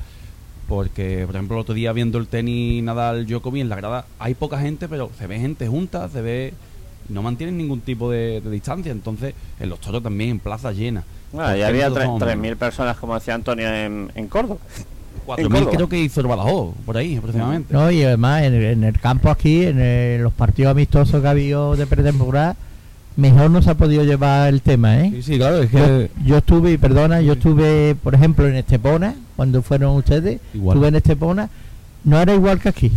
porque, 0.68 1.24
por 1.26 1.34
ejemplo, 1.36 1.56
el 1.56 1.60
otro 1.62 1.74
día 1.74 1.92
viendo 1.92 2.18
el 2.18 2.26
tenis 2.26 2.82
Nadal 2.82 3.26
Djokovic 3.26 3.62
en 3.62 3.68
la 3.68 3.76
grada, 3.76 4.06
hay 4.18 4.34
poca 4.34 4.58
gente, 4.58 4.88
pero 4.88 5.10
se 5.18 5.26
ve 5.26 5.38
gente 5.38 5.66
junta, 5.68 6.08
se 6.08 6.20
ve. 6.22 6.54
No 7.08 7.20
mantienen 7.22 7.58
ningún 7.58 7.80
tipo 7.80 8.10
de, 8.10 8.40
de 8.40 8.50
distancia. 8.50 8.92
Entonces, 8.92 9.34
en 9.60 9.68
los 9.68 9.80
toros 9.80 10.02
también, 10.02 10.30
en 10.30 10.38
plazas 10.38 10.76
llenas. 10.76 11.04
Bueno, 11.32 11.48
¿Por 11.50 11.58
ya 11.58 11.66
había 11.68 11.88
nosotros 11.88 12.04
tre- 12.04 12.06
somos 12.06 12.22
3.000 12.22 12.36
menos? 12.36 12.58
personas, 12.58 12.96
como 12.96 13.14
decía 13.14 13.34
Antonio, 13.34 13.68
en, 13.68 14.10
en 14.14 14.28
Córdoba. 14.28 14.60
4.000 15.26 15.48
Córdoba. 15.48 15.70
creo 15.72 15.88
que 15.88 15.98
hizo 16.00 16.20
el 16.20 16.26
Badajoz, 16.26 16.74
por 16.86 16.96
ahí 16.96 17.16
aproximadamente. 17.16 17.72
No, 17.74 17.90
y 17.90 18.02
además 18.04 18.42
en, 18.44 18.54
en 18.54 18.84
el 18.84 18.98
campo 19.00 19.30
aquí, 19.30 19.64
en 19.64 19.80
el- 19.80 20.22
los 20.22 20.32
partidos 20.32 20.70
amistosos 20.70 21.20
que 21.20 21.26
ha 21.26 21.30
habido 21.30 21.76
de 21.76 21.86
pretemporada, 21.86 22.56
mejor 23.16 23.50
no 23.50 23.62
se 23.62 23.70
ha 23.70 23.74
podido 23.74 24.04
llevar 24.04 24.48
el 24.48 24.62
tema, 24.62 25.00
¿eh? 25.00 25.10
Sí, 25.16 25.22
sí, 25.22 25.36
claro, 25.38 25.62
es 25.62 25.70
Yo, 25.70 25.78
que... 25.78 26.10
yo 26.24 26.36
estuve, 26.38 26.72
y 26.72 26.78
perdona, 26.78 27.20
yo 27.20 27.34
estuve, 27.34 27.94
por 28.02 28.14
ejemplo, 28.14 28.46
en 28.48 28.56
Estepona, 28.56 29.14
cuando 29.36 29.62
fueron 29.62 29.96
ustedes, 29.96 30.40
Igual. 30.54 30.76
estuve 30.76 30.88
en 30.88 30.94
Estepona, 30.96 31.50
no 32.04 32.20
era 32.20 32.34
igual 32.34 32.58
que 32.60 32.68
aquí, 32.68 32.90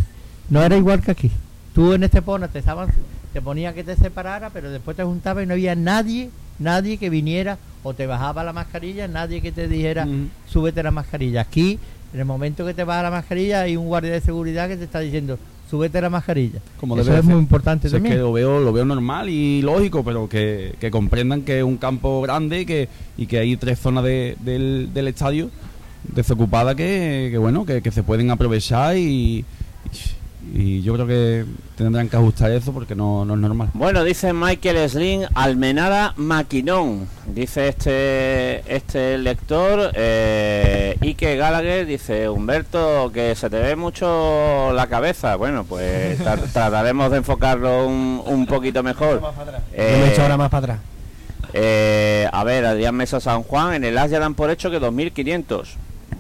no 0.50 0.64
era 0.64 0.78
igual 0.78 1.02
que 1.02 1.12
aquí. 1.12 1.32
Tú 1.74 1.94
en 1.94 2.04
Estepona 2.04 2.48
te 2.48 2.60
estaban, 2.60 2.90
te 3.34 3.42
ponía 3.42 3.74
que 3.74 3.84
te 3.84 3.96
separara, 3.96 4.50
pero 4.52 4.70
después 4.72 4.96
te 4.96 5.04
juntabas 5.04 5.44
y 5.44 5.48
no 5.48 5.54
había 5.54 5.76
nadie, 5.76 6.30
nadie 6.60 6.98
que 6.98 7.10
viniera 7.10 7.58
o 7.84 7.94
te 7.94 8.08
bajaba 8.08 8.44
la 8.44 8.54
mascarilla, 8.54 9.08
nadie 9.08 9.42
que 9.42 9.52
te 9.52 9.68
dijera, 9.68 10.06
Ujú. 10.06 10.28
súbete 10.48 10.82
la 10.82 10.92
mascarilla. 10.92 11.42
Aquí, 11.42 11.78
en 12.14 12.20
el 12.20 12.26
momento 12.26 12.66
que 12.66 12.74
te 12.74 12.84
baja 12.86 13.04
la 13.04 13.12
mascarilla, 13.12 13.62
hay 13.62 13.76
un 13.76 13.88
guardia 13.88 14.12
de 14.14 14.22
seguridad 14.22 14.70
que 14.70 14.78
te 14.78 14.86
está 14.86 15.00
diciendo, 15.02 15.38
súbete 15.70 16.00
la 16.02 16.10
mascarilla. 16.10 16.60
Como 16.80 16.96
Eso 16.96 17.06
debe 17.06 17.18
es 17.20 17.26
ser. 17.26 17.34
muy 17.34 17.42
importante 17.42 17.90
Sí, 17.90 17.96
es 17.96 18.02
también. 18.02 18.16
que 18.16 18.22
lo 18.22 18.32
veo, 18.34 18.60
lo 18.60 18.72
veo 18.74 18.86
normal 18.86 19.30
y 19.30 19.62
lógico, 19.62 20.04
pero 20.04 20.28
que, 20.30 20.76
que 20.80 20.92
comprendan 20.92 21.42
que 21.42 21.58
es 21.60 21.64
un 21.64 21.78
campo 21.78 22.22
grande 22.22 22.62
y 22.62 22.66
que, 22.66 22.90
y 23.18 23.26
que 23.26 23.40
hay 23.40 23.56
tres 23.58 23.80
zonas 23.80 24.04
de- 24.04 24.36
del, 24.42 24.90
del 24.94 25.08
estadio 25.08 25.50
desocupadas 26.04 26.76
que, 26.76 27.30
que 27.32 27.38
bueno, 27.38 27.66
que, 27.66 27.82
que 27.82 27.92
se 27.92 28.04
pueden 28.04 28.30
aprovechar 28.32 28.96
y, 28.98 29.44
y 30.54 30.82
yo 30.84 30.94
creo 30.94 31.08
que 31.08 31.46
tendrán 31.76 32.08
que 32.08 32.16
ajustar 32.18 32.52
eso 32.52 32.72
porque 32.72 32.96
no, 32.96 33.26
no 33.26 33.34
es 33.34 33.40
normal. 33.40 33.70
Bueno, 33.74 34.04
dice 34.04 34.32
Michael 34.34 34.90
Slim, 34.90 35.22
Almenara 35.34 36.14
Maquinón. 36.18 37.08
Dice 37.28 37.68
este 37.68 38.74
este 38.74 39.18
lector. 39.18 39.92
Eh, 39.96 40.98
Ike 41.02 41.36
Gallagher 41.36 41.86
dice, 41.86 42.30
Humberto, 42.30 43.12
que 43.14 43.36
se 43.36 43.50
te 43.50 43.60
ve 43.60 43.76
mucho 43.76 44.72
la 44.74 44.88
cabeza. 44.88 45.36
Bueno, 45.36 45.64
pues 45.66 46.20
tra- 46.20 46.40
trataremos 46.54 47.12
de 47.12 47.18
enfocarlo 47.18 47.88
un, 47.88 48.22
un 48.26 48.46
poquito 48.46 48.84
mejor. 48.84 49.22
Me 49.76 49.84
he 49.84 50.06
Eh, 50.06 50.12
hecho 50.12 50.22
ahora 50.22 50.38
más 50.38 50.50
para 50.50 50.64
atrás. 50.76 50.80
eh, 51.54 52.28
a 52.32 52.44
ver, 52.44 52.66
Adrián 52.66 52.96
Mesa 52.96 53.20
San 53.20 53.44
Juan, 53.44 53.74
en 53.74 53.84
el 53.84 53.98
AS 53.98 54.12
ya 54.12 54.20
dan 54.20 54.36
por 54.36 54.50
hecho 54.52 54.70
que 54.70 54.80
2.500. 54.80 55.66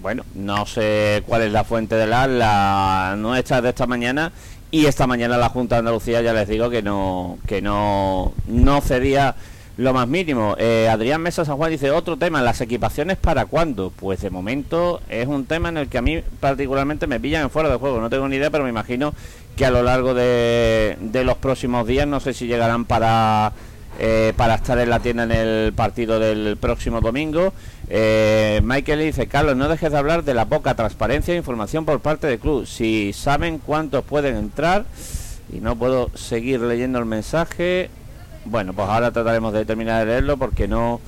Bueno, 0.05 0.23
no 0.35 0.67
sé 0.67 1.23
cuál 1.25 1.41
es 1.41 1.51
la 1.51 1.63
fuente 1.63 1.95
del 1.95 2.13
AS, 2.13 2.29
la 2.29 3.15
nuestra 3.17 3.59
de 3.59 3.69
esta 3.69 3.87
mañana. 3.87 4.31
Y 4.69 4.85
esta 4.85 5.07
mañana 5.07 5.35
la 5.35 5.49
Junta 5.49 5.73
de 5.73 5.79
Andalucía 5.79 6.21
ya 6.21 6.31
les 6.31 6.47
digo 6.47 6.69
que 6.69 6.83
no, 6.83 7.39
que 7.47 7.59
no, 7.59 8.31
no 8.45 8.81
cedía 8.81 9.33
lo 9.77 9.93
más 9.93 10.07
mínimo. 10.07 10.55
Eh, 10.59 10.87
Adrián 10.91 11.23
Mesa 11.23 11.43
San 11.43 11.57
Juan 11.57 11.71
dice 11.71 11.89
otro 11.89 12.17
tema, 12.17 12.43
las 12.43 12.61
equipaciones 12.61 13.17
para 13.17 13.47
cuándo. 13.47 13.91
Pues 13.95 14.21
de 14.21 14.29
momento 14.29 15.01
es 15.09 15.25
un 15.25 15.47
tema 15.47 15.69
en 15.69 15.77
el 15.77 15.87
que 15.89 15.97
a 15.97 16.03
mí 16.03 16.21
particularmente 16.39 17.07
me 17.07 17.19
pillan 17.19 17.41
en 17.41 17.49
fuera 17.49 17.69
de 17.69 17.77
juego. 17.77 17.99
No 17.99 18.11
tengo 18.11 18.27
ni 18.27 18.35
idea, 18.35 18.51
pero 18.51 18.63
me 18.63 18.69
imagino 18.69 19.11
que 19.55 19.65
a 19.65 19.71
lo 19.71 19.81
largo 19.81 20.13
de, 20.13 20.97
de 21.01 21.23
los 21.23 21.37
próximos 21.37 21.87
días, 21.87 22.05
no 22.07 22.19
sé 22.19 22.35
si 22.35 22.45
llegarán 22.45 22.85
para 22.85 23.53
eh, 23.99 24.33
para 24.35 24.55
estar 24.55 24.77
en 24.79 24.89
la 24.89 24.99
tienda 24.99 25.23
en 25.23 25.31
el 25.31 25.73
partido 25.73 26.19
del 26.19 26.57
próximo 26.57 27.01
domingo. 27.01 27.53
Eh, 27.89 28.61
Michael 28.63 28.99
dice, 28.99 29.27
Carlos, 29.27 29.55
no 29.55 29.69
dejes 29.69 29.91
de 29.91 29.97
hablar 29.97 30.23
de 30.23 30.33
la 30.33 30.45
poca 30.45 30.75
transparencia 30.75 31.33
e 31.33 31.37
información 31.37 31.85
por 31.85 31.99
parte 31.99 32.27
del 32.27 32.39
club. 32.39 32.65
Si 32.65 33.13
saben 33.13 33.59
cuántos 33.59 34.03
pueden 34.03 34.35
entrar, 34.35 34.85
y 35.51 35.59
no 35.59 35.75
puedo 35.75 36.09
seguir 36.15 36.59
leyendo 36.61 36.99
el 36.99 37.05
mensaje, 37.05 37.89
bueno, 38.45 38.73
pues 38.73 38.87
ahora 38.87 39.11
trataremos 39.11 39.53
de 39.53 39.65
terminar 39.65 39.99
de 39.99 40.11
leerlo 40.11 40.37
porque 40.37 40.67
no, 40.67 40.99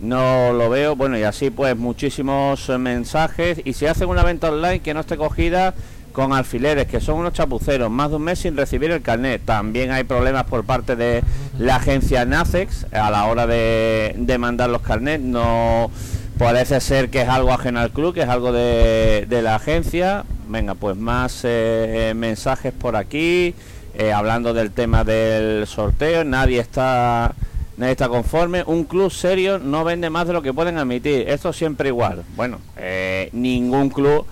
no 0.00 0.52
lo 0.52 0.70
veo. 0.70 0.96
Bueno, 0.96 1.18
y 1.18 1.22
así 1.22 1.50
pues 1.50 1.76
muchísimos 1.76 2.68
mensajes. 2.78 3.60
Y 3.64 3.72
si 3.72 3.86
hacen 3.86 4.08
una 4.08 4.22
venta 4.22 4.50
online 4.50 4.80
que 4.80 4.94
no 4.94 5.00
esté 5.00 5.16
cogida 5.16 5.74
con 6.16 6.32
alfileres, 6.32 6.86
que 6.86 6.98
son 6.98 7.18
unos 7.18 7.34
chapuceros, 7.34 7.90
más 7.90 8.08
de 8.08 8.16
un 8.16 8.22
mes 8.22 8.38
sin 8.38 8.56
recibir 8.56 8.90
el 8.90 9.02
carnet. 9.02 9.42
También 9.44 9.90
hay 9.90 10.04
problemas 10.04 10.44
por 10.44 10.64
parte 10.64 10.96
de 10.96 11.22
la 11.58 11.76
agencia 11.76 12.24
NACEX 12.24 12.86
a 12.90 13.10
la 13.10 13.26
hora 13.26 13.46
de, 13.46 14.14
de 14.16 14.38
mandar 14.38 14.70
los 14.70 14.80
carnets. 14.80 15.22
No 15.22 15.90
parece 16.38 16.80
ser 16.80 17.10
que 17.10 17.20
es 17.20 17.28
algo 17.28 17.52
ajeno 17.52 17.80
al 17.80 17.90
club, 17.90 18.14
que 18.14 18.22
es 18.22 18.30
algo 18.30 18.50
de, 18.50 19.26
la 19.42 19.56
agencia. 19.56 20.24
Venga, 20.48 20.74
pues 20.74 20.96
más 20.96 21.42
eh, 21.44 22.14
mensajes 22.16 22.72
por 22.72 22.96
aquí, 22.96 23.54
eh, 23.94 24.10
hablando 24.10 24.54
del 24.54 24.70
tema 24.70 25.04
del 25.04 25.66
sorteo. 25.66 26.24
Nadie 26.24 26.60
está 26.60 27.34
nadie 27.76 27.92
está 27.92 28.08
conforme. 28.08 28.62
Un 28.66 28.84
club 28.84 29.10
serio 29.10 29.58
no 29.58 29.84
vende 29.84 30.08
más 30.08 30.26
de 30.26 30.32
lo 30.32 30.40
que 30.40 30.54
pueden 30.54 30.78
admitir. 30.78 31.28
Esto 31.28 31.52
siempre 31.52 31.90
igual. 31.90 32.24
Bueno, 32.36 32.58
eh, 32.78 33.28
ningún 33.34 33.90
club, 33.90 34.24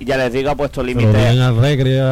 ya 0.00 0.16
les 0.16 0.32
digo, 0.32 0.50
ha 0.50 0.56
puesto 0.56 0.82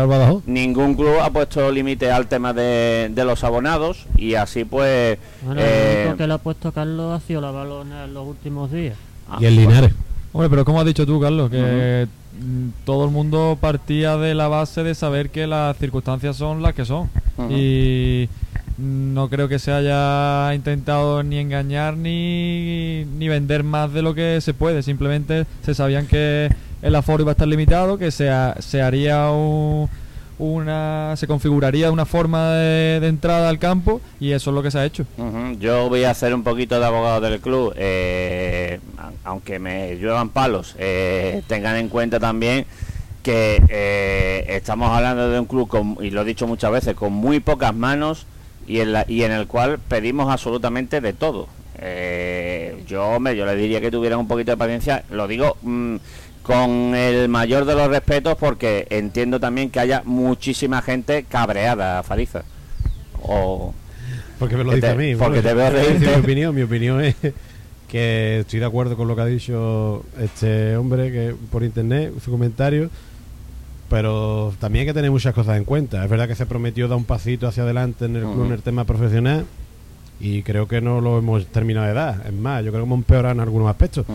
Badajoz. 0.07 0.42
Ningún 0.47 0.95
club 0.95 1.18
ha 1.21 1.31
puesto 1.31 1.71
límite 1.71 2.11
al 2.11 2.27
tema 2.27 2.53
de, 2.53 3.11
de 3.14 3.25
los 3.25 3.42
abonados 3.45 4.07
y 4.16 4.35
así 4.35 4.64
pues... 4.64 5.18
Bueno, 5.45 5.61
eh, 5.62 5.92
lo 5.97 6.01
único 6.03 6.16
que 6.18 6.27
le 6.27 6.35
ha 6.35 6.38
puesto 6.38 6.73
Carlos 6.73 7.12
ha 7.23 7.27
sido 7.27 7.40
la 7.40 7.51
balona 7.51 8.05
en 8.05 8.14
los 8.14 8.27
últimos 8.27 8.71
días. 8.71 8.97
ah, 9.29 9.38
Y 9.40 9.47
el 9.47 9.57
Linares. 9.57 9.92
Hombre, 10.33 10.49
pero 10.49 10.64
como 10.64 10.81
has 10.81 10.87
dicho 10.87 11.05
tú, 11.05 11.21
Carlos, 11.21 11.51
que 11.51 12.07
mm, 12.40 12.68
todo 12.85 13.05
el 13.05 13.11
mundo 13.11 13.59
partía 13.61 14.16
de 14.16 14.35
la 14.35 14.49
base 14.49 14.83
de 14.83 14.95
saber 14.95 15.29
que 15.31 15.47
las 15.47 15.77
circunstancias 15.77 16.37
son 16.37 16.62
las 16.62 16.73
que 16.75 16.85
son. 16.87 17.11
Y 17.51 18.29
no 18.79 19.29
creo 19.29 19.49
que 19.49 19.59
se 19.59 19.73
haya 19.73 20.55
intentado 20.55 21.23
ni 21.23 21.38
engañar 21.38 21.97
ni, 21.97 23.05
ni 23.18 23.29
vender 23.29 23.62
más 23.62 23.92
de 23.92 24.01
lo 24.03 24.14
que 24.14 24.40
se 24.40 24.55
puede. 24.55 24.83
Simplemente 24.83 25.45
se 25.64 25.75
sabían 25.75 26.07
que 26.07 26.49
el 26.83 26.95
aforo 26.95 27.23
iba 27.23 27.31
a 27.31 27.33
estar 27.33 27.49
limitado, 27.49 27.97
que 27.99 28.11
se, 28.11 28.29
ha- 28.29 28.57
se 28.61 28.83
haría 28.83 29.31
un- 29.31 29.88
una 30.38 31.14
se 31.16 31.27
configuraría 31.29 31.92
una 31.92 32.05
forma 32.05 32.51
de, 32.55 33.07
entrada 33.07 33.49
al 33.49 33.59
campo 33.61 34.01
y 34.18 34.33
eso 34.33 34.51
es 34.51 34.55
lo 34.55 34.62
que 34.62 34.71
se 34.73 34.79
ha 34.79 34.85
hecho. 34.85 35.05
Yo 35.61 35.88
voy 35.88 36.03
a 36.05 36.11
hacer 36.11 36.35
un 36.35 36.42
poquito 36.42 36.81
de 36.81 36.85
abogado 36.87 37.21
del 37.21 37.38
club, 37.40 37.73
eh, 37.77 38.81
aunque 39.25 39.59
me 39.61 39.97
lluevan 39.99 40.31
palos, 40.31 40.75
eh, 40.79 41.42
tengan 41.47 41.77
en 41.77 41.88
cuenta 41.88 42.18
también 42.18 42.66
que 43.23 43.62
eh, 43.68 44.45
estamos 44.49 44.90
hablando 44.90 45.31
de 45.31 45.38
un 45.38 45.47
club, 45.47 45.99
y 46.03 46.11
lo 46.11 46.23
he 46.23 46.25
dicho 46.25 46.49
muchas 46.49 46.73
veces, 46.73 46.95
con 46.97 47.12
muy 47.12 47.38
pocas 47.38 47.73
manos 47.73 48.27
y 48.66 48.81
en, 48.81 48.92
la- 48.92 49.05
y 49.07 49.23
en 49.23 49.31
el 49.31 49.47
cual 49.47 49.79
pedimos 49.79 50.29
absolutamente 50.33 51.01
de 51.01 51.12
todo. 51.12 51.47
Yo, 52.88 53.05
hombre, 53.11 53.37
yo 53.37 53.47
le 53.47 53.55
diría 53.55 53.81
que 53.81 53.90
tuvieran 53.90 54.18
un 54.18 54.29
poquito 54.29 54.51
de 54.51 54.57
paciencia, 54.57 55.05
lo 55.11 55.29
digo 55.29 55.57
mm, 55.62 55.97
con 56.42 56.94
el 56.94 57.28
mayor 57.28 57.64
de 57.64 57.74
los 57.74 57.88
respetos 57.88 58.37
porque 58.38 58.87
entiendo 58.90 59.38
también 59.40 59.70
que 59.70 59.81
haya 59.81 60.02
muchísima 60.05 60.83
gente 60.83 61.24
cabreada, 61.24 62.02
Fariza. 62.02 62.42
O... 63.22 63.72
Porque 64.38 64.57
me 64.57 64.64
lo 64.64 64.70
dice 64.72 64.81
te- 64.88 64.92
a 64.92 64.94
mí. 64.96 65.14
porque 65.14 65.40
bueno, 65.40 65.48
te 65.48 65.55
veo 65.55 65.70
reírte. 65.70 66.07
Mi 66.07 66.20
opinión, 66.22 66.55
mi 66.55 66.62
opinión 66.62 67.00
es 67.05 67.14
que 67.88 68.40
estoy 68.40 68.59
de 68.59 68.66
acuerdo 68.66 68.96
con 68.96 69.07
lo 69.07 69.14
que 69.14 69.22
ha 69.22 69.26
dicho 69.26 70.05
este 70.18 70.76
hombre 70.76 71.12
que 71.12 71.35
por 71.50 71.62
internet, 71.62 72.12
su 72.24 72.31
comentario, 72.31 72.90
pero 73.88 74.52
también 74.59 74.81
hay 74.83 74.87
que 74.87 74.94
tener 74.94 75.11
muchas 75.11 75.35
cosas 75.35 75.59
en 75.59 75.64
cuenta. 75.64 76.02
Es 76.02 76.11
verdad 76.11 76.26
que 76.26 76.35
se 76.35 76.46
prometió 76.46 76.88
dar 76.88 76.96
un 76.96 77.05
pasito 77.05 77.46
hacia 77.46 77.62
adelante 77.62 78.07
en 78.07 78.16
el 78.16 78.22
club 78.22 78.46
en 78.46 78.52
el 78.52 78.62
tema 78.62 78.85
profesional 78.85 79.44
y 80.18 80.42
creo 80.42 80.66
que 80.66 80.81
no 80.81 81.00
lo 81.00 81.18
hemos 81.18 81.46
terminado 81.46 81.87
de 81.87 81.92
dar. 81.92 82.22
Es 82.26 82.33
más, 82.33 82.64
yo 82.64 82.70
creo 82.72 82.83
que 82.83 82.87
hemos 82.87 82.98
empeorado 82.98 83.35
en 83.35 83.40
algunos 83.40 83.68
aspectos. 83.68 84.07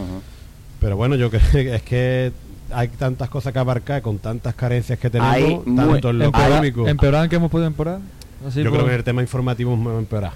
Pero 0.79 0.95
bueno, 0.97 1.15
yo 1.15 1.29
creo 1.29 1.41
que 1.51 1.75
es 1.75 1.81
que 1.83 2.31
hay 2.71 2.87
tantas 2.89 3.29
cosas 3.29 3.53
que 3.53 3.59
abarcar 3.59 4.01
con 4.01 4.17
tantas 4.19 4.53
carencias 4.55 4.99
que 4.99 5.09
tenemos, 5.09 5.33
Hay 5.35 5.61
tanto 5.75 6.09
en 6.09 6.19
lo 6.19 6.25
económico. 6.25 6.87
¿Empeorar 6.87 7.29
que 7.29 7.35
hemos 7.37 7.49
podido 7.49 7.67
empeorar? 7.67 7.99
Así 8.47 8.61
Yo 8.63 8.69
por- 8.69 8.73
creo 8.79 8.85
que 8.85 8.91
en 8.93 8.97
el 8.99 9.03
tema 9.03 9.21
informativo 9.21 9.73
hemos 9.73 9.97
empeorado. 9.99 10.35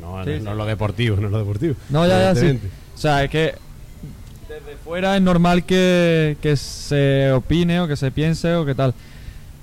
No, 0.00 0.24
Sí, 0.24 0.30
no, 0.30 0.36
sí. 0.38 0.42
no 0.44 0.50
en 0.52 0.58
lo 0.58 0.64
deportivo, 0.66 1.16
no 1.16 1.26
en 1.26 1.32
lo 1.32 1.38
deportivo. 1.38 1.74
No, 1.88 2.06
ya, 2.06 2.32
ya, 2.32 2.34
sí. 2.34 2.58
O 2.94 2.98
sea, 2.98 3.24
es 3.24 3.30
que 3.30 3.54
desde 4.48 4.76
fuera 4.84 5.16
es 5.16 5.22
normal 5.22 5.64
que, 5.64 6.36
que 6.42 6.56
se 6.56 7.32
opine 7.32 7.80
o 7.80 7.88
que 7.88 7.96
se 7.96 8.10
piense 8.10 8.54
o 8.54 8.64
que 8.64 8.74
tal. 8.74 8.94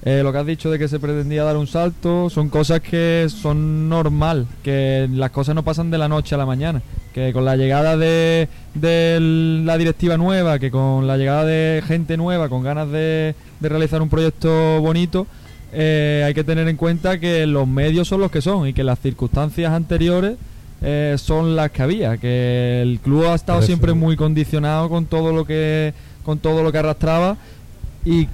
Eh, 0.03 0.21
lo 0.23 0.31
que 0.31 0.37
has 0.37 0.45
dicho 0.45 0.69
de 0.71 0.79
que 0.79 0.87
se 0.87 0.99
pretendía 0.99 1.43
dar 1.43 1.57
un 1.57 1.67
salto 1.67 2.29
son 2.29 2.49
cosas 2.49 2.79
que 2.81 3.27
son 3.29 3.89
normal, 3.89 4.47
que 4.63 5.07
las 5.11 5.31
cosas 5.31 5.55
no 5.55 5.63
pasan 5.63 5.91
de 5.91 5.97
la 5.97 6.07
noche 6.07 6.35
a 6.35 6.37
la 6.37 6.45
mañana. 6.45 6.81
Que 7.17 7.33
con 7.33 7.45
la 7.45 7.55
llegada 7.55 7.97
de, 7.97 8.47
de 8.75 9.17
la 9.65 9.75
directiva 9.79 10.17
nueva, 10.17 10.59
que 10.59 10.69
con 10.69 11.07
la 11.07 11.17
llegada 11.17 11.45
de 11.45 11.81
gente 11.83 12.15
nueva, 12.15 12.47
con 12.47 12.61
ganas 12.61 12.91
de, 12.91 13.33
de 13.59 13.69
realizar 13.69 14.03
un 14.03 14.09
proyecto 14.09 14.79
bonito, 14.81 15.25
eh, 15.73 16.21
hay 16.27 16.35
que 16.35 16.43
tener 16.43 16.67
en 16.67 16.77
cuenta 16.77 17.19
que 17.19 17.47
los 17.47 17.67
medios 17.67 18.07
son 18.07 18.21
los 18.21 18.29
que 18.29 18.39
son 18.39 18.67
y 18.67 18.73
que 18.73 18.83
las 18.83 18.99
circunstancias 18.99 19.73
anteriores 19.73 20.35
eh, 20.83 21.15
son 21.17 21.55
las 21.55 21.71
que 21.71 21.81
había 21.81 22.17
que 22.17 22.83
el 22.83 22.99
club 22.99 23.25
ha 23.25 23.33
estado 23.33 23.63
siempre 23.63 23.93
muy 23.93 24.15
condicionado 24.15 24.87
con 24.87 25.07
todo 25.07 25.33
lo 25.33 25.43
que 25.43 25.95
con 26.23 26.37
todo 26.37 26.61
lo 26.61 26.71
que 26.71 26.77
arrastraba 26.77 27.35
y 28.05 28.27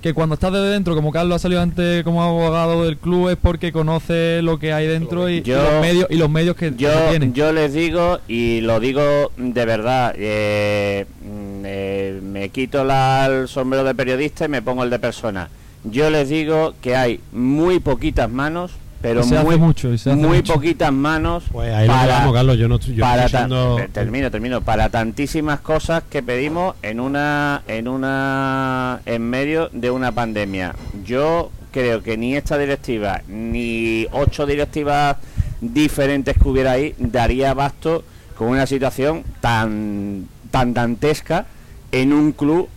que 0.00 0.14
cuando 0.14 0.34
estás 0.34 0.52
desde 0.52 0.68
dentro 0.70 0.94
como 0.94 1.12
Carlos 1.12 1.36
ha 1.36 1.38
salido 1.38 1.60
antes 1.60 2.02
como 2.04 2.22
abogado 2.22 2.84
del 2.84 2.96
club 2.96 3.28
es 3.28 3.36
porque 3.36 3.70
conoce 3.72 4.40
lo 4.42 4.58
que 4.58 4.72
hay 4.72 4.86
dentro 4.86 5.28
y, 5.28 5.42
los 5.42 5.80
medios 5.80 6.06
y 6.10 6.16
los 6.16 6.30
medios 6.30 6.56
que, 6.56 6.70
que 6.74 6.82
Yo, 6.84 6.90
tienen 7.10 7.34
yo 7.34 7.52
les 7.52 7.72
digo, 7.74 8.18
y 8.28 8.60
lo 8.62 8.80
digo 8.80 9.30
de 9.36 9.64
verdad, 9.66 10.14
eh, 10.16 11.06
mm, 11.22 11.62
eh, 11.64 12.20
me 12.22 12.48
quito 12.48 12.84
la- 12.84 13.26
el 13.26 13.48
sombrero 13.48 13.84
de 13.84 13.94
periodista 13.94 14.44
y 14.46 14.48
me 14.48 14.62
pongo 14.62 14.82
el 14.84 14.90
de 14.90 14.98
persona. 14.98 15.48
Yo 15.84 16.10
les 16.10 16.28
digo 16.28 16.74
que 16.82 16.96
hay 16.96 17.20
muy 17.32 17.80
poquitas 17.80 18.28
manos, 18.30 18.72
pero 19.02 19.20
hace 19.20 19.38
muy, 19.40 19.56
mucho, 19.56 19.92
y 19.92 19.98
se 19.98 20.10
hace 20.10 20.20
muy 20.20 20.38
mucho. 20.38 20.54
poquitas 20.54 20.92
manos 20.92 21.44
Pues 21.50 21.72
ahí 21.72 21.86
lo 21.88 21.94
llevamos, 21.94 22.34
Carlos. 22.34 22.58
Yo 22.58 22.68
no 22.68 22.74
estoy, 22.76 22.94
yo 22.94 23.00
para 23.02 23.24
estoy 23.26 23.40
tan- 23.40 23.50
siendo- 23.50 23.76
termino, 23.92 24.30
termino, 24.30 24.60
para 24.60 24.88
tantísimas 24.90 25.60
cosas 25.60 26.02
que 26.10 26.22
pedimos 26.22 26.74
en 26.82 27.00
una 27.00 27.62
en 27.68 27.88
una 27.88 29.00
en 29.06 29.22
medio 29.22 29.68
de 29.72 29.90
una 29.90 30.12
pandemia. 30.12 30.74
Yo 31.04 31.50
creo 31.72 32.02
que 32.02 32.16
ni 32.16 32.34
esta 32.36 32.58
directiva 32.58 33.22
ni 33.28 34.06
ocho 34.12 34.44
directivas 34.46 35.16
diferentes 35.60 36.36
que 36.36 36.48
hubiera 36.48 36.72
ahí 36.72 36.94
daría 36.98 37.50
abasto 37.50 38.02
con 38.36 38.48
una 38.48 38.66
situación 38.66 39.24
tan 39.40 40.26
tan 40.50 40.74
dantesca 40.74 41.46
en 41.92 42.12
un 42.12 42.32
club 42.32 42.68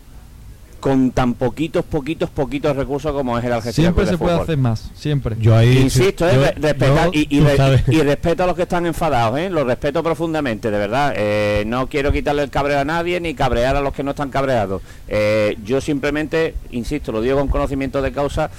con 0.84 1.12
tan 1.12 1.32
poquitos 1.32 1.82
poquitos 1.82 2.28
poquitos 2.28 2.76
recursos 2.76 3.10
como 3.12 3.38
es 3.38 3.44
el 3.46 3.54
Algeciras 3.54 3.74
Siempre 3.74 4.04
se 4.04 4.18
puede 4.18 4.38
hacer 4.38 4.58
más, 4.58 4.90
siempre. 4.94 5.34
Yo 5.40 5.56
ahí. 5.56 5.78
Insisto, 5.78 6.28
eh, 6.28 6.32
yo- 6.34 6.42
re- 6.42 6.54
respetar- 6.56 7.06
yo- 7.06 7.10
y, 7.14 7.26
y 7.30 7.38
tú 7.40 7.44
re- 7.46 7.56
sabes. 7.56 7.82
y 7.88 8.02
respeto 8.02 8.44
a 8.44 8.46
los 8.46 8.54
que 8.54 8.62
están 8.64 8.84
enfadados, 8.84 9.38
¿eh? 9.38 9.48
los 9.48 9.66
respeto 9.66 10.02
profundamente, 10.02 10.70
de 10.70 10.76
verdad. 10.78 11.14
Eh, 11.16 11.64
no 11.66 11.86
quiero 11.88 12.12
quitarle 12.12 12.42
el 12.42 12.50
cabreo 12.50 12.80
a 12.80 12.84
nadie 12.84 13.18
ni 13.18 13.32
cabrear 13.32 13.76
a 13.76 13.80
los 13.80 13.94
que 13.94 14.02
no 14.02 14.10
están 14.10 14.28
cabreados. 14.28 14.82
Eh, 15.08 15.56
yo 15.64 15.80
simplemente, 15.80 16.54
insisto, 16.72 17.12
lo 17.12 17.22
digo 17.22 17.38
con 17.38 17.48
conocimiento 17.48 18.02
de 18.02 18.12
causa, 18.12 18.50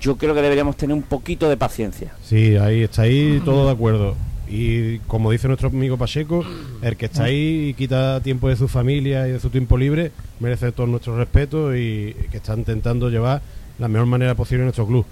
yo 0.00 0.16
creo 0.16 0.34
que 0.34 0.40
deberíamos 0.40 0.78
tener 0.78 0.96
un 0.96 1.02
poquito 1.02 1.50
de 1.50 1.58
paciencia. 1.58 2.14
Sí, 2.24 2.56
ahí 2.56 2.84
está 2.84 3.02
ahí 3.02 3.42
todo 3.44 3.66
de 3.66 3.72
acuerdo. 3.72 4.16
Y 4.48 4.98
como 5.00 5.30
dice 5.30 5.48
nuestro 5.48 5.68
amigo 5.68 5.96
Pacheco, 5.96 6.44
el 6.82 6.96
que 6.96 7.06
está 7.06 7.24
ahí 7.24 7.68
y 7.70 7.74
quita 7.74 8.20
tiempo 8.20 8.48
de 8.48 8.56
su 8.56 8.68
familia 8.68 9.26
y 9.26 9.32
de 9.32 9.40
su 9.40 9.50
tiempo 9.50 9.78
libre 9.78 10.12
merece 10.40 10.70
todo 10.72 10.86
nuestro 10.86 11.16
respeto 11.16 11.74
y 11.74 12.14
que 12.30 12.36
está 12.36 12.54
intentando 12.54 13.08
llevar 13.08 13.40
la 13.78 13.88
mejor 13.88 14.06
manera 14.06 14.34
posible 14.34 14.64
nuestro 14.64 14.86
club. 14.86 15.06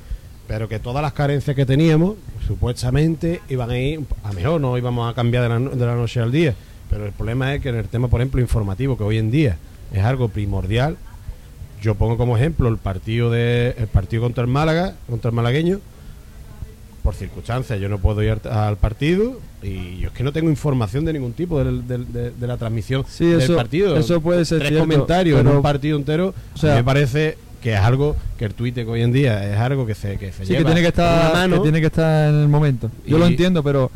Pero 0.46 0.68
que 0.68 0.78
todas 0.78 1.02
las 1.02 1.12
carencias 1.12 1.56
que 1.56 1.64
teníamos, 1.64 2.16
supuestamente, 2.46 3.40
iban 3.48 3.70
a 3.70 3.78
ir 3.78 4.00
a 4.22 4.32
mejor, 4.32 4.60
no 4.60 4.76
íbamos 4.76 5.10
a 5.10 5.14
cambiar 5.14 5.44
de 5.44 5.48
la, 5.48 5.58
de 5.58 5.86
la 5.86 5.94
noche 5.94 6.20
al 6.20 6.30
día. 6.30 6.54
Pero 6.90 7.06
el 7.06 7.12
problema 7.12 7.54
es 7.54 7.62
que 7.62 7.70
en 7.70 7.76
el 7.76 7.88
tema, 7.88 8.08
por 8.08 8.20
ejemplo, 8.20 8.40
informativo, 8.40 8.98
que 8.98 9.04
hoy 9.04 9.18
en 9.18 9.30
día 9.30 9.56
es 9.92 10.02
algo 10.04 10.28
primordial, 10.28 10.96
yo 11.80 11.94
pongo 11.94 12.16
como 12.16 12.36
ejemplo 12.36 12.68
el 12.68 12.76
partido 12.76 13.30
de 13.30 13.74
el 13.78 13.88
partido 13.88 14.22
contra 14.22 14.42
el 14.44 14.50
Málaga, 14.50 14.94
contra 15.08 15.30
el 15.30 15.34
malagueño, 15.34 15.80
por 17.02 17.14
circunstancias 17.14 17.80
yo 17.80 17.88
no 17.88 17.98
puedo 17.98 18.22
ir 18.22 18.38
al- 18.48 18.76
partido 18.76 19.40
y 19.62 19.98
yo 19.98 20.08
es 20.08 20.14
que 20.14 20.22
no 20.22 20.32
tengo 20.32 20.50
información 20.50 21.04
de 21.04 21.12
ningún 21.12 21.32
tipo 21.32 21.62
de, 21.62 22.32
de 22.38 22.46
la 22.46 22.56
transmisión 22.56 23.04
Sí, 23.08 23.26
del 23.26 23.40
eso- 23.42 23.56
partido. 23.56 23.96
eso 23.96 24.20
puede 24.20 24.44
ser 24.44 24.58
Tres 24.60 24.70
cierto, 24.70 24.86
comentarios 24.88 25.40
en 25.40 25.48
un 25.48 25.62
partido 25.62 25.96
entero. 25.98 26.34
o 26.54 26.58
sea- 26.58 26.76
me 26.76 26.84
parece 26.84 27.36
que 27.62 27.74
es 27.74 27.80
algo 27.80 28.16
que 28.38 28.44
el 28.44 28.54
Twitter 28.54 28.86
hoy 28.88 29.02
en 29.02 29.12
día 29.12 29.52
es 29.52 29.58
algo 29.58 29.86
que 29.86 29.94
se, 29.94 30.16
que 30.18 30.32
se 30.32 30.42
Sí, 30.44 30.52
que 30.52 30.58
lleva 30.58 30.72
tiene 30.72 30.86
que 30.86 30.92
con 30.92 31.04
una 31.04 31.16
estar, 31.16 31.32
mano. 31.34 31.56
que 31.56 31.62
tiene 31.62 31.80
que 31.80 31.86
estar 31.86 32.28
en 32.28 32.40
el 32.40 32.48
momento. 32.48 32.90
Yo 33.06 33.16
Y- 33.16 33.20
lo 33.20 33.26
entiendo, 33.26 33.62
pero 33.62 33.90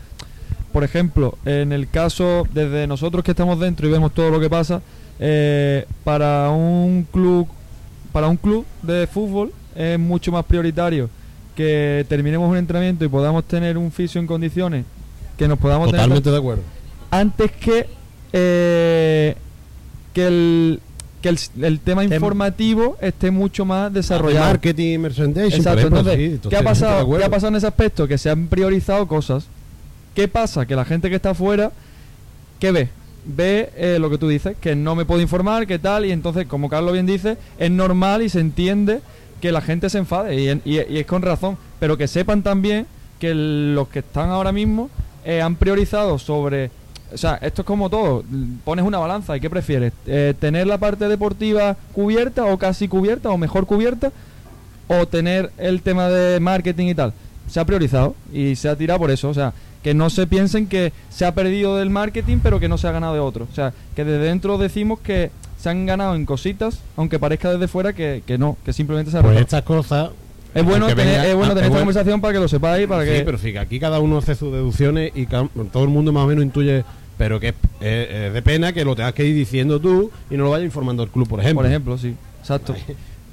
por 0.72 0.84
ejemplo, 0.84 1.38
en 1.44 1.72
el 1.72 1.88
caso 1.88 2.46
desde 2.52 2.86
nosotros 2.86 3.24
que 3.24 3.30
estamos 3.32 3.58
dentro 3.58 3.88
y 3.88 3.90
vemos 3.90 4.12
todo 4.12 4.30
lo 4.30 4.38
que 4.40 4.50
pasa, 4.50 4.82
eh, 5.18 5.86
para 6.04 6.50
un 6.50 7.06
club, 7.10 7.48
para 8.12 8.26
un 8.28 8.36
club 8.36 8.64
de 8.82 9.06
fútbol 9.06 9.52
es 9.74 9.98
mucho 9.98 10.30
más 10.32 10.44
prioritario 10.44 11.08
que 11.56 12.06
terminemos 12.08 12.48
un 12.48 12.56
entrenamiento 12.56 13.04
y 13.04 13.08
podamos 13.08 13.44
tener 13.44 13.76
un 13.78 13.90
fisio 13.90 14.20
en 14.20 14.26
condiciones 14.26 14.84
que 15.36 15.48
nos 15.48 15.58
podamos 15.58 15.86
tener 15.86 16.02
Totalmente 16.02 16.30
de 16.30 16.36
acuerdo. 16.36 16.62
antes 17.10 17.50
que 17.52 17.88
eh, 18.32 19.34
que 20.12 20.26
el 20.26 20.80
que 21.22 21.30
el, 21.30 21.38
el 21.62 21.80
tema 21.80 22.04
informativo 22.04 22.96
esté 23.00 23.30
mucho 23.30 23.64
más 23.64 23.92
desarrollado. 23.92 24.46
Marketing, 24.46 24.98
merchandising, 24.98 25.58
Exacto, 25.58 25.78
ejemplo, 25.80 26.00
entonces, 26.00 26.40
sí, 26.42 26.48
¿qué, 26.48 26.56
ha 26.56 26.62
pasado. 26.62 27.16
¿qué 27.16 27.24
ha 27.24 27.30
pasado 27.30 27.48
en 27.48 27.56
ese 27.56 27.66
aspecto? 27.66 28.06
Que 28.06 28.18
se 28.18 28.30
han 28.30 28.46
priorizado 28.48 29.08
cosas. 29.08 29.46
¿Qué 30.14 30.28
pasa? 30.28 30.66
Que 30.66 30.76
la 30.76 30.84
gente 30.84 31.08
que 31.08 31.16
está 31.16 31.30
afuera, 31.30 31.72
¿qué 32.60 32.70
ve? 32.70 32.88
Ve 33.24 33.70
eh, 33.76 33.98
lo 33.98 34.08
que 34.08 34.18
tú 34.18 34.28
dices, 34.28 34.56
que 34.60 34.76
no 34.76 34.94
me 34.94 35.04
puedo 35.04 35.20
informar, 35.20 35.66
que 35.66 35.78
tal, 35.78 36.04
y 36.06 36.12
entonces, 36.12 36.46
como 36.46 36.68
Carlos 36.68 36.92
bien 36.92 37.06
dice, 37.06 37.38
es 37.58 37.70
normal 37.70 38.22
y 38.22 38.28
se 38.28 38.40
entiende 38.40 39.00
que 39.40 39.52
la 39.52 39.60
gente 39.60 39.88
se 39.90 39.98
enfade, 39.98 40.34
y, 40.34 40.50
y- 40.64 40.80
y 40.88 40.98
es 40.98 41.06
con 41.06 41.22
razón, 41.22 41.56
pero 41.78 41.96
que 41.96 42.08
sepan 42.08 42.42
también 42.42 42.86
que 43.18 43.32
los 43.34 43.88
que 43.88 44.00
están 44.00 44.30
ahora 44.30 44.52
mismo 44.52 44.90
eh, 45.24 45.40
han 45.42 45.56
priorizado 45.56 46.18
sobre... 46.18 46.70
O 47.12 47.16
sea, 47.18 47.36
esto 47.36 47.62
es 47.62 47.66
como 47.66 47.88
todo, 47.88 48.24
pones 48.64 48.84
una 48.84 48.98
balanza, 48.98 49.36
¿y 49.36 49.40
qué 49.40 49.48
prefieres? 49.48 49.92
Eh, 50.06 50.34
¿Tener 50.40 50.66
la 50.66 50.76
parte 50.78 51.06
deportiva 51.08 51.76
cubierta 51.92 52.44
o 52.46 52.58
casi 52.58 52.88
cubierta 52.88 53.30
o 53.30 53.38
mejor 53.38 53.66
cubierta? 53.66 54.12
o 54.88 55.04
tener 55.08 55.50
el 55.58 55.82
tema 55.82 56.08
de 56.08 56.38
marketing 56.38 56.86
y 56.86 56.94
tal. 56.94 57.12
Se 57.48 57.58
ha 57.58 57.64
priorizado 57.64 58.14
y 58.32 58.54
se 58.54 58.68
ha 58.68 58.76
tirado 58.76 59.00
por 59.00 59.10
eso. 59.10 59.28
O 59.28 59.34
sea, 59.34 59.52
que 59.82 59.94
no 59.94 60.10
se 60.10 60.28
piensen 60.28 60.68
que 60.68 60.92
se 61.10 61.24
ha 61.26 61.34
perdido 61.34 61.76
del 61.76 61.90
marketing, 61.90 62.38
pero 62.40 62.60
que 62.60 62.68
no 62.68 62.78
se 62.78 62.86
ha 62.86 62.92
ganado 62.92 63.14
de 63.14 63.18
otro. 63.18 63.48
O 63.50 63.54
sea, 63.54 63.72
que 63.96 64.04
desde 64.04 64.26
dentro 64.26 64.58
decimos 64.58 65.00
que 65.00 65.32
se 65.58 65.68
han 65.70 65.86
ganado 65.86 66.14
en 66.14 66.26
cositas, 66.26 66.80
aunque 66.96 67.18
parezca 67.18 67.52
desde 67.52 67.68
fuera 67.68 67.92
que, 67.92 68.22
que 68.26 68.38
no, 68.38 68.56
que 68.64 68.72
simplemente 68.72 69.10
se 69.10 69.18
ha 69.18 69.22
Pues 69.22 69.38
estas 69.40 69.62
cosas. 69.62 70.10
Es 70.54 70.64
bueno 70.64 70.86
tener, 70.86 71.04
venga- 71.06 71.26
es 71.26 71.34
bueno 71.34 71.48
tener 71.50 71.64
es 71.64 71.66
esta 71.66 71.68
bueno- 71.68 71.80
conversación 71.86 72.20
para 72.20 72.32
que 72.34 72.40
lo 72.40 72.48
sepáis, 72.48 72.86
para 72.86 73.04
Sí, 73.04 73.10
que... 73.10 73.22
pero 73.24 73.36
fíjate, 73.38 73.58
aquí 73.66 73.78
cada 73.80 74.00
uno 74.00 74.18
hace 74.18 74.34
sus 74.34 74.52
deducciones 74.52 75.12
y 75.14 75.26
todo 75.26 75.48
el 75.84 75.88
mundo 75.90 76.12
más 76.12 76.24
o 76.24 76.26
menos 76.28 76.44
intuye, 76.44 76.84
pero 77.18 77.38
que 77.40 77.48
es, 77.80 78.32
de 78.32 78.42
pena 78.42 78.72
que 78.72 78.84
lo 78.84 78.96
tengas 78.96 79.12
que 79.12 79.24
ir 79.26 79.34
diciendo 79.34 79.80
tú 79.80 80.10
y 80.30 80.36
no 80.36 80.44
lo 80.44 80.50
vaya 80.50 80.64
informando 80.64 81.02
el 81.02 81.10
club, 81.10 81.28
por 81.28 81.40
ejemplo. 81.40 81.60
Por 81.62 81.66
ejemplo, 81.70 81.98
sí. 81.98 82.14
Exacto. 82.40 82.74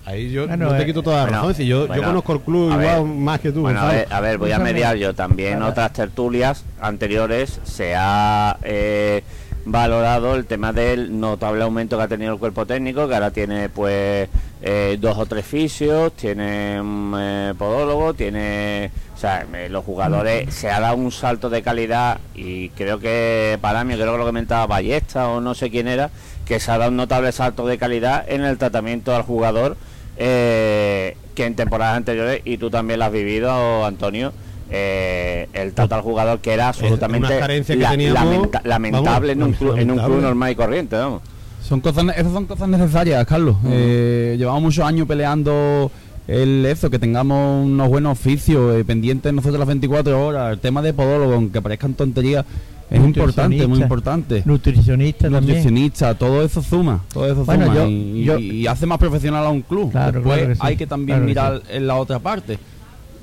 Ahí 0.05 0.31
yo 0.31 0.47
Bueno, 0.47 0.65
no 0.69 0.75
te 0.75 0.83
eh, 0.83 0.85
quito 0.85 1.01
toda 1.01 1.15
la 1.15 1.21
bueno, 1.23 1.37
razón. 1.37 1.51
es 1.51 1.57
decir, 1.59 1.69
yo, 1.71 1.87
bueno, 1.87 1.95
yo 2.01 2.07
conozco 2.09 2.33
el 2.33 2.39
club 2.41 2.63
igual 2.71 2.81
ver, 2.81 3.03
más 3.03 3.39
que 3.39 3.51
tú. 3.53 3.61
Bueno, 3.61 3.79
a 3.79 3.87
ver, 3.89 4.07
a 4.11 4.19
ver, 4.19 4.37
voy 4.37 4.51
a 4.51 4.59
mediar 4.59 4.97
yo 4.97 5.13
también. 5.15 5.63
Otras 5.63 5.93
tertulias 5.93 6.65
anteriores 6.81 7.61
se 7.63 7.93
ha 7.95 8.57
eh, 8.63 9.23
valorado 9.65 10.35
el 10.35 10.45
tema 10.45 10.73
del 10.73 11.19
notable 11.19 11.63
aumento 11.63 11.97
que 11.97 12.03
ha 12.03 12.07
tenido 12.07 12.33
el 12.33 12.39
cuerpo 12.39 12.65
técnico, 12.65 13.07
que 13.07 13.13
ahora 13.13 13.31
tiene 13.31 13.69
pues 13.69 14.29
eh, 14.61 14.97
dos 14.99 15.17
o 15.17 15.25
tres 15.25 15.45
fisios, 15.45 16.13
tiene 16.13 16.79
un 16.79 17.15
eh, 17.17 17.53
podólogo, 17.57 18.13
tiene... 18.13 18.91
O 19.15 19.17
sea, 19.17 19.45
eh, 19.53 19.69
los 19.69 19.85
jugadores 19.85 20.53
se 20.53 20.69
ha 20.69 20.81
dado 20.81 20.97
un 20.97 21.11
salto 21.11 21.49
de 21.49 21.61
calidad 21.61 22.19
y 22.35 22.69
creo 22.69 22.99
que 22.99 23.57
para 23.61 23.83
mí, 23.85 23.93
creo 23.93 24.11
que 24.11 24.17
lo 24.17 24.25
comentaba 24.25 24.67
Ballesta 24.67 25.29
o 25.29 25.39
no 25.39 25.53
sé 25.53 25.69
quién 25.69 25.87
era, 25.87 26.09
que 26.45 26.59
se 26.59 26.71
ha 26.71 26.77
dado 26.77 26.91
un 26.91 26.97
notable 26.97 27.31
salto 27.31 27.65
de 27.65 27.77
calidad 27.77 28.25
en 28.27 28.43
el 28.43 28.57
tratamiento 28.57 29.15
al 29.15 29.21
jugador 29.21 29.77
eh, 30.17 31.17
que 31.35 31.45
en 31.45 31.55
temporadas 31.55 31.97
anteriores, 31.97 32.41
y 32.45 32.57
tú 32.57 32.69
también 32.69 32.99
lo 32.99 33.05
has 33.05 33.11
vivido, 33.11 33.85
Antonio, 33.85 34.33
eh, 34.75 35.47
el 35.53 35.73
trato 35.73 35.95
al 35.95 36.01
jugador 36.01 36.39
que 36.39 36.51
era 36.51 36.69
absolutamente 36.69 37.27
unas 37.27 37.39
carencias 37.39 37.77
que 37.77 37.83
la- 37.83 37.91
teníamos, 37.91 38.23
lamenta- 38.25 38.61
lamentable 38.65 39.35
vamos, 39.35 39.37
en, 39.37 39.43
un 39.43 39.53
club, 39.53 39.69
en 39.69 39.73
un 39.81 39.87
lamentable. 39.97 40.13
club 40.15 40.21
normal 40.23 40.51
y 40.51 40.55
corriente, 40.55 40.95
vamos. 40.95 41.21
Son 41.61 41.79
cosas, 41.79 42.05
esas 42.17 42.33
son 42.33 42.45
cosas 42.45 42.67
necesarias, 42.67 43.25
Carlos. 43.25 43.55
Eh, 43.67 44.35
llevamos 44.37 44.61
muchos 44.63 44.83
años 44.85 45.07
peleando 45.07 45.91
el 46.27 46.65
eso, 46.65 46.89
que 46.89 46.99
tengamos 46.99 47.65
unos 47.65 47.87
buenos 47.87 48.13
oficios 48.13 48.75
eh, 48.75 48.83
pendientes 48.83 49.31
nosotros 49.33 49.59
las 49.59 49.67
24 49.67 50.25
horas. 50.25 50.51
El 50.53 50.59
tema 50.59 50.81
de 50.81 50.93
podólogo, 50.93 51.33
aunque 51.35 51.61
parezcan 51.61 51.93
tonterías, 51.93 52.43
es 52.89 52.99
importante, 53.03 53.65
muy 53.65 53.79
importante. 53.81 54.41
Nutricionista 54.45 55.29
también. 55.29 55.45
Nutricionista, 55.45 56.15
todo 56.15 56.43
eso 56.43 56.61
suma, 56.61 57.01
todo 57.13 57.25
eso 57.31 57.45
Bueno, 57.45 57.65
suma 57.65 57.75
yo- 57.75 57.87
y, 57.87 58.23
yo- 58.23 58.39
y 58.39 58.67
hace 58.67 58.85
más 58.85 58.97
profesional 58.97 59.45
a 59.45 59.49
un 59.49 59.61
club. 59.61 59.91
Claro, 59.91 60.19
Después 60.19 60.37
claro 60.37 60.49
que 60.49 60.55
sí, 60.55 60.61
hay 60.63 60.75
que 60.77 60.87
también 60.87 61.25
claro 61.25 61.53
que 61.53 61.59
mirar 61.59 61.75
en 61.75 61.87
la 61.87 61.95
otra 61.95 62.19
parte. 62.19 62.59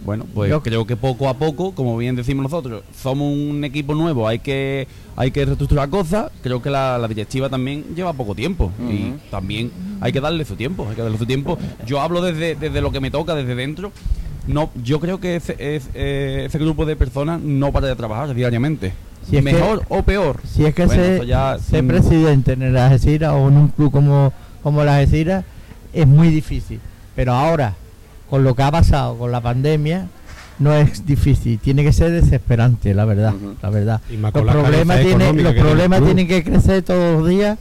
Bueno, 0.05 0.25
pues 0.35 0.51
Yo- 0.51 0.63
creo 0.63 0.87
que 0.87 0.97
poco 0.97 1.29
a 1.29 1.35
poco, 1.35 1.73
como 1.73 1.97
bien 1.97 2.17
decimos 2.17 2.43
nosotros, 2.45 2.83
somos 2.97 3.33
un 3.33 3.63
equipo 3.65 3.95
nuevo, 3.95 4.27
hay 4.27 4.39
que 4.39 4.89
hay 5.17 5.31
que 5.31 5.45
reestructurar 5.45 5.91
cosas. 5.91 6.31
Creo 6.43 6.63
que 6.63 6.71
la, 6.71 6.97
la 6.97 7.07
directiva 7.07 7.49
también 7.51 7.85
lleva 7.95 8.13
poco 8.15 8.35
tiempo 8.35 8.73
y 8.91 9.13
también 9.31 9.71
hay 10.01 10.13
que 10.13 10.21
darle 10.21 10.45
su 10.47 10.57
tiempo, 10.57 10.87
hay 10.89 10.97
que 10.97 11.03
darle 11.03 11.19
su 11.19 11.27
tiempo. 11.27 11.59
Yo 11.87 12.01
hablo 12.01 12.23
desde, 12.23 12.55
desde 12.55 12.81
lo 12.81 12.91
que 12.91 13.01
me 13.01 13.11
toca, 13.11 13.35
desde 13.35 13.55
dentro. 13.55 13.93
No, 14.47 14.71
yo 14.83 14.99
creo 15.01 15.21
que 15.21 15.37
ese, 15.37 15.55
es- 15.59 15.91
eh, 15.95 16.45
ese 16.47 16.59
grupo 16.59 16.87
de 16.87 16.97
personas 16.97 17.41
no 17.43 17.71
para 17.71 17.87
de 17.89 17.97
trabajar 17.97 18.35
diariamente. 18.35 18.95
Si 19.29 19.37
es 19.37 19.45
que- 19.45 19.53
Mejor 19.53 19.85
o 19.91 20.03
peor. 20.03 20.41
Si 20.47 20.65
es 20.65 20.75
que 20.75 20.87
Bueno, 20.87 21.03
ser, 21.03 21.13
eso 21.17 21.25
ya 21.25 21.59
ser 21.59 21.81
sin- 21.81 21.89
presidente 21.89 22.53
en 22.55 22.63
el 22.63 22.77
Algeciras 22.79 23.35
o 23.35 23.49
en 23.49 23.57
un 23.59 23.69
club 23.69 23.93
como, 23.93 24.33
como 24.63 24.81
el 24.81 24.89
Algeciras 24.89 25.45
es 25.93 26.07
muy 26.07 26.29
difícil. 26.29 26.81
Pero 27.15 27.35
ahora, 27.35 27.75
con 28.31 28.45
lo 28.45 28.55
que 28.55 28.63
ha 28.63 28.71
pasado 28.71 29.19
con 29.19 29.33
la 29.33 29.41
pandemia, 29.41 30.07
no 30.61 30.75
es 30.75 31.05
difícil. 31.05 31.59
Tiene 31.59 31.83
que 31.83 31.93
ser 31.93 32.13
desesperante, 32.13 32.95
la 32.95 33.05
verdad. 33.05 33.35
Ujú. 33.35 33.57
La 33.61 33.71
verdad. 33.71 34.01
Y 34.09 34.17
más 34.17 34.33
Los 34.33 34.45
problemas, 34.45 34.99
los 34.99 35.07
tiene 35.07 35.29
el 35.31 35.57
problemas 35.57 36.05
tienen 36.05 36.29
que 36.29 36.45
crecer 36.45 36.83
todos 36.83 37.21
los 37.21 37.29
días. 37.29 37.59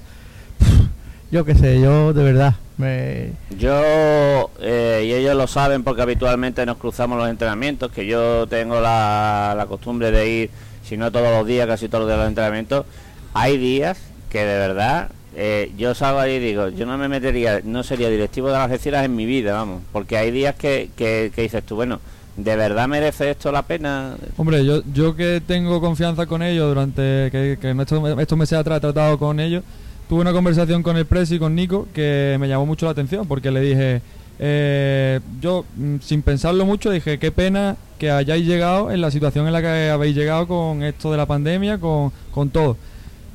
Yo 1.31 1.45
qué 1.45 1.55
sé, 1.55 1.81
yo 1.81 2.13
de 2.13 2.23
verdad. 2.23 2.55
Me, 2.77 3.33
Yo, 3.57 4.49
eh, 4.61 5.03
y 5.05 5.13
ellos 5.13 5.35
lo 5.35 5.47
saben 5.47 5.83
porque 5.83 6.01
habitualmente 6.01 6.65
nos 6.65 6.77
cruzamos 6.77 7.17
los 7.17 7.29
entrenamientos, 7.29 7.91
que 7.91 8.05
yo 8.05 8.47
tengo 8.47 8.79
la, 8.79 9.53
la 9.57 9.65
costumbre 9.65 10.11
de 10.11 10.29
ir, 10.29 10.49
si 10.83 10.95
no 10.95 11.11
todos 11.11 11.29
los 11.29 11.45
días, 11.45 11.67
casi 11.67 11.89
todos 11.89 12.03
los 12.03 12.07
días 12.09 12.19
a 12.19 12.21
los 12.21 12.29
entrenamientos. 12.29 12.85
Hay 13.33 13.57
días 13.57 13.99
que 14.29 14.39
de 14.39 14.57
verdad 14.57 15.09
eh, 15.41 15.71
yo 15.77 15.95
salgo 15.95 16.19
ahí 16.19 16.33
y 16.33 16.39
digo, 16.39 16.67
yo 16.67 16.85
no 16.85 16.97
me 16.97 17.07
metería, 17.07 17.61
no 17.63 17.81
sería 17.81 18.09
directivo 18.09 18.47
de 18.47 18.53
las 18.55 18.63
Algeciras 18.63 19.05
en 19.05 19.15
mi 19.15 19.25
vida, 19.25 19.53
vamos, 19.53 19.81
porque 19.93 20.17
hay 20.17 20.31
días 20.31 20.53
que, 20.55 20.89
que, 20.97 21.31
que 21.33 21.43
dices 21.43 21.63
tú, 21.63 21.77
bueno, 21.77 22.01
¿de 22.35 22.57
verdad 22.57 22.89
merece 22.89 23.29
esto 23.29 23.49
la 23.49 23.61
pena? 23.61 24.17
Hombre, 24.35 24.65
yo, 24.65 24.81
yo 24.93 25.15
que 25.15 25.41
tengo 25.47 25.79
confianza 25.79 26.25
con 26.25 26.43
ellos 26.43 26.67
durante 26.67 27.29
que, 27.31 27.57
que 27.61 27.71
estos, 27.71 28.19
estos 28.19 28.37
meses 28.37 28.59
atrás 28.59 28.79
he 28.79 28.81
tratado 28.81 29.17
con 29.17 29.39
ellos, 29.39 29.63
tuve 30.09 30.19
una 30.19 30.33
conversación 30.33 30.83
con 30.83 30.97
el 30.97 31.05
Presi 31.05 31.35
y 31.35 31.39
con 31.39 31.55
Nico 31.55 31.87
que 31.93 32.35
me 32.37 32.49
llamó 32.49 32.65
mucho 32.65 32.85
la 32.85 32.91
atención 32.91 33.25
porque 33.25 33.49
le 33.49 33.61
dije, 33.61 34.01
eh, 34.39 35.21
yo 35.39 35.63
mm, 35.77 35.99
sin 36.01 36.21
pensarlo 36.21 36.65
mucho 36.65 36.91
dije, 36.91 37.17
qué 37.17 37.31
pena 37.31 37.77
que 37.97 38.11
hayáis 38.11 38.45
llegado 38.45 38.91
en 38.91 38.99
la 38.99 39.09
situación 39.09 39.47
en 39.47 39.53
la 39.53 39.61
que 39.61 39.89
habéis 39.89 40.17
llegado 40.17 40.49
con 40.49 40.83
esto 40.83 41.11
de 41.11 41.17
la 41.17 41.25
pandemia, 41.25 41.77
con, 41.77 42.11
con 42.31 42.49
todo. 42.49 42.75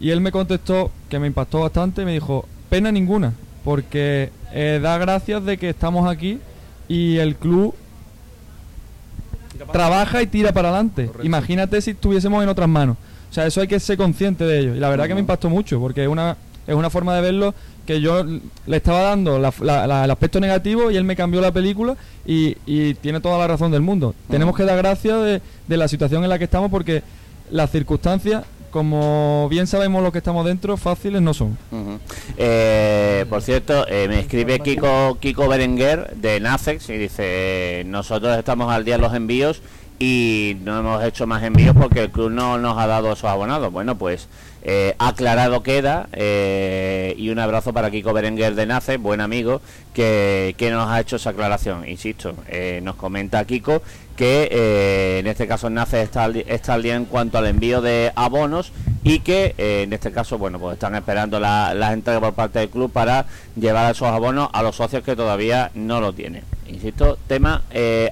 Y 0.04 0.10
él 0.10 0.20
me 0.20 0.30
contestó, 0.32 0.90
que 1.08 1.18
me 1.18 1.26
impactó 1.26 1.60
bastante, 1.60 2.04
me 2.04 2.12
dijo, 2.12 2.46
pena 2.68 2.92
ninguna, 2.92 3.32
porque 3.64 4.30
eh, 4.52 4.78
da 4.82 4.98
gracias 4.98 5.44
de 5.44 5.56
que 5.56 5.70
estamos 5.70 6.06
aquí 6.10 6.38
y 6.88 7.16
el 7.16 7.36
club 7.36 7.74
trabaja 9.72 10.20
y 10.22 10.26
tira 10.26 10.52
para 10.52 10.68
adelante. 10.68 11.10
Imagínate 11.22 11.80
si 11.80 11.92
estuviésemos 11.92 12.42
en 12.42 12.48
otras 12.48 12.68
manos. 12.68 12.96
O 13.30 13.34
sea, 13.34 13.46
eso 13.46 13.60
hay 13.60 13.66
que 13.68 13.80
ser 13.80 13.96
consciente 13.96 14.44
de 14.44 14.58
ello. 14.60 14.74
Y 14.74 14.78
la 14.78 14.88
verdad 14.88 15.06
que 15.08 15.14
me 15.14 15.20
impactó 15.20 15.48
mucho, 15.48 15.80
porque 15.80 16.02
es 16.02 16.08
una, 16.08 16.36
es 16.66 16.74
una 16.74 16.90
forma 16.90 17.14
de 17.16 17.22
verlo 17.22 17.54
que 17.86 18.00
yo 18.00 18.24
le 18.24 18.76
estaba 18.76 19.00
dando 19.02 19.38
la- 19.38 19.52
la- 19.60 19.86
la- 19.86 20.04
el 20.04 20.10
aspecto 20.10 20.40
negativo 20.40 20.90
y 20.90 20.96
él 20.96 21.04
me 21.04 21.16
cambió 21.16 21.40
la 21.40 21.52
película 21.52 21.96
y, 22.26 22.56
y 22.66 22.94
tiene 22.94 23.20
toda 23.20 23.38
la 23.38 23.46
razón 23.46 23.70
del 23.72 23.80
mundo. 23.82 24.14
Tenemos 24.30 24.56
que 24.56 24.64
dar 24.64 24.76
gracias 24.78 25.22
de, 25.22 25.42
de 25.66 25.76
la 25.76 25.88
situación 25.88 26.22
en 26.24 26.30
la 26.30 26.38
que 26.38 26.44
estamos 26.44 26.70
porque 26.70 27.02
las 27.50 27.70
circunstancias, 27.70 28.44
como 28.74 29.46
bien 29.48 29.68
sabemos 29.68 30.02
los 30.02 30.10
que 30.10 30.18
estamos 30.18 30.44
dentro, 30.44 30.76
fáciles 30.76 31.22
no 31.22 31.32
son. 31.32 31.56
Eh, 32.36 33.24
por 33.30 33.40
cierto, 33.40 33.86
eh, 33.86 34.08
me 34.08 34.18
escribe 34.18 34.58
Kiko, 34.58 35.16
Kiko 35.20 35.46
Berenguer 35.46 36.16
de 36.16 36.40
Nacex 36.40 36.90
y 36.90 36.98
dice, 36.98 37.22
eh, 37.22 37.84
nosotros 37.86 38.36
estamos 38.36 38.72
al 38.72 38.84
día 38.84 38.96
en 38.96 39.00
los 39.00 39.14
envíos 39.14 39.62
y 39.98 40.56
no 40.62 40.78
hemos 40.78 41.04
hecho 41.04 41.26
más 41.26 41.42
envíos 41.42 41.74
porque 41.78 42.02
el 42.02 42.10
club 42.10 42.30
no 42.30 42.58
nos 42.58 42.76
ha 42.78 42.86
dado 42.86 43.12
esos 43.12 43.30
abonados. 43.30 43.72
Bueno, 43.72 43.96
pues 43.96 44.28
eh, 44.62 44.94
aclarado 44.98 45.62
queda 45.62 46.08
eh, 46.12 47.14
y 47.18 47.28
un 47.30 47.38
abrazo 47.38 47.72
para 47.72 47.90
Kiko 47.90 48.12
Berenguer 48.12 48.54
de 48.54 48.66
Nacex, 48.66 49.00
buen 49.00 49.20
amigo, 49.20 49.60
que, 49.92 50.54
que 50.58 50.70
nos 50.70 50.88
ha 50.90 51.00
hecho 51.00 51.16
esa 51.16 51.30
aclaración. 51.30 51.88
Insisto, 51.88 52.34
eh, 52.48 52.80
nos 52.82 52.96
comenta 52.96 53.44
Kiko 53.44 53.82
que 54.16 55.18
en 55.18 55.26
este 55.26 55.48
caso 55.48 55.68
Nacex 55.70 56.04
está 56.04 56.28
está 56.46 56.74
al 56.74 56.84
día 56.84 56.94
en 56.94 57.04
cuanto 57.04 57.36
al 57.36 57.46
envío 57.46 57.80
de 57.82 58.12
abonos 58.14 58.70
y 59.02 59.18
que 59.18 59.54
en 59.58 59.92
este 59.92 60.12
caso, 60.12 60.38
bueno, 60.38 60.60
pues 60.60 60.74
están 60.74 60.94
esperando 60.94 61.40
la- 61.40 61.74
las 61.74 61.92
entregas 61.92 62.20
por 62.22 62.32
parte 62.32 62.60
del 62.60 62.68
club 62.68 62.92
para 62.92 63.26
llevar 63.56 63.90
esos 63.90 64.06
abonos 64.06 64.50
a 64.52 64.62
los 64.62 64.76
socios 64.76 65.02
que 65.02 65.16
todavía 65.16 65.72
no 65.74 66.00
lo 66.00 66.12
tienen. 66.12 66.44
Insisto, 66.68 67.18
tema 67.26 67.62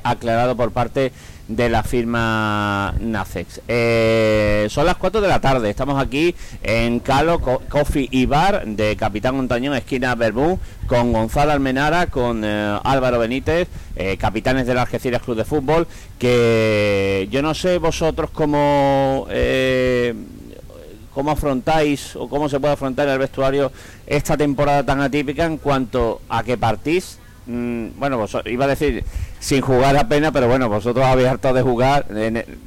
aclarado 0.03 0.57
por 0.57 0.73
parte 0.73 1.13
de 1.57 1.69
la 1.69 1.83
firma 1.83 2.95
Nacex. 3.01 3.61
Eh, 3.69 4.67
son 4.71 4.87
las 4.87 4.97
4 4.97 5.21
de 5.21 5.29
la 5.29 5.41
tarde, 5.41 5.71
estamos 5.71 6.01
aquí 6.03 6.35
en 6.63 7.01
Calo 7.01 7.41
Co- 7.41 7.63
Coffee 7.69 8.09
y 8.11 8.27
Bar 8.27 8.67
de 8.67 8.97
Capitán 8.97 9.37
Montañón, 9.37 9.75
esquina 9.75 10.15
Berbú, 10.15 10.59
con 10.87 11.13
Gonzalo 11.13 11.53
Almenara, 11.53 12.07
con 12.07 12.43
eh, 12.45 12.79
Álvaro 12.85 13.19
Benítez, 13.19 13.69
eh, 13.97 14.17
capitanes 14.17 14.67
del 14.67 14.79
Algeciras 14.79 15.23
Club 15.23 15.37
de 15.37 15.45
Fútbol, 15.45 15.87
que 16.19 17.29
yo 17.31 17.43
no 17.43 17.55
sé 17.55 17.79
vosotros 17.79 18.31
cómo... 18.31 19.27
eh, 19.31 20.15
cómo 21.15 21.31
afrontáis 21.31 22.17
o 22.17 22.27
cómo 22.27 22.49
se 22.49 22.59
puede 22.59 22.73
afrontar 22.73 23.07
el 23.07 23.19
vestuario 23.19 23.71
esta 24.07 24.35
temporada 24.35 24.83
tan 24.83 24.99
atípica 25.03 25.45
en 25.45 25.59
cuanto 25.59 26.23
a 26.31 26.43
que 26.43 26.57
partís 26.57 27.19
mm, 27.45 27.89
bueno 27.99 28.17
vos, 28.17 28.35
iba 28.47 28.65
a 28.65 28.69
decir 28.69 29.05
sin 29.43 29.61
jugar 29.61 29.97
apenas 29.97 30.31
pero 30.31 30.47
bueno 30.47 30.69
vosotros 30.69 31.05
habéis 31.05 31.29
hartado 31.29 31.55
de 31.55 31.63
jugar. 31.63 32.07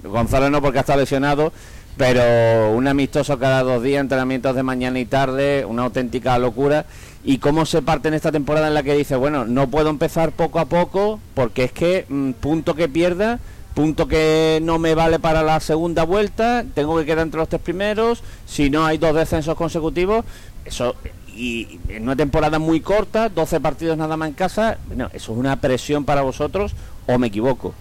Gonzalo 0.04 0.50
no 0.50 0.62
porque 0.62 0.80
ha 0.80 0.82
estado 0.82 1.00
lesionado 1.00 1.54
pero 1.96 2.72
un 2.72 2.88
amistoso 2.90 3.40
cada 3.40 3.64
dos 3.64 3.82
días 3.82 4.02
entrenamientos 4.02 4.54
de 4.54 4.64
mañana 4.64 5.00
y 5.00 5.06
tarde 5.06 5.64
una 5.64 5.84
auténtica 5.84 6.38
locura. 6.38 6.86
Y 7.24 7.38
cómo 7.38 7.66
se 7.66 7.82
parte 7.82 8.10
en 8.10 8.14
esta 8.14 8.34
temporada 8.34 8.68
en 8.68 8.74
la 8.74 8.84
que 8.84 8.94
dice 8.94 9.16
bueno 9.16 9.46
no 9.46 9.70
puedo 9.70 9.90
empezar 9.90 10.34
poco 10.34 10.60
a 10.60 10.66
poco 10.66 11.20
porque 11.34 11.64
es 11.64 11.72
que 11.72 12.06
mm, 12.10 12.32
punto 12.34 12.76
que 12.76 12.90
pierda 12.90 13.40
punto 13.74 14.08
que 14.08 14.60
no 14.64 14.78
me 14.80 14.96
vale 14.96 15.20
para 15.20 15.44
la 15.44 15.60
segunda 15.60 16.04
vuelta, 16.04 16.64
tengo 16.74 16.98
que 16.98 17.06
quedar 17.06 17.20
entre 17.20 17.40
los 17.40 17.50
tres 17.50 17.62
primeros, 17.62 18.24
si 18.46 18.70
no 18.70 18.86
hay 18.86 18.98
dos 18.98 19.14
descensos 19.14 19.56
consecutivos, 19.56 20.24
eso 20.64 20.96
y 21.36 21.80
en 21.90 22.04
una 22.04 22.16
temporada 22.16 22.60
muy 22.60 22.80
corta, 22.80 23.30
12 23.30 23.60
partidos 23.60 23.98
nada 23.98 24.18
más 24.18 24.30
en 24.30 24.34
casa, 24.36 24.78
bueno, 24.88 25.10
eso 25.14 25.34
es 25.34 25.38
una 25.38 25.60
presión 25.60 26.06
para 26.06 26.22
vosotros 26.22 26.74
o 27.08 27.18
me 27.18 27.28
equivoco. 27.28 27.74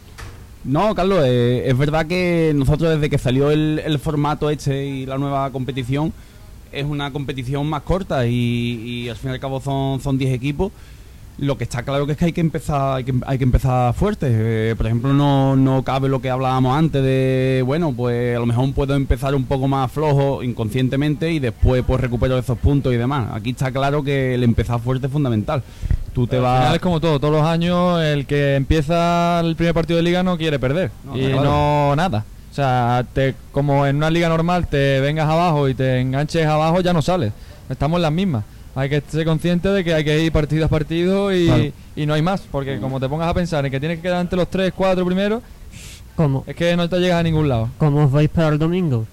No, 0.64 0.94
Carlos, 0.94 1.22
eh, 1.26 1.64
es 1.66 1.76
verdad 1.76 2.06
que 2.06 2.52
nosotros 2.54 2.94
desde 2.94 3.10
que 3.10 3.18
salió 3.18 3.50
el, 3.50 3.98
formato 3.98 4.48
este 4.50 4.86
y 4.86 5.06
la 5.06 5.18
nueva 5.18 5.50
competición, 5.50 6.12
es 6.72 6.84
una 6.84 7.12
competición 7.12 7.66
más 7.68 7.82
corta 7.82 8.26
y, 8.26 8.32
y 8.32 9.08
al 9.08 9.16
fin 9.16 9.30
y 9.30 9.34
al 9.34 9.40
cabo 9.40 9.60
son 9.60 10.00
son 10.00 10.18
10 10.18 10.32
equipos. 10.32 10.72
Lo 11.36 11.58
que 11.58 11.64
está 11.64 11.82
claro 11.82 12.06
que 12.06 12.12
es 12.12 12.18
que 12.18 12.26
hay 12.26 12.32
que 12.32 12.40
empezar, 12.40 12.96
hay 12.98 13.04
que, 13.04 13.12
hay 13.26 13.38
que 13.38 13.44
empezar 13.44 13.92
fuerte. 13.94 14.28
Eh, 14.30 14.74
por 14.76 14.86
ejemplo, 14.86 15.12
no, 15.12 15.56
no 15.56 15.82
cabe 15.82 16.08
lo 16.08 16.20
que 16.20 16.30
hablábamos 16.30 16.76
antes 16.78 17.02
de, 17.02 17.62
bueno, 17.66 17.92
pues 17.92 18.36
a 18.36 18.38
lo 18.38 18.46
mejor 18.46 18.72
puedo 18.72 18.94
empezar 18.94 19.34
un 19.34 19.44
poco 19.44 19.66
más 19.66 19.90
flojo 19.90 20.44
inconscientemente 20.44 21.32
y 21.32 21.40
después 21.40 21.82
pues 21.84 22.00
recupero 22.00 22.38
esos 22.38 22.56
puntos 22.58 22.92
y 22.94 22.96
demás. 22.96 23.30
Aquí 23.34 23.50
está 23.50 23.72
claro 23.72 24.04
que 24.04 24.34
el 24.34 24.44
empezar 24.44 24.78
fuerte 24.80 25.06
es 25.06 25.12
fundamental. 25.12 25.64
Tú 26.12 26.28
te 26.28 26.36
Al 26.36 26.42
vas... 26.42 26.60
final 26.60 26.74
es 26.76 26.80
como 26.80 27.00
todo, 27.00 27.18
todos 27.18 27.34
los 27.34 27.42
años 27.44 28.00
el 28.00 28.26
que 28.26 28.54
empieza 28.54 29.40
el 29.40 29.56
primer 29.56 29.74
partido 29.74 29.96
de 29.96 30.04
liga 30.04 30.22
no 30.22 30.38
quiere 30.38 30.60
perder 30.60 30.92
No, 31.04 31.16
y 31.16 31.26
claro. 31.26 31.42
no 31.42 31.96
nada. 31.96 32.24
O 32.52 32.54
sea, 32.54 33.04
te, 33.12 33.34
como 33.50 33.84
en 33.84 33.96
una 33.96 34.10
liga 34.10 34.28
normal 34.28 34.68
te 34.68 35.00
vengas 35.00 35.28
abajo 35.28 35.68
y 35.68 35.74
te 35.74 35.98
enganches 36.00 36.46
abajo 36.46 36.80
ya 36.80 36.92
no 36.92 37.02
sales. 37.02 37.32
Estamos 37.68 37.96
en 37.96 38.02
las 38.02 38.12
mismas. 38.12 38.44
Hay 38.76 38.88
que 38.88 39.02
ser 39.08 39.24
consciente 39.24 39.68
de 39.68 39.84
que 39.84 39.94
hay 39.94 40.04
que 40.04 40.20
ir 40.24 40.32
partido 40.32 40.64
a 40.66 40.68
partido 40.68 41.32
y, 41.32 41.46
Claro. 41.46 41.64
y 41.96 42.06
no 42.06 42.14
hay 42.14 42.22
más. 42.22 42.42
Porque 42.50 42.78
como 42.80 42.98
te 42.98 43.08
pongas 43.08 43.28
a 43.28 43.34
pensar 43.34 43.64
en 43.64 43.70
que 43.70 43.78
tienes 43.78 43.98
que 43.98 44.02
quedar 44.02 44.20
entre 44.20 44.36
los 44.36 44.48
3, 44.50 44.72
4 44.76 45.04
primeros, 45.06 45.42
¿Cómo, 46.16 46.44
es 46.46 46.54
que 46.56 46.76
no 46.76 46.88
te 46.88 46.98
llegas 46.98 47.20
a 47.20 47.22
ningún 47.22 47.48
lado. 47.48 47.68
¿Cómo 47.78 48.04
os 48.04 48.10
vais 48.12 48.28
para 48.30 48.48
el 48.48 48.58
domingo? 48.58 49.06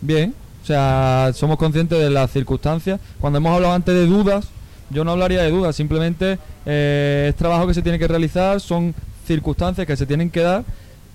Bien, 0.00 0.34
o 0.62 0.66
sea, 0.66 1.30
somos 1.34 1.56
conscientes 1.56 1.98
de 1.98 2.10
las 2.10 2.30
circunstancias. 2.30 2.98
Cuando 3.20 3.38
hemos 3.38 3.54
hablado 3.54 3.74
antes 3.74 3.94
de 3.94 4.06
dudas, 4.06 4.46
yo 4.90 5.04
no 5.04 5.12
hablaría 5.12 5.42
de 5.42 5.50
dudas, 5.50 5.74
simplemente 5.76 6.38
eh, 6.66 7.26
es 7.30 7.36
trabajo 7.36 7.66
que 7.66 7.74
se 7.74 7.82
tiene 7.82 7.98
que 7.98 8.08
realizar, 8.08 8.60
son 8.60 8.94
circunstancias 9.26 9.86
que 9.86 9.96
se 9.96 10.04
tienen 10.06 10.30
que 10.30 10.40
dar 10.40 10.64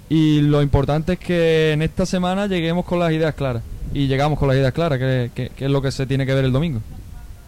y 0.09 0.39
lo 0.41 0.61
importante 0.61 1.13
es 1.13 1.19
que 1.19 1.73
en 1.73 1.81
esta 1.81 2.05
semana 2.05 2.47
lleguemos 2.47 2.85
con 2.85 2.99
las 2.99 3.11
ideas 3.11 3.35
claras 3.35 3.61
y 3.93 4.07
llegamos 4.07 4.39
con 4.39 4.47
las 4.47 4.57
ideas 4.57 4.71
claras, 4.73 4.97
que, 4.99 5.29
que- 5.35 5.49
que 5.49 5.65
es 5.65 5.71
lo 5.71 5.81
que 5.81 5.91
se 5.91 6.05
tiene 6.07 6.25
que 6.25 6.33
ver 6.33 6.45
el 6.45 6.51
domingo. 6.51 6.79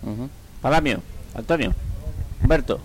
Ujú. 0.04 0.30
Palamio, 0.62 1.02
Antonio, 1.36 1.74
Humberto. 2.42 2.80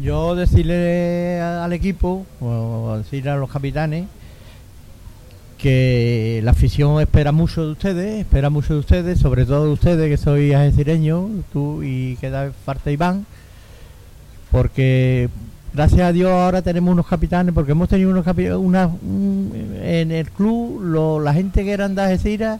Yo 0.00 0.34
decirle 0.34 1.40
al 1.40 1.72
equipo, 1.72 2.24
o 2.40 2.94
decirle 2.98 3.30
a 3.30 3.36
los 3.36 3.50
capitanes, 3.50 4.06
que 5.58 6.40
la 6.42 6.52
afición 6.52 7.00
espera 7.02 7.32
mucho 7.32 7.66
de 7.66 7.72
ustedes, 7.72 8.20
espera 8.20 8.48
mucho 8.48 8.72
de 8.74 8.80
ustedes, 8.80 9.18
sobre 9.18 9.44
todo 9.44 9.66
de 9.66 9.72
ustedes 9.72 10.08
que 10.08 10.16
sois 10.16 10.54
algecireños, 10.54 11.28
tú 11.52 11.82
y 11.82 12.16
queda 12.16 12.50
falta 12.64 12.90
Iván, 12.90 13.26
porque 14.50 15.28
gracias 15.74 16.00
a 16.00 16.12
Dios 16.12 16.30
ahora 16.30 16.62
tenemos 16.62 16.90
unos 16.92 17.06
capitanes, 17.06 17.54
porque 17.54 17.72
hemos 17.72 17.90
tenido 17.90 18.10
unos 18.10 18.24
capi- 18.24 18.56
una, 18.58 18.86
un- 18.86 19.52
en 19.82 20.10
el 20.12 20.30
club, 20.30 20.80
lo- 20.82 21.20
la 21.20 21.34
gente 21.34 21.62
que 21.62 21.72
eran 21.72 21.94
de 21.94 22.02
Algeciras, 22.02 22.58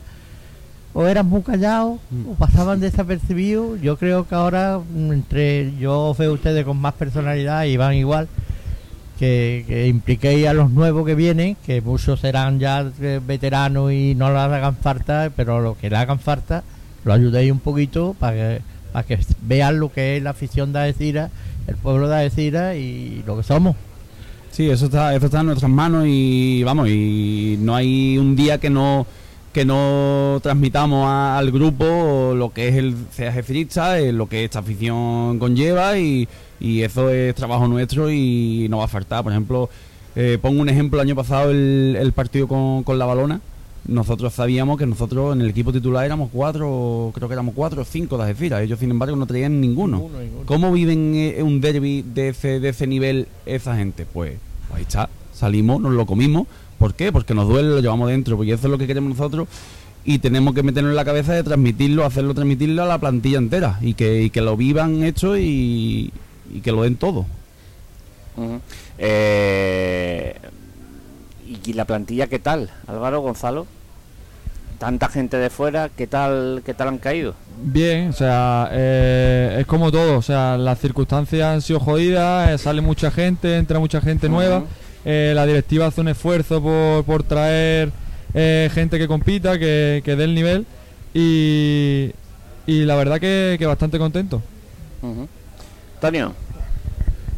o 0.93 1.07
eran 1.07 1.27
muy 1.27 1.43
callados, 1.43 2.01
o 2.29 2.35
pasaban 2.35 2.81
desapercibidos. 2.81 3.81
Yo 3.81 3.97
creo 3.97 4.27
que 4.27 4.35
ahora, 4.35 4.79
mm, 4.79 5.13
entre 5.13 5.77
yo 5.79 6.15
veo 6.19 6.33
ustedes 6.33 6.65
con 6.65 6.79
más 6.79 6.95
personalidad 6.95 7.65
y 7.65 7.77
van 7.77 7.95
igual, 7.95 8.29
que, 9.19 9.65
que 9.69 9.87
impliquéis 9.87 10.47
a 10.47 10.55
los 10.55 10.71
nuevos 10.71 11.07
que 11.07 11.15
vienen, 11.15 11.57
que 11.67 11.81
muchos 11.81 12.21
serán 12.21 12.59
ya 12.59 12.91
eh, 13.01 13.21
veteranos 13.25 13.93
y 13.93 14.15
no 14.15 14.31
le 14.33 14.39
hagan 14.39 14.77
falta, 14.77 15.31
pero 15.37 15.61
lo 15.61 15.77
que 15.77 15.91
le 15.91 15.97
hagan 15.97 16.19
falta, 16.19 16.65
lo 17.05 17.13
ayudéis 17.13 17.53
un 17.53 17.61
poquito 17.61 18.17
para 18.19 18.33
que, 18.33 18.63
para 18.93 19.07
que 19.07 19.19
vean 19.43 19.79
lo 19.79 19.93
que 19.93 20.17
es 20.17 20.23
la 20.23 20.31
afición 20.31 20.73
de 20.73 20.81
Algeciras, 20.81 21.31
el 21.67 21.77
pueblo 21.77 22.09
de 22.09 22.17
Algeciras 22.17 22.77
y 22.77 23.23
lo 23.27 23.37
que 23.37 23.43
somos. 23.43 23.77
Sí, 24.51 24.69
eso 24.69 24.87
está, 24.87 25.15
eso 25.15 25.27
está 25.27 25.41
en 25.41 25.47
nuestras 25.47 25.71
manos 25.71 26.07
y 26.09 26.63
vamos, 26.65 26.89
y 26.89 27.57
no 27.61 27.77
hay 27.77 28.19
un 28.19 28.35
día 28.35 28.59
que 28.59 28.71
no 28.71 29.07
que 29.53 29.65
no 29.65 30.39
transmitamos 30.43 31.07
a- 31.07 31.37
al 31.39 31.51
grupo 31.51 32.35
lo 32.37 32.53
que 32.53 32.69
es 32.69 32.77
el 32.77 32.95
CAG 33.17 33.43
Firista, 33.45 33.99
eh, 33.99 34.13
lo 34.13 34.29
que 34.29 34.45
esta 34.45 34.61
afición 34.61 35.39
conlleva 35.39 35.99
y, 35.99 36.29
y 36.61 36.83
eso 36.83 37.11
es 37.11 37.35
trabajo 37.35 37.67
nuestro 37.67 38.11
y 38.11 38.67
no 38.71 38.79
va 38.79 38.85
a 38.85 38.89
faltar. 38.89 39.23
Por 39.25 39.33
ejemplo, 39.33 39.69
eh, 40.15 40.39
pongo 40.41 40.61
un 40.61 40.69
ejemplo, 40.69 41.01
el 41.01 41.09
año 41.09 41.17
pasado 41.17 41.51
el, 41.51 41.97
el 41.99 42.13
partido 42.13 42.47
con, 42.47 42.85
con 42.85 42.99
la 42.99 43.07
balona, 43.07 43.41
nosotros 43.89 44.35
sabíamos 44.35 44.79
que 44.79 44.87
nosotros 44.87 45.35
en 45.35 45.41
el 45.41 45.49
equipo 45.51 45.73
titular 45.73 46.05
éramos 46.05 46.29
cuatro, 46.33 47.11
creo 47.15 47.27
que 47.29 47.33
éramos 47.35 47.55
cuatro 47.57 47.83
o 47.83 47.85
cinco 47.85 48.19
de 48.19 48.25
Algeciras. 48.25 48.63
Ellos, 48.63 48.79
sin 48.79 48.91
embargo, 48.91 49.17
no 49.17 49.27
traían 49.27 49.61
ninguno. 49.61 49.97
Ninguno, 49.97 50.21
ninguno. 50.21 50.47
¿Cómo 50.47 50.71
viven 50.71 51.13
eh, 51.17 51.43
un 51.43 51.61
derby 51.61 52.03
de 52.03 52.29
ese, 52.29 52.61
de 52.61 52.69
ese 52.69 52.87
nivel 52.87 53.27
esa 53.47 53.75
gente? 53.77 54.07
Pues 54.13 54.35
ahí 54.73 54.83
está. 54.83 55.09
Salimos, 55.33 55.81
nos 55.81 55.93
lo 55.93 56.05
comimos. 56.07 56.47
¿Por 56.81 56.95
qué? 56.95 57.13
Porque 57.13 57.35
nos 57.35 57.47
duele, 57.47 57.69
lo 57.69 57.81
llevamos 57.81 58.09
dentro, 58.09 58.37
porque 58.37 58.55
eso 58.55 58.67
es 58.67 58.71
lo 58.71 58.79
que 58.79 58.89
queremos 58.89 59.11
nosotros 59.11 59.47
y 60.05 60.19
tenemos 60.19 60.55
que 60.55 60.63
meternos 60.63 60.91
en 60.91 60.97
la 60.97 61.05
cabeza 61.05 61.35
de 61.35 61.43
transmitirlo, 61.43 62.05
hacerlo 62.05 62.35
transmitirlo 62.35 62.83
a 62.83 62.87
la 62.87 62.99
plantilla 62.99 63.39
entera 63.39 63.79
y 63.81 63.95
que, 63.95 64.23
y 64.23 64.31
que 64.31 64.41
lo 64.41 64.57
vivan 64.57 65.05
hecho 65.05 65.37
y, 65.37 66.11
y 66.53 66.61
que 66.63 66.73
lo 66.73 66.83
den 66.83 66.97
todo. 66.97 67.27
Eh, 68.99 70.35
¿Y 71.47 71.73
la 71.75 71.85
plantilla 71.85 72.29
qué 72.29 72.39
tal, 72.39 72.71
Álvaro 72.87 73.21
Gonzalo? 73.21 73.67
Tanta 74.79 75.09
gente 75.09 75.37
de 75.37 75.51
fuera, 75.51 75.91
¿qué 75.95 76.07
tal, 76.07 76.63
qué 76.65 76.73
tal 76.73 76.89
han 76.89 76.99
caído? 76.99 77.35
Bien, 77.63 78.09
o 78.09 78.13
sea, 78.15 78.71
eh, 78.73 79.59
es 79.61 79.67
como 79.67 79.93
todo, 79.93 80.17
o 80.17 80.23
sea, 80.23 80.57
las 80.57 80.79
circunstancias 80.79 81.47
han 81.47 81.61
sido 81.61 81.81
jodidas, 81.81 82.49
eh, 82.49 82.57
sale 82.57 82.81
mucha 82.81 83.11
gente, 83.11 83.59
entra 83.59 83.79
mucha 83.79 84.01
gente 84.01 84.31
nueva. 84.31 84.65
Eh, 85.05 85.33
la 85.35 85.47
directiva 85.47 85.87
hace 85.87 86.01
un 86.01 86.09
esfuerzo 86.09 86.63
por, 86.63 87.05
por 87.05 87.23
traer 87.23 87.91
eh, 88.35 88.71
gente 88.73 88.99
que 88.99 89.09
compita, 89.09 89.59
que, 89.59 90.03
que 90.05 90.17
dé 90.17 90.25
el 90.25 90.35
nivel 90.35 90.67
y, 91.15 92.11
y 92.67 92.85
la 92.85 92.97
verdad 92.97 93.21
que, 93.21 93.57
que 93.59 93.67
bastante 93.67 93.99
contento. 93.99 94.43
Antonio, 95.95 96.35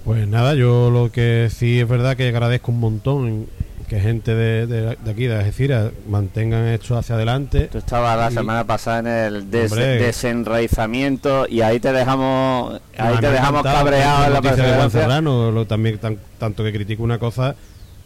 Pues 0.04 0.26
nada, 0.26 0.54
yo 0.54 0.90
lo 0.90 1.10
que 1.12 1.48
sí 1.54 1.80
es 1.80 1.88
verdad 1.88 2.16
que 2.16 2.28
agradezco 2.28 2.72
un 2.72 2.80
montón 2.80 3.46
que 3.92 4.00
gente 4.00 4.34
de, 4.34 4.66
de- 4.66 4.96
de 4.96 5.10
aquí, 5.10 5.26
de 5.26 5.36
Algeciras, 5.36 5.90
mantengan 6.08 6.66
esto 6.68 6.96
hacia 6.96 7.14
adelante. 7.14 7.68
tú 7.70 7.76
estabas 7.76 8.16
la 8.18 8.30
Y- 8.30 8.34
semana 8.34 8.64
pasada 8.64 9.00
en 9.00 9.06
el 9.06 9.50
des- 9.50 9.70
Hombre. 9.70 9.98
desenraizamiento 9.98 11.46
y 11.46 11.60
ahí 11.60 11.78
te 11.78 11.92
dejamos 11.92 12.80
ahí 12.96 13.16
te 13.18 13.30
dejamos 13.30 13.62
cabreado 13.62 14.26
en 14.26 14.32
la 14.32 14.40
de 14.40 14.74
Juan. 14.76 14.90
Serrano, 14.90 15.50
lo, 15.50 15.66
también 15.66 15.98
tan- 15.98 16.18
tanto 16.38 16.64
que 16.64 16.72
critico 16.72 17.02
una 17.02 17.18
cosa, 17.18 17.54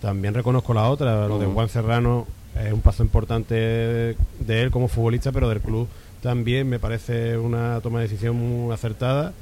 también 0.02 0.34
reconozco 0.34 0.74
la 0.74 0.88
otra. 0.88 1.28
Lo 1.28 1.38
de 1.38 1.46
Ujú. 1.46 1.54
Juan 1.54 1.68
Serrano 1.68 2.26
es 2.60 2.72
un 2.72 2.80
paso 2.80 3.02
importante 3.04 3.54
de 3.54 4.62
él 4.62 4.70
como 4.72 4.88
futbolista, 4.88 5.30
pero 5.30 5.48
del 5.48 5.60
club 5.60 5.86
también 6.26 6.68
me 6.68 6.80
parece 6.80 7.38
una 7.38 7.80
toma 7.82 8.00
de 8.00 8.08
decisión 8.08 8.34
muy 8.34 8.74
acertada. 8.74 9.32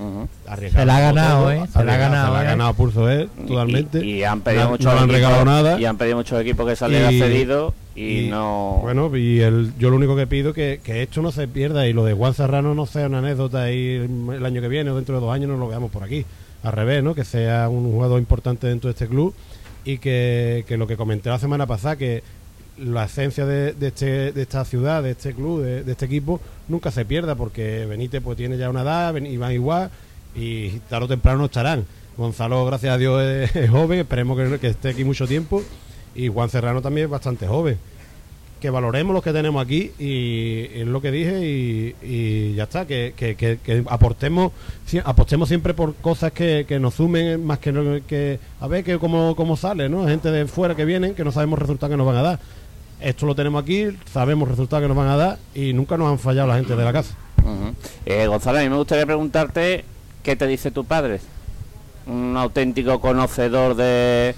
Arriesgado 0.47 0.83
Se 0.83 0.87
la 0.87 0.97
ha 0.99 1.01
ganado, 1.01 1.41
todo, 1.45 1.53
¿eh? 1.53 1.65
Se 1.73 1.83
la 1.83 1.95
ha 1.95 1.97
ganado, 1.97 2.27
Se 2.27 2.33
la 2.35 2.39
ha 2.41 2.43
¿eh? 2.43 2.47
ganado 2.47 2.75
pulso 2.75 3.09
él, 3.09 3.31
totalmente. 3.49 4.05
Y, 4.05 4.17
y 4.19 4.23
han 4.25 4.43
pedido 4.43 4.65
No- 4.65 4.71
muchos 4.73 4.85
no 4.85 4.91
han 4.93 4.97
equipos- 4.99 5.13
regalado 5.15 5.45
nada. 5.47 5.81
y 5.81 5.85
han 5.87 5.97
pedido 5.97 6.17
muchos 6.19 6.39
equipos 6.41 6.69
que 6.69 6.77
salieran 6.77 7.15
Y- 7.15 7.19
cedidos 7.19 7.73
y, 7.97 8.27
no 8.29 8.81
Bueno, 8.83 9.17
y 9.17 9.41
el, 9.41 9.73
yo 9.79 9.89
lo 9.89 9.97
único 9.97 10.15
que 10.15 10.27
pido 10.27 10.53
que, 10.53 10.81
que 10.85 11.03
esto 11.03 11.23
no 11.23 11.33
se 11.33 11.49
pierda 11.49 11.87
y 11.89 11.95
lo 11.95 12.05
de 12.05 12.13
Juan 12.13 12.35
Serrano 12.35 12.75
no 12.75 12.85
sea 12.85 13.07
una 13.07 13.21
anécdota 13.21 13.73
y 13.73 13.95
el, 13.95 14.11
el 14.35 14.45
año 14.45 14.61
que 14.61 14.69
viene 14.69 14.91
o 14.91 14.97
dentro 14.97 15.15
de 15.15 15.23
dos 15.23 15.33
años 15.35 15.49
no 15.49 15.57
lo 15.57 15.69
veamos 15.69 15.91
por 15.91 16.03
aquí. 16.05 16.27
Al 16.63 16.73
revés, 16.73 17.03
¿no? 17.03 17.15
Que 17.15 17.25
sea 17.25 17.69
un 17.71 17.91
jugador 17.93 18.19
importante 18.19 18.67
dentro 18.67 18.89
de 18.89 18.93
este 18.93 19.09
club 19.09 19.35
y 19.87 19.97
que, 19.99 20.65
que 20.69 20.77
lo 20.77 20.87
que 20.87 20.97
comenté 20.99 21.31
la 21.31 21.39
semana 21.39 21.67
pasada, 21.67 21.97
que 21.97 22.23
la 22.79 23.05
esencia 23.05 23.47
de, 23.47 23.75
este, 23.81 24.33
de 24.33 24.43
esta 24.43 24.65
ciudad, 24.65 25.03
de 25.03 25.13
este 25.13 25.33
club, 25.35 25.63
de, 25.63 25.91
este 25.91 26.07
equipo, 26.07 26.41
nunca 26.69 26.91
se 26.91 27.05
pierda 27.05 27.35
porque 27.35 27.87
Benítez 27.87 28.23
pues 28.23 28.37
tiene 28.37 28.57
ya 28.59 28.71
una 28.71 28.83
edad, 28.83 29.15
Iván 29.17 29.53
igual 29.53 29.91
y 30.35 30.71
tarde 30.91 31.05
o 31.05 31.09
temprano 31.09 31.39
no 31.39 31.45
estarán. 31.47 31.85
Gonzalo, 32.17 32.65
gracias 32.67 32.95
a 32.95 32.99
Dios, 32.99 33.23
es, 33.23 33.71
joven, 33.71 34.01
esperemos 34.01 34.39
que, 34.39 34.59
que 34.59 34.69
esté 34.69 34.91
aquí 34.91 35.05
mucho 35.05 35.27
tiempo 35.27 35.63
y 36.15 36.29
Juan 36.29 36.49
Serrano 36.49 36.81
también 36.83 37.07
es 37.07 37.11
bastante 37.11 37.47
joven 37.47 37.77
que 38.65 38.71
valoremos 38.71 39.13
lo 39.13 39.21
que 39.21 39.31
tenemos 39.35 39.63
aquí 39.63 39.91
y 39.99 40.71
es 40.75 40.87
lo 40.87 41.03
que 41.03 41.11
dije 41.11 41.95
y, 42.03 42.55
ya 42.55 42.63
está, 42.63 42.87
que, 42.87 43.13
que, 43.15 43.37
que- 43.37 43.85
aportemos 43.91 44.53
apostemos 45.05 45.49
siempre 45.51 45.75
por 45.75 45.95
cosas 45.97 46.33
que, 46.33 46.65
nos 46.81 46.95
sumen 46.95 47.45
más 47.45 47.59
que, 47.59 48.03
que 48.07 48.39
a 48.61 48.67
ver 48.67 48.83
que 48.83 48.99
cómo, 48.99 49.37
cómo 49.37 49.59
sale, 49.59 49.91
¿no? 49.91 50.07
Gente 50.07 50.31
de 50.31 50.47
fuera 50.47 50.75
que 50.75 50.87
vienen 50.87 51.15
que 51.15 51.25
no 51.25 51.31
sabemos 51.31 51.59
resultados 51.59 51.93
que 51.93 51.99
nos 51.99 52.07
van 52.07 52.17
a 52.17 52.23
dar. 52.23 52.39
Esto 53.05 53.27
lo 53.27 53.35
tenemos 53.35 53.63
aquí, 53.63 53.89
sabemos 54.11 54.49
resultados 54.49 54.83
que 54.83 54.89
nos 54.89 54.97
van 54.97 55.09
a 55.09 55.17
dar 55.17 55.39
y 55.55 55.73
nunca 55.75 55.97
nos 55.99 56.11
han 56.11 56.19
fallado 56.19 56.49
la 56.49 56.57
gente 56.57 56.75
de 56.75 56.85
la 56.85 56.93
casa. 56.93 57.15
Eh, 58.07 58.27
Gonzalo, 58.27 58.59
a 58.59 58.63
mí 58.63 58.69
me 58.71 58.77
gustaría 58.77 59.05
preguntarte 59.05 59.85
qué 60.23 60.37
te 60.37 60.47
dice 60.47 60.71
tu 60.71 60.85
padre. 60.87 61.21
Un 62.07 62.35
auténtico 62.37 63.01
conocedor 63.01 63.75
de. 63.77 64.35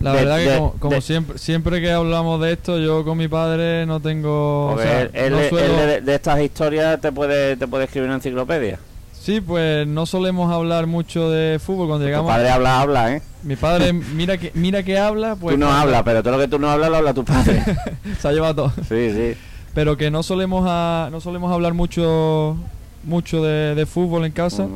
La 0.00 0.12
de- 0.12 0.18
verdad 0.18 0.36
que 0.38 0.50
de- 0.50 0.56
como, 0.56 0.72
como 0.78 0.94
de- 0.96 1.00
siempre 1.00 1.38
siempre 1.38 1.80
que 1.80 1.90
hablamos 1.92 2.40
de 2.40 2.52
esto, 2.52 2.78
yo 2.78 3.04
con 3.04 3.18
mi 3.18 3.26
padre 3.28 3.84
no 3.86 4.00
tengo... 4.00 4.72
o 4.72 4.78
sea, 4.78 5.02
él, 5.02 5.10
él- 5.12 5.32
no 5.32 5.40
él 5.40 5.48
suelo- 5.50 5.76
de, 5.76 6.00
de 6.00 6.14
estas 6.14 6.40
historias 6.40 7.00
te 7.00 7.10
puede, 7.12 7.56
te 7.56 7.66
puede 7.68 7.84
escribir 7.84 8.06
una 8.08 8.16
enciclopedia. 8.16 8.78
Sí, 9.20 9.40
pues 9.40 9.86
no 9.86 10.06
solemos 10.06 10.50
hablar 10.52 10.86
mucho 10.86 11.30
de 11.30 11.58
fútbol 11.58 11.88
cuando 11.88 12.04
Tu 12.04 12.08
llegamos... 12.08 12.30
padre 12.32 12.48
habla, 12.50 12.80
habla, 12.80 13.14
¿eh? 13.16 13.22
Mi 13.42 13.56
padre, 13.56 13.92
mira 13.92 14.38
que 14.38 14.50
mira 14.54 14.82
que 14.82 14.98
habla, 14.98 15.36
pues... 15.36 15.54
tú 15.54 15.60
no 15.60 15.66
cuando- 15.66 15.82
hablas, 15.82 16.02
pero 16.04 16.22
todo 16.22 16.32
lo 16.34 16.38
que 16.38 16.48
tú 16.48 16.58
no 16.58 16.70
hablas 16.70 16.90
lo 16.90 16.96
habla 16.96 17.14
tu 17.14 17.24
padre. 17.24 17.62
Se 18.20 18.28
ha 18.28 18.32
llevado 18.32 18.54
todo. 18.54 18.72
sí, 18.88 19.10
sí. 19.12 19.34
Pero 19.74 19.96
que 19.96 20.10
no 20.10 20.22
solemos 20.22 20.64
a- 20.68 21.08
no 21.10 21.20
solemos 21.20 21.52
hablar 21.52 21.74
mucho 21.74 22.56
mucho 23.04 23.42
de, 23.44 23.74
de 23.74 23.86
fútbol 23.86 24.24
en 24.24 24.32
casa. 24.32 24.66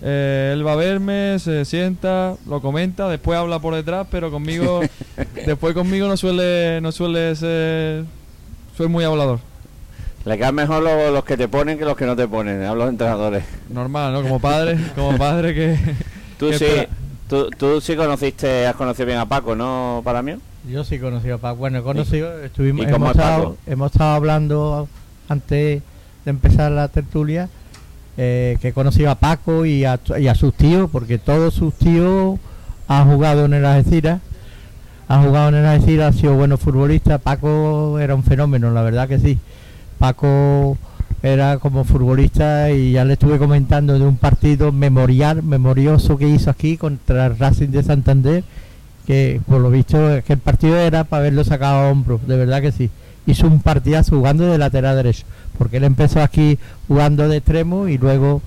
Eh, 0.00 0.50
él 0.54 0.66
va 0.66 0.72
a 0.72 0.76
verme, 0.76 1.38
se 1.40 1.64
sienta, 1.64 2.34
lo 2.48 2.60
comenta, 2.62 3.08
después 3.08 3.36
habla 3.38 3.58
por 3.58 3.74
detrás, 3.74 4.06
pero 4.10 4.30
conmigo 4.30 4.80
después 5.46 5.74
conmigo 5.74 6.06
no 6.08 6.16
suele 6.16 6.80
no 6.80 6.92
suele 6.92 7.34
ser 7.36 8.04
soy 8.76 8.88
muy 8.88 9.04
hablador. 9.04 9.40
Le 10.28 10.36
quedan 10.38 10.54
mejor 10.54 10.82
lo- 10.82 11.10
los 11.10 11.24
que 11.24 11.36
te 11.36 11.48
ponen 11.48 11.78
que 11.78 11.84
los 11.84 11.96
que 11.96 12.04
no 12.06 12.14
te 12.14 12.28
ponen. 12.28 12.62
Hablo 12.62 12.84
de 12.84 12.90
entrenadores. 12.90 13.44
Normal, 13.70 14.12
¿no? 14.12 14.22
Como 14.22 14.38
padre, 14.40 14.78
como 14.94 15.16
padre 15.16 15.54
que 15.54 15.78
Tú 16.38 16.50
que 16.50 16.58
sí, 16.58 16.66
tú, 17.28 17.48
tú 17.56 17.80
sí 17.80 17.96
conociste, 17.96 18.66
has 18.66 18.76
conocido 18.76 19.06
bien 19.06 19.18
a 19.18 19.26
Paco, 19.26 19.56
¿no, 19.56 20.02
para 20.04 20.22
mí? 20.22 20.34
Yo 20.70 20.84
sí 20.84 20.98
conocí 20.98 21.30
a 21.30 21.38
Paco. 21.38 21.56
Bueno, 21.56 21.78
he 21.78 21.82
conocido, 21.82 22.42
estuvimos, 22.44 22.86
hemos, 22.86 23.10
es 23.10 23.16
estado, 23.16 23.56
hemos 23.66 23.90
estado 23.92 24.14
hablando 24.14 24.88
antes 25.28 25.82
de 26.24 26.30
empezar 26.30 26.70
la 26.72 26.88
tertulia, 26.88 27.48
eh, 28.18 28.58
que 28.60 28.68
he 28.68 28.72
conocido 28.72 29.10
a 29.10 29.14
Paco 29.14 29.64
y 29.64 29.84
a, 29.84 29.98
y 30.18 30.28
a 30.28 30.34
sus 30.34 30.52
tíos, 30.54 30.90
porque 30.90 31.16
todos 31.18 31.54
sus 31.54 31.72
tíos 31.74 32.38
han 32.86 33.10
jugado 33.10 33.46
en 33.46 33.54
el 33.54 33.64
Algeciras, 33.64 34.20
han 35.08 35.24
jugado 35.24 35.48
en 35.48 35.54
el 35.56 35.66
Algeciras, 35.66 36.14
han 36.14 36.20
sido 36.20 36.34
buenos 36.34 36.60
futbolistas. 36.60 37.20
Paco 37.20 37.98
era 37.98 38.14
un 38.14 38.22
fenómeno, 38.24 38.70
la 38.70 38.82
verdad 38.82 39.08
que 39.08 39.18
sí. 39.18 39.38
Paco 39.98 40.78
era 41.22 41.58
como 41.58 41.84
futbolista 41.84 42.70
y 42.70 42.92
ya 42.92 43.04
le 43.04 43.14
estuve 43.14 43.38
comentando 43.38 43.98
de 43.98 44.06
un 44.06 44.16
partido 44.16 44.70
memorial, 44.70 45.42
memorioso 45.42 46.16
que 46.16 46.28
hizo 46.28 46.50
aquí 46.50 46.76
contra 46.76 47.26
el 47.26 47.38
Racing 47.38 47.68
de 47.68 47.82
Santander, 47.82 48.44
que 49.06 49.40
por 49.46 49.60
lo 49.60 49.70
visto 49.70 50.10
es 50.10 50.24
que 50.24 50.34
el 50.34 50.38
partido 50.38 50.78
era 50.78 51.04
para 51.04 51.20
haberlo 51.20 51.42
sacado 51.42 51.78
a 51.78 51.90
hombros, 51.90 52.26
de 52.26 52.36
verdad 52.36 52.62
que 52.62 52.72
sí. 52.72 52.90
Hizo 53.26 53.46
un 53.46 53.60
partidazo 53.60 54.16
jugando 54.16 54.50
de 54.50 54.56
lateral 54.58 54.96
derecho, 54.96 55.26
porque 55.58 55.78
él 55.78 55.84
empezó 55.84 56.22
aquí 56.22 56.58
jugando 56.86 57.28
de 57.28 57.38
extremo 57.38 57.88
y 57.88 57.98
luego 57.98 58.40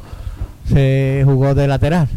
se 0.68 1.22
jugó 1.26 1.54
de 1.54 1.68
lateral. 1.68 2.08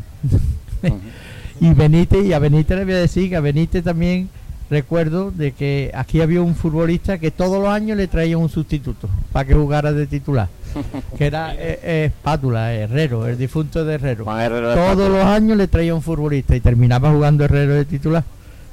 y 1.60 1.74
Benítez, 1.74 2.24
y 2.24 2.32
a 2.32 2.38
Benítez 2.38 2.78
le 2.78 2.84
voy 2.84 2.94
a 2.94 2.98
decir 2.98 3.28
que 3.28 3.36
a 3.36 3.40
Benítez 3.40 3.84
también 3.84 4.30
recuerdo 4.70 5.30
de 5.30 5.52
que 5.52 5.90
aquí 5.94 6.20
había 6.20 6.40
un 6.42 6.54
futbolista 6.54 7.18
que 7.18 7.30
todos 7.30 7.60
los 7.62 7.68
años 7.68 7.96
le 7.96 8.06
traía 8.06 8.38
un 8.38 8.48
sustituto 8.48 9.08
para 9.32 9.44
que 9.46 9.54
jugara 9.54 9.92
de 9.92 10.06
titular, 10.06 10.48
que 11.18 11.26
era 11.26 11.54
eh, 11.54 11.78
eh, 11.82 12.04
Espátula, 12.06 12.72
Herrero, 12.72 13.26
el 13.26 13.38
difunto 13.38 13.84
de 13.84 13.94
Herrero. 13.94 14.24
Juan 14.24 14.40
Herrero 14.40 14.68
de 14.70 14.74
Todos 14.74 14.90
Espátula. 14.90 15.18
los 15.18 15.26
años 15.26 15.56
le 15.56 15.68
traía 15.68 15.94
un 15.94 16.02
futbolista 16.02 16.56
y 16.56 16.60
terminaba 16.60 17.10
jugando 17.10 17.44
Herrero 17.44 17.74
de 17.74 17.84
titular. 17.84 18.24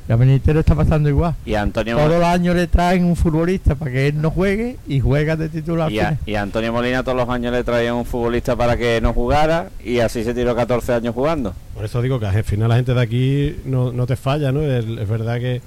Y 0.10 0.12
a 0.12 0.16
Benítez 0.16 0.54
le 0.56 0.62
está 0.62 0.74
pasando 0.74 1.08
igual. 1.10 1.36
Y 1.46 1.54
Antonio, 1.54 1.96
Todos 1.96 2.10
los 2.20 2.24
años 2.24 2.56
le 2.56 2.66
traen 2.66 3.06
un 3.06 3.16
futbolista 3.16 3.76
para 3.76 3.92
que 3.92 4.08
él 4.08 4.20
no 4.20 4.32
juegue 4.32 4.78
y 4.88 5.00
juega 5.00 5.36
de 5.36 5.48
titular. 5.48 5.92
y, 5.92 6.00
a, 6.00 6.08
final. 6.08 6.20
y 6.26 6.36
a 6.36 6.42
Antonio 6.42 6.74
Molina 6.74 7.04
todos 7.04 7.18
los 7.18 7.30
años 7.30 7.54
le 7.54 7.64
traían 7.64 7.96
un 7.96 8.06
futbolista 8.06 8.56
para 8.56 8.76
que 8.76 9.00
no 9.00 9.14
jugara 9.14 9.70
y 9.86 10.00
así 10.00 10.24
se 10.24 10.34
tiró 10.34 10.56
14 10.56 10.94
años 10.94 11.14
jugando. 11.14 11.54
Por 11.76 11.86
eso 11.86 12.02
digo 12.02 12.20
que 12.20 12.26
al 12.26 12.44
final 12.44 12.70
la 12.70 12.76
gente 12.78 12.96
de 12.96 13.02
aquí 13.02 13.56
no, 13.64 13.94
no 13.94 14.08
te 14.08 14.16
falla, 14.16 14.52
¿no? 14.52 14.62
Es, 14.64 14.84
es 14.86 15.08
verdad 15.08 15.40
que, 15.40 15.62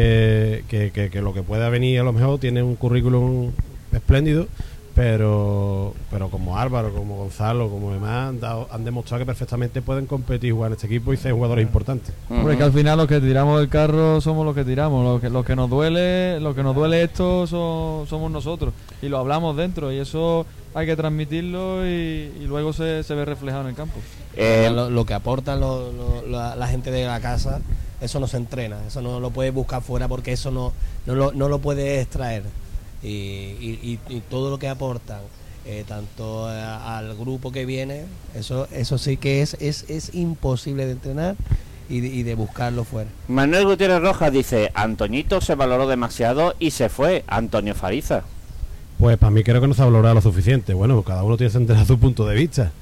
que, 0.00 0.62
que- 0.68 0.90
que- 0.90 1.08
que 1.08 1.22
lo 1.22 1.32
que 1.32 1.42
pueda 1.42 1.70
venir 1.70 1.98
a 2.00 2.02
lo 2.04 2.12
mejor 2.12 2.38
tiene 2.38 2.62
un 2.62 2.76
currículum 2.76 3.50
espléndido, 3.94 4.46
pero 4.94 5.94
pero 6.10 6.28
como 6.28 6.58
Álvaro, 6.58 6.92
como 6.92 7.16
Gonzalo, 7.16 7.70
como 7.70 7.92
demás, 7.94 8.28
han, 8.28 8.40
dado- 8.40 8.68
han 8.70 8.84
demostrado 8.84 9.20
que 9.22 9.26
perfectamente 9.26 9.80
pueden 9.80 10.04
competir 10.04 10.50
y 10.50 10.52
jugar 10.52 10.68
en 10.68 10.72
este 10.74 10.86
equipo 10.86 11.14
y 11.14 11.16
ser 11.16 11.32
jugadores 11.32 11.62
importantes. 11.64 12.14
Porque 12.42 12.62
al 12.62 12.72
final 12.72 12.98
los 12.98 13.06
que 13.06 13.20
tiramos 13.20 13.58
del 13.58 13.70
carro 13.70 14.20
somos 14.20 14.44
los 14.44 14.54
que 14.54 14.64
tiramos, 14.64 15.02
los 15.02 15.20
que, 15.22 15.30
los 15.30 15.46
que 15.46 15.56
nos 15.56 15.70
duele, 15.70 16.40
lo 16.40 16.54
que 16.54 16.62
nos 16.62 16.74
duele 16.74 17.02
esto 17.02 17.46
son- 17.46 18.06
somos 18.06 18.30
nosotros 18.30 18.74
y 19.00 19.08
lo 19.08 19.16
hablamos 19.16 19.56
dentro 19.56 19.90
y 19.92 19.98
eso 19.98 20.44
hay 20.74 20.84
que 20.86 20.94
transmitirlo 20.96 21.86
y, 21.86 22.32
y 22.38 22.44
luego 22.46 22.74
se, 22.74 23.02
se 23.02 23.14
ve 23.14 23.24
reflejado 23.24 23.62
en 23.62 23.68
el 23.68 23.74
campo. 23.74 23.94
Eh, 24.36 24.70
lo, 24.74 24.90
lo 24.90 25.06
que 25.06 25.14
aportan 25.14 25.58
lo- 25.60 25.90
lo- 25.90 26.26
la, 26.26 26.54
la 26.54 26.66
gente 26.68 26.90
de 26.90 27.06
la 27.06 27.18
casa, 27.20 27.60
eso 28.00 28.20
no 28.20 28.26
se 28.28 28.36
entrena, 28.36 28.78
eso 28.86 29.00
no 29.02 29.20
lo 29.20 29.30
puedes 29.30 29.52
buscar 29.54 29.82
fuera 29.82 30.06
porque 30.08 30.32
eso 30.32 30.50
no, 30.50 30.72
no, 31.06 31.14
lo, 31.14 31.32
no 31.32 31.48
lo 31.48 31.58
puedes 31.60 32.02
extraer. 32.02 32.42
y, 33.02 33.98
y- 34.08 34.22
todo 34.30 34.50
lo 34.50 34.58
que 34.58 34.68
aportan 34.68 35.20
eh, 35.64 35.84
tanto 35.86 36.46
a- 36.46 36.98
al 36.98 37.14
grupo 37.16 37.52
que 37.52 37.66
viene 37.66 38.04
eso 38.34 38.66
eso 38.72 38.98
sí 38.98 39.16
que 39.16 39.42
es 39.42 39.54
es, 39.60 39.84
es 39.88 40.14
imposible 40.14 40.86
de 40.86 40.92
entrenar 40.92 41.36
y 41.88 42.00
de, 42.00 42.08
y 42.08 42.22
de 42.24 42.34
buscarlo 42.34 42.84
fuera 42.84 43.10
Manuel 43.28 43.64
Gutiérrez 43.66 44.00
Rojas 44.00 44.32
dice, 44.32 44.70
Antoñito 44.74 45.40
se 45.40 45.54
valoró 45.54 45.86
demasiado 45.86 46.54
y 46.58 46.72
se 46.72 46.88
fue. 46.88 47.22
Antonio 47.28 47.74
Fariza. 47.76 48.22
Pues 48.98 49.16
para 49.18 49.30
mí 49.30 49.44
creo 49.44 49.60
que 49.60 49.68
no 49.68 49.74
se 49.74 49.82
ha 49.82 49.84
valorado 49.84 50.14
lo 50.16 50.20
suficiente. 50.20 50.74
Bueno, 50.74 51.00
cada 51.02 51.22
uno 51.22 51.36
tiene 51.36 51.52
que 51.52 51.58
entender 51.58 51.86
su 51.86 51.98
punto 51.98 52.26
de 52.26 52.34
vista. 52.34 52.72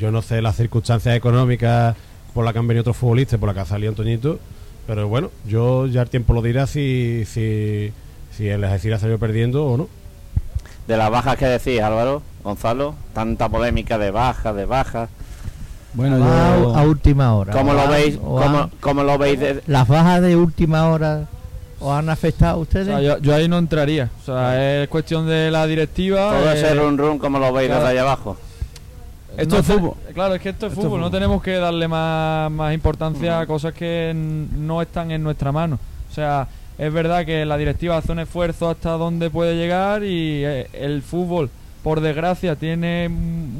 Yo 0.00 0.10
no 0.10 0.22
sé 0.22 0.40
las 0.40 0.56
circunstancias 0.56 1.14
económicas 1.14 1.94
por 2.34 2.44
las 2.44 2.52
que 2.52 2.58
han 2.58 2.68
venido 2.68 2.82
otros 2.82 2.96
futbolistas, 2.96 3.38
por 3.38 3.48
la 3.48 3.54
que 3.54 3.60
ha 3.60 3.64
salido 3.66 3.90
Antoñito, 3.90 4.38
pero 4.86 5.08
bueno, 5.08 5.30
yo 5.46 5.86
ya 5.86 6.02
el 6.02 6.08
tiempo 6.10 6.32
lo 6.32 6.42
dirá 6.42 6.66
si, 6.66 7.24
si, 7.26 7.92
si 8.36 8.48
el 8.48 8.62
Algeciras 8.64 8.98
ha 8.98 9.00
salido 9.02 9.18
perdiendo 9.18 9.66
o 9.66 9.76
no. 9.76 9.88
De 10.86 10.96
las 10.96 11.10
bajas 11.10 11.36
que 11.36 11.46
decís, 11.46 11.80
Álvaro, 11.80 12.22
Gonzalo, 12.42 12.94
tanta 13.12 13.48
polémica 13.48 13.98
de 13.98 14.10
bajas, 14.10 14.54
de 14.56 14.64
bajas. 14.64 15.10
Bueno, 15.94 16.18
yo... 16.18 16.76
a 16.76 16.82
última 16.82 17.34
hora. 17.34 17.52
¿Cómo 17.52 17.72
lo 17.72 17.82
han- 17.82 17.90
veis? 17.90 18.16
¿Cómo, 18.18 18.38
han- 18.58 18.70
cómo 18.80 19.02
lo 19.02 19.18
veis? 19.18 19.38
de- 19.40 19.62
¿Las 19.66 19.86
bajas 19.88 20.22
de 20.22 20.36
última 20.36 20.88
hora 20.88 21.26
os 21.80 21.92
han 21.92 22.08
afectado 22.08 22.54
a 22.54 22.56
O 22.56 22.60
ustedes? 22.60 22.86
sea, 22.86 23.00
yo, 23.00 23.18
yo 23.18 23.34
ahí 23.34 23.48
no 23.48 23.58
entraría. 23.58 24.08
O 24.22 24.24
sea, 24.26 24.82
es 24.82 24.88
cuestión 24.88 25.26
de 25.26 25.50
la 25.50 25.66
directiva. 25.66 26.30
todo 26.30 26.52
eh, 26.52 26.54
ese 26.58 26.74
run 26.74 26.96
run, 26.96 27.18
¿cómo 27.18 27.38
lo 27.38 27.52
veis 27.52 27.68
claro. 27.68 27.82
desde 27.84 27.92
allá 27.92 28.02
abajo? 28.02 28.36
Esto 29.36 29.54
no 29.56 29.60
es 29.60 29.66
te- 29.66 29.72
fútbol. 29.74 29.94
Claro, 30.14 30.34
es 30.34 30.40
que 30.42 30.48
esto 30.50 30.66
es 30.66 30.72
Esto 30.72 30.80
es 30.82 30.86
fútbol. 30.86 31.00
No 31.00 31.10
tenemos 31.10 31.42
que 31.42 31.52
darle 31.56 31.86
más, 31.88 32.50
más 32.50 32.74
importancia 32.74 33.40
a 33.40 33.46
cosas 33.46 33.72
que 33.74 34.12
no 34.14 34.80
están 34.82 35.10
en 35.10 35.22
nuestra 35.22 35.52
mano. 35.52 35.78
O 36.10 36.14
sea, 36.14 36.48
es 36.78 36.92
verdad 36.92 37.24
que 37.26 37.44
la 37.44 37.56
directiva 37.56 37.96
hace 37.96 38.12
un 38.12 38.20
esfuerzo 38.20 38.68
hasta 38.70 38.90
donde 38.92 39.30
puede 39.30 39.56
llegar 39.56 40.02
y 40.04 40.44
eh, 40.44 40.68
el 40.72 41.02
fútbol, 41.02 41.50
por 41.82 42.00
desgracia, 42.00 42.56
tiene 42.56 43.08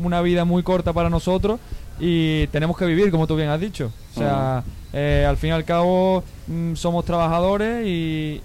una 0.02 0.20
vida 0.22 0.44
muy 0.44 0.62
corta 0.62 0.92
para 0.92 1.10
nosotros 1.10 1.60
y 2.00 2.46
tenemos 2.48 2.76
que 2.76 2.86
vivir, 2.86 3.10
como 3.10 3.26
tú 3.26 3.36
bien 3.36 3.48
has 3.48 3.60
dicho. 3.60 3.92
O 4.14 4.18
sea, 4.18 4.62
eh, 4.92 5.26
al 5.28 5.36
fin 5.36 5.50
y 5.50 5.52
al 5.52 5.64
cabo 5.64 6.22
mm, 6.46 6.74
somos 6.74 7.04
trabajadores 7.04 7.86
y, 7.86 8.40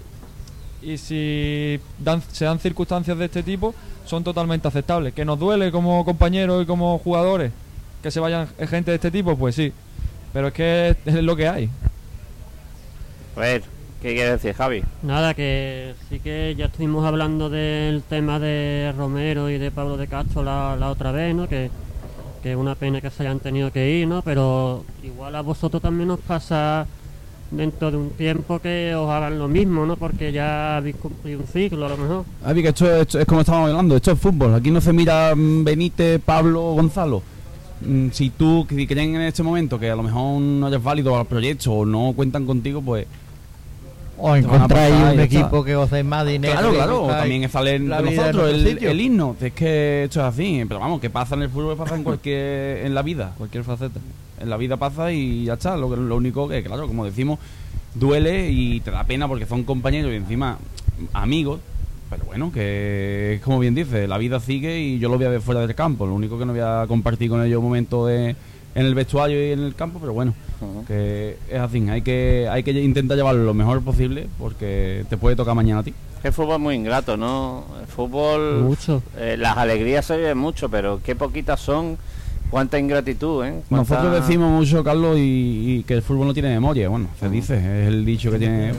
y 0.82 0.98
si 0.98 1.80
dan, 1.98 2.20
se 2.30 2.44
dan 2.44 2.58
circunstancias 2.58 3.16
de 3.16 3.24
este 3.24 3.42
tipo 3.42 3.74
son 4.04 4.24
totalmente 4.24 4.68
aceptables. 4.68 5.14
Que 5.14 5.24
nos 5.24 5.38
duele 5.38 5.70
como 5.70 6.04
compañeros 6.04 6.62
y 6.62 6.66
como 6.66 6.98
jugadores 6.98 7.52
que 8.02 8.10
se 8.10 8.20
vayan 8.20 8.48
gente 8.68 8.90
de 8.90 8.96
este 8.96 9.10
tipo, 9.10 9.36
pues 9.36 9.54
sí. 9.54 9.72
Pero 10.32 10.48
es 10.48 10.52
que 10.54 10.96
es 11.06 11.14
lo 11.22 11.36
que 11.36 11.48
hay. 11.48 11.70
A 13.36 13.40
ver, 13.40 13.62
¿qué 14.02 14.14
quiere 14.14 14.32
decir, 14.32 14.54
Javi? 14.54 14.82
Nada, 15.02 15.34
que 15.34 15.94
sí 16.08 16.20
que 16.20 16.54
ya 16.56 16.66
estuvimos 16.66 17.06
hablando 17.06 17.48
del 17.48 18.02
tema 18.02 18.38
de 18.38 18.92
Romero 18.96 19.48
y 19.48 19.58
de 19.58 19.70
Pablo 19.70 19.96
de 19.96 20.06
Castro 20.06 20.42
la, 20.42 20.76
la 20.78 20.90
otra 20.90 21.12
vez, 21.12 21.34
¿no? 21.34 21.48
Que, 21.48 21.70
que 22.42 22.52
es 22.52 22.56
una 22.56 22.74
pena 22.74 23.00
que 23.00 23.10
se 23.10 23.22
hayan 23.22 23.40
tenido 23.40 23.72
que 23.72 23.90
ir, 23.90 24.06
¿no? 24.06 24.22
Pero 24.22 24.84
igual 25.02 25.34
a 25.34 25.40
vosotros 25.40 25.80
también 25.80 26.10
os 26.10 26.20
pasa 26.20 26.86
dentro 27.56 27.90
de 27.90 27.96
un 27.96 28.10
tiempo 28.10 28.58
que 28.58 28.94
os 28.94 29.10
hagan 29.10 29.38
lo 29.38 29.48
mismo, 29.48 29.86
¿no? 29.86 29.96
Porque 29.96 30.32
ya 30.32 30.76
habéis 30.76 30.96
cumplido 30.96 31.40
un 31.40 31.46
ciclo 31.46 31.86
a 31.86 31.88
lo 31.90 31.96
mejor. 31.96 32.24
Avi, 32.44 32.62
que 32.62 32.68
esto, 32.68 33.00
esto 33.00 33.18
es 33.20 33.26
como 33.26 33.40
estábamos 33.40 33.70
hablando, 33.70 33.96
esto 33.96 34.12
es 34.12 34.18
fútbol. 34.18 34.54
Aquí 34.54 34.70
no 34.70 34.80
se 34.80 34.92
mira 34.92 35.34
mm, 35.34 35.64
Benítez, 35.64 36.20
Pablo, 36.24 36.60
Gonzalo. 36.74 37.22
Mm, 37.80 38.08
Si 38.10 38.30
tú 38.30 38.66
si 38.68 38.86
creen 38.86 39.14
en 39.16 39.22
este 39.22 39.42
momento 39.42 39.78
que 39.78 39.90
a 39.90 39.96
lo 39.96 40.02
mejor 40.02 40.40
no 40.40 40.68
eres 40.68 40.82
válido 40.82 41.18
al 41.18 41.26
proyecto 41.26 41.72
o 41.72 41.84
no 41.86 42.12
cuentan 42.14 42.46
contigo, 42.46 42.80
pues 42.82 43.06
¿O 44.16 44.36
encontráis 44.36 44.94
un 45.12 45.20
equipo 45.20 45.64
que 45.64 45.74
os 45.74 45.90
dé 45.90 46.04
más 46.04 46.24
dinero? 46.24 46.54
claro, 46.54 46.72
claro, 46.72 47.06
también 47.08 47.48
sale 47.50 47.72
de 47.72 47.78
nosotros 47.80 48.26
otro 48.28 48.48
el, 48.48 48.66
el 48.84 49.00
himno. 49.00 49.36
Es 49.40 49.52
que 49.52 50.04
esto 50.04 50.20
es 50.20 50.26
así, 50.26 50.62
pero 50.68 50.78
vamos, 50.80 51.00
que 51.00 51.10
pasa 51.10 51.34
en 51.34 51.42
el 51.42 51.50
fútbol 51.50 51.76
pasa 51.76 51.96
en 51.96 52.04
cualquier 52.04 52.86
en 52.86 52.94
la 52.94 53.02
vida. 53.02 53.32
Cualquier 53.36 53.64
faceta. 53.64 53.98
En 54.40 54.50
la 54.50 54.56
vida 54.56 54.76
pasa 54.76 55.12
y 55.12 55.44
ya 55.44 55.54
está. 55.54 55.76
Lo, 55.76 55.88
que- 55.90 55.96
lo 55.96 56.16
único 56.16 56.48
que, 56.48 56.62
claro, 56.62 56.86
como 56.86 57.04
decimos, 57.04 57.38
duele 57.94 58.50
y 58.50 58.80
te 58.80 58.90
da 58.90 59.04
pena 59.04 59.28
porque 59.28 59.46
son 59.46 59.64
compañeros 59.64 60.12
y 60.12 60.16
encima 60.16 60.58
amigos. 61.12 61.60
Pero 62.10 62.24
bueno, 62.26 62.52
que 62.52 63.34
es 63.34 63.40
como 63.40 63.58
bien 63.58 63.74
dice, 63.74 64.06
la 64.06 64.18
vida 64.18 64.38
sigue 64.38 64.78
y 64.80 64.98
yo 64.98 65.08
lo 65.08 65.16
voy 65.16 65.24
a 65.26 65.30
ver 65.30 65.40
fuera 65.40 65.60
del 65.60 65.74
campo. 65.74 66.06
Lo 66.06 66.14
único 66.14 66.38
que 66.38 66.44
no 66.44 66.52
voy 66.52 66.60
a 66.62 66.84
compartir 66.86 67.30
con 67.30 67.42
ellos 67.44 67.58
un 67.58 67.64
momento 67.64 68.06
de- 68.06 68.36
en 68.76 68.86
el 68.86 68.94
vestuario 68.94 69.40
y 69.48 69.52
en 69.52 69.60
el 69.60 69.74
campo, 69.74 69.98
pero 70.00 70.12
bueno, 70.12 70.34
que 70.86 71.36
es 71.48 71.60
así. 71.60 71.88
Hay 71.88 72.02
que, 72.02 72.48
hay 72.50 72.62
que 72.64 72.72
intentar 72.72 73.16
llevarlo 73.16 73.44
lo 73.44 73.54
mejor 73.54 73.82
posible 73.82 74.26
porque 74.38 75.04
te 75.08 75.16
puede 75.16 75.36
tocar 75.36 75.54
mañana 75.54 75.80
a 75.80 75.82
ti. 75.84 75.94
El 76.24 76.32
fútbol 76.32 76.54
es 76.56 76.60
muy 76.60 76.74
ingrato, 76.74 77.16
¿no? 77.16 77.64
El 77.80 77.86
fútbol, 77.86 78.62
Mucho. 78.62 79.02
eh, 79.16 79.36
las 79.38 79.56
alegrías 79.58 80.04
se 80.06 80.16
viven 80.16 80.38
mucho, 80.38 80.68
pero 80.68 81.00
qué 81.04 81.14
poquitas 81.14 81.60
son, 81.60 81.96
cuánta 82.50 82.78
ingratitud, 82.78 83.44
¿eh? 83.44 83.60
Cuánta- 83.68 83.94
Nosotros 83.96 84.20
decimos 84.26 84.50
mucho, 84.50 84.82
Carlos, 84.84 85.16
y, 85.18 85.78
y 85.78 85.82
que 85.84 85.94
el 85.94 86.02
fútbol 86.02 86.26
no 86.28 86.34
tiene 86.34 86.48
memoria. 86.50 86.88
Bueno, 86.88 87.08
se 87.18 87.28
dice, 87.28 87.56
es 87.56 87.88
el 87.88 88.04
dicho 88.04 88.30
que 88.30 88.38
tiene. 88.38 88.72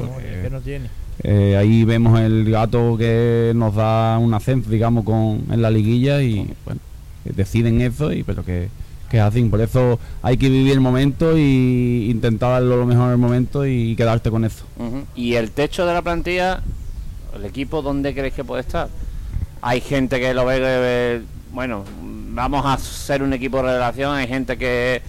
Que 0.43 0.49
no 0.49 0.61
tiene. 0.61 0.89
eh, 1.23 1.55
ahí 1.57 1.83
vemos 1.85 2.19
el 2.19 2.49
gato 2.51 2.95
que 2.97 3.51
nos 3.55 3.75
da 3.75 4.17
un 4.17 4.33
ascenso, 4.33 4.69
digamos, 4.69 5.03
con, 5.05 5.43
en 5.51 5.61
la 5.61 5.69
liguilla 5.71 6.21
y 6.21 6.47
bueno, 6.65 6.79
deciden 7.23 7.81
eso, 7.81 8.11
y 8.13 8.23
pero 8.23 8.43
que, 8.45 8.69
que 9.09 9.17
es 9.17 9.23
así. 9.23 9.41
Por 9.43 9.61
eso 9.61 9.99
hay 10.21 10.37
que 10.37 10.49
vivir 10.49 10.73
el 10.73 10.81
momento 10.81 11.37
y 11.37 12.07
intentar 12.09 12.51
darlo 12.51 12.77
lo 12.77 12.85
mejor 12.85 13.05
en 13.07 13.11
el 13.13 13.17
momento 13.17 13.65
y 13.65 13.95
quedarte 13.95 14.29
con 14.29 14.45
eso. 14.45 14.65
Y 15.15 15.35
el 15.35 15.51
techo 15.51 15.85
de 15.85 15.93
la 15.93 16.01
plantilla, 16.01 16.61
el 17.35 17.45
equipo, 17.45 17.81
¿dónde 17.81 18.13
creéis 18.13 18.33
que 18.33 18.43
puede 18.43 18.61
estar? 18.61 18.87
Hay 19.61 19.81
gente 19.81 20.19
que 20.19 20.33
lo 20.33 20.45
ve, 20.45 21.21
bueno, 21.51 21.83
vamos 22.35 22.65
a 22.65 22.77
ser 22.77 23.23
un 23.23 23.33
equipo 23.33 23.57
de 23.57 23.63
revelación, 23.63 24.15
hay 24.15 24.27
gente 24.27 24.57
que, 24.57 25.01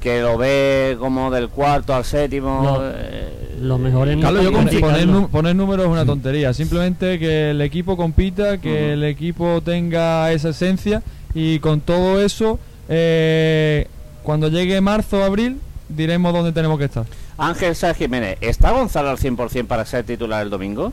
que 0.00 0.20
lo 0.20 0.36
ve 0.38 0.96
como 1.00 1.30
del 1.30 1.48
cuarto 1.48 1.94
al 1.94 2.04
séptimo. 2.04 2.62
Lo- 2.62 2.90
eh, 2.94 3.56
Lo 3.60 3.78
mejor 3.78 4.08
es 4.08 4.18
Carlos, 4.22 4.44
yo 4.44 4.50
no 4.50 4.58
Poner, 4.80 5.28
poner 5.28 5.56
números 5.56 5.86
es 5.86 5.90
una 5.92 6.04
tontería. 6.04 6.52
Simplemente 6.54 7.18
que 7.18 7.50
el 7.50 7.60
equipo 7.62 7.96
compita, 7.96 8.58
que 8.58 8.92
el 8.92 9.02
equipo 9.04 9.60
tenga 9.62 10.30
esa 10.32 10.50
esencia 10.50 11.02
y 11.34 11.58
con 11.60 11.80
todo 11.80 12.20
eso, 12.22 12.58
eh, 12.88 13.88
cuando 14.22 14.48
llegue 14.48 14.80
marzo 14.80 15.18
o 15.20 15.24
abril, 15.24 15.58
diremos 15.88 16.32
dónde 16.32 16.52
tenemos 16.52 16.78
que 16.78 16.84
estar. 16.84 17.04
Ángel 17.38 17.74
Sáenz 17.76 17.98
Jiménez, 17.98 18.38
¿está 18.40 18.70
Gonzalo 18.72 19.08
al 19.10 19.18
100% 19.18 19.66
para 19.66 19.84
ser 19.86 20.04
titular 20.04 20.42
el 20.42 20.50
domingo? 20.50 20.92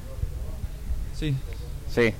Sí. 1.18 1.34
Sí. 1.94 2.14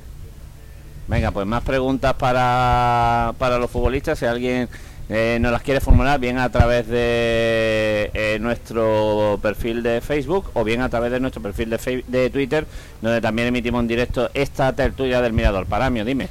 Venga, 1.08 1.32
pues 1.32 1.46
más 1.46 1.64
preguntas 1.64 2.14
para, 2.14 3.34
para 3.38 3.58
los 3.58 3.70
futbolistas. 3.70 4.18
Si 4.20 4.26
alguien 4.26 4.70
eh, 5.10 5.38
nos 5.42 5.52
las 5.52 5.62
quiere 5.62 5.82
formular, 5.82 6.20
bien 6.20 6.38
a 6.38 6.50
través 6.50 6.88
de 6.88 8.10
eh, 8.14 8.38
nuestro 8.40 9.38
perfil 9.42 9.84
de 9.84 10.00
Facebook 10.02 10.50
o 10.54 10.64
bien 10.64 10.82
a 10.82 10.90
través 10.90 11.12
de 11.12 11.20
nuestro 11.20 11.42
perfil 11.42 11.70
de, 11.70 12.04
de 12.08 12.30
Twitter, 12.30 12.66
donde 13.02 13.20
también 13.20 13.50
emitimos 13.50 13.82
en 13.82 13.88
directo 13.88 14.30
esta 14.34 14.72
tertulia 14.74 15.22
del 15.22 15.34
Mirador. 15.34 15.66
Paramio, 15.66 16.06
dime. 16.06 16.30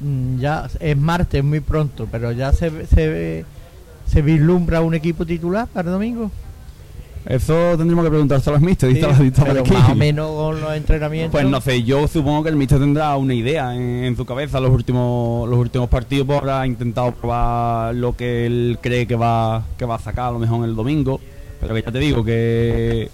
Mm, 0.00 0.38
Ya 0.38 0.68
es 0.78 0.96
martes, 0.96 1.42
muy 1.42 1.60
pronto, 1.60 2.06
pero 2.10 2.30
ya 2.30 2.52
se, 2.52 2.86
se, 2.86 3.44
se 4.06 4.22
vislumbra 4.22 4.82
un 4.82 4.94
equipo 4.94 5.26
titular 5.26 5.66
para 5.66 5.88
el 5.88 5.92
domingo. 5.94 6.30
Eso 7.24 7.76
tendremos 7.78 8.04
que 8.04 8.10
preguntarse 8.10 8.50
a 8.50 8.54
los 8.54 8.62
míster. 8.62 8.92
Sí, 8.92 9.00
pero 9.44 9.60
aquí. 9.60 9.72
más 9.72 9.90
o 9.90 9.94
menos 9.94 10.30
con 10.30 10.60
los 10.60 10.74
entrenamientos. 10.74 11.30
Pues 11.30 11.46
no 11.46 11.60
sé, 11.60 11.82
yo 11.84 12.08
supongo 12.08 12.42
que 12.42 12.48
el 12.48 12.56
míster 12.56 12.78
tendrá 12.80 13.16
una 13.16 13.32
idea 13.34 13.74
en, 13.76 13.82
en 14.04 14.16
su 14.16 14.24
cabeza. 14.26 14.58
Los 14.60 14.70
últimos 14.72 15.48
los 15.48 15.58
últimos 15.58 15.88
partidos 15.88 16.26
pues, 16.26 16.38
habrá 16.40 16.66
intentado 16.66 17.12
probar 17.12 17.94
lo 17.94 18.16
que 18.16 18.46
él 18.46 18.78
cree 18.80 19.06
que 19.06 19.14
va 19.14 19.62
que 19.78 19.84
va 19.84 19.94
a 19.94 19.98
sacar 20.00 20.26
a 20.26 20.30
lo 20.32 20.38
mejor 20.40 20.64
el 20.68 20.74
domingo. 20.74 21.20
Pero 21.60 21.74
que 21.74 21.82
ya 21.82 21.92
te 21.92 21.98
digo 22.00 22.24
que 22.24 23.08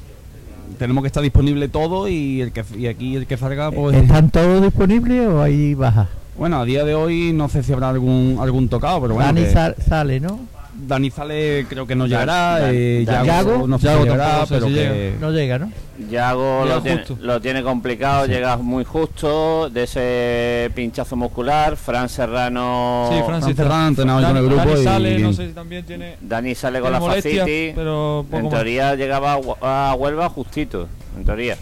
tenemos 0.79 1.03
que 1.03 1.09
estar 1.09 1.23
disponible 1.23 1.69
todo 1.69 2.09
y 2.09 2.41
el 2.41 2.53
que 2.53 2.65
y 2.79 2.87
aquí 2.87 3.17
el 3.17 3.27
que 3.27 3.37
salga 3.37 3.71
pues 3.71 3.97
¿Están 3.97 4.31
todos 4.31 4.63
disponibles 4.63 5.27
o 5.29 5.43
hay 5.43 5.75
bajas? 5.75 6.09
bueno 6.37 6.61
a 6.61 6.65
día 6.65 6.85
de 6.85 6.95
hoy 6.95 7.33
no 7.33 7.49
sé 7.49 7.63
si 7.63 7.73
habrá 7.73 7.89
algún 7.89 8.37
algún 8.41 8.69
tocado 8.69 9.01
pero 9.03 9.15
bueno 9.15 9.27
Dani 9.33 9.47
sal- 9.51 9.75
sale, 9.87 10.21
¿no? 10.21 10.39
Dani 10.81 11.11
sale 11.11 11.67
creo 11.69 11.87
que 11.87 11.95
no 11.97 12.07
llegará 12.07 12.59
Dan- 12.61 12.71
eh, 12.75 13.03
Dan- 13.05 13.27
Yago, 13.27 13.51
Yago- 13.51 13.67
no 13.69 13.79
Yago 13.79 14.05
llegará 14.05 14.45
pero 14.49 14.67
que 14.67 15.15
No 15.21 15.31
llega, 15.33 15.59
¿no? 15.59 15.73
Yago 16.11 16.63
Llega 16.63 16.75
lo 16.77 16.83
tiene, 16.83 17.05
lo 17.21 17.41
tiene 17.41 17.63
complicado, 17.65 18.27
llega 18.27 18.57
muy 18.57 18.85
justo 18.85 19.69
de 19.71 19.83
ese 19.83 20.71
pinchazo 20.75 21.17
muscular. 21.17 21.77
Fran 21.77 22.09
Serrano. 22.09 23.09
Sí, 23.13 23.21
Fran. 23.27 23.43
Serrano, 23.43 23.89
entrenador 23.89 24.25
con 24.25 24.37
el 24.37 24.45
Dani 24.45 24.55
grupo 24.63 24.79
y 24.81 24.85
sale, 24.85 25.19
no 25.19 25.33
sé 25.33 25.49
si 25.49 25.53
también 25.55 25.85
tiene, 25.85 26.17
Dani 26.21 26.55
sale 26.55 26.79
con 26.81 26.91
tiene 26.91 26.93
la 26.93 27.01
molestias, 27.01 27.39
Faciti. 27.45 27.73
pero 27.75 28.25
En 28.31 28.43
más. 28.45 28.51
teoría 28.55 28.95
llegaba 28.95 29.39
a 29.63 29.95
Huelva 29.99 30.29
justito, 30.29 30.89
en 31.17 31.25
teoría. 31.25 31.57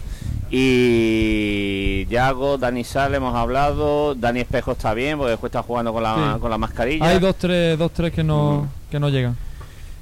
Y 0.49 2.05
Yago, 2.07 2.57
Dani 2.57 2.83
Sale 2.83 3.17
hemos 3.17 3.35
hablado, 3.35 4.15
Dani 4.15 4.41
Espejo 4.41 4.73
está 4.73 4.93
bien 4.93 5.17
porque 5.17 5.31
después 5.31 5.49
está 5.49 5.63
jugando 5.63 5.93
con 5.93 6.03
la, 6.03 6.15
Sí. 6.35 6.39
con 6.41 6.49
la 6.49 6.57
mascarilla. 6.57 7.05
Hay 7.05 7.19
dos 7.19 7.35
tres, 7.37 7.77
dos, 7.77 7.91
tres 7.91 8.11
que 8.13 8.23
no, 8.23 8.67
que 8.91 8.99
no 8.99 9.09
llegan. 9.09 9.35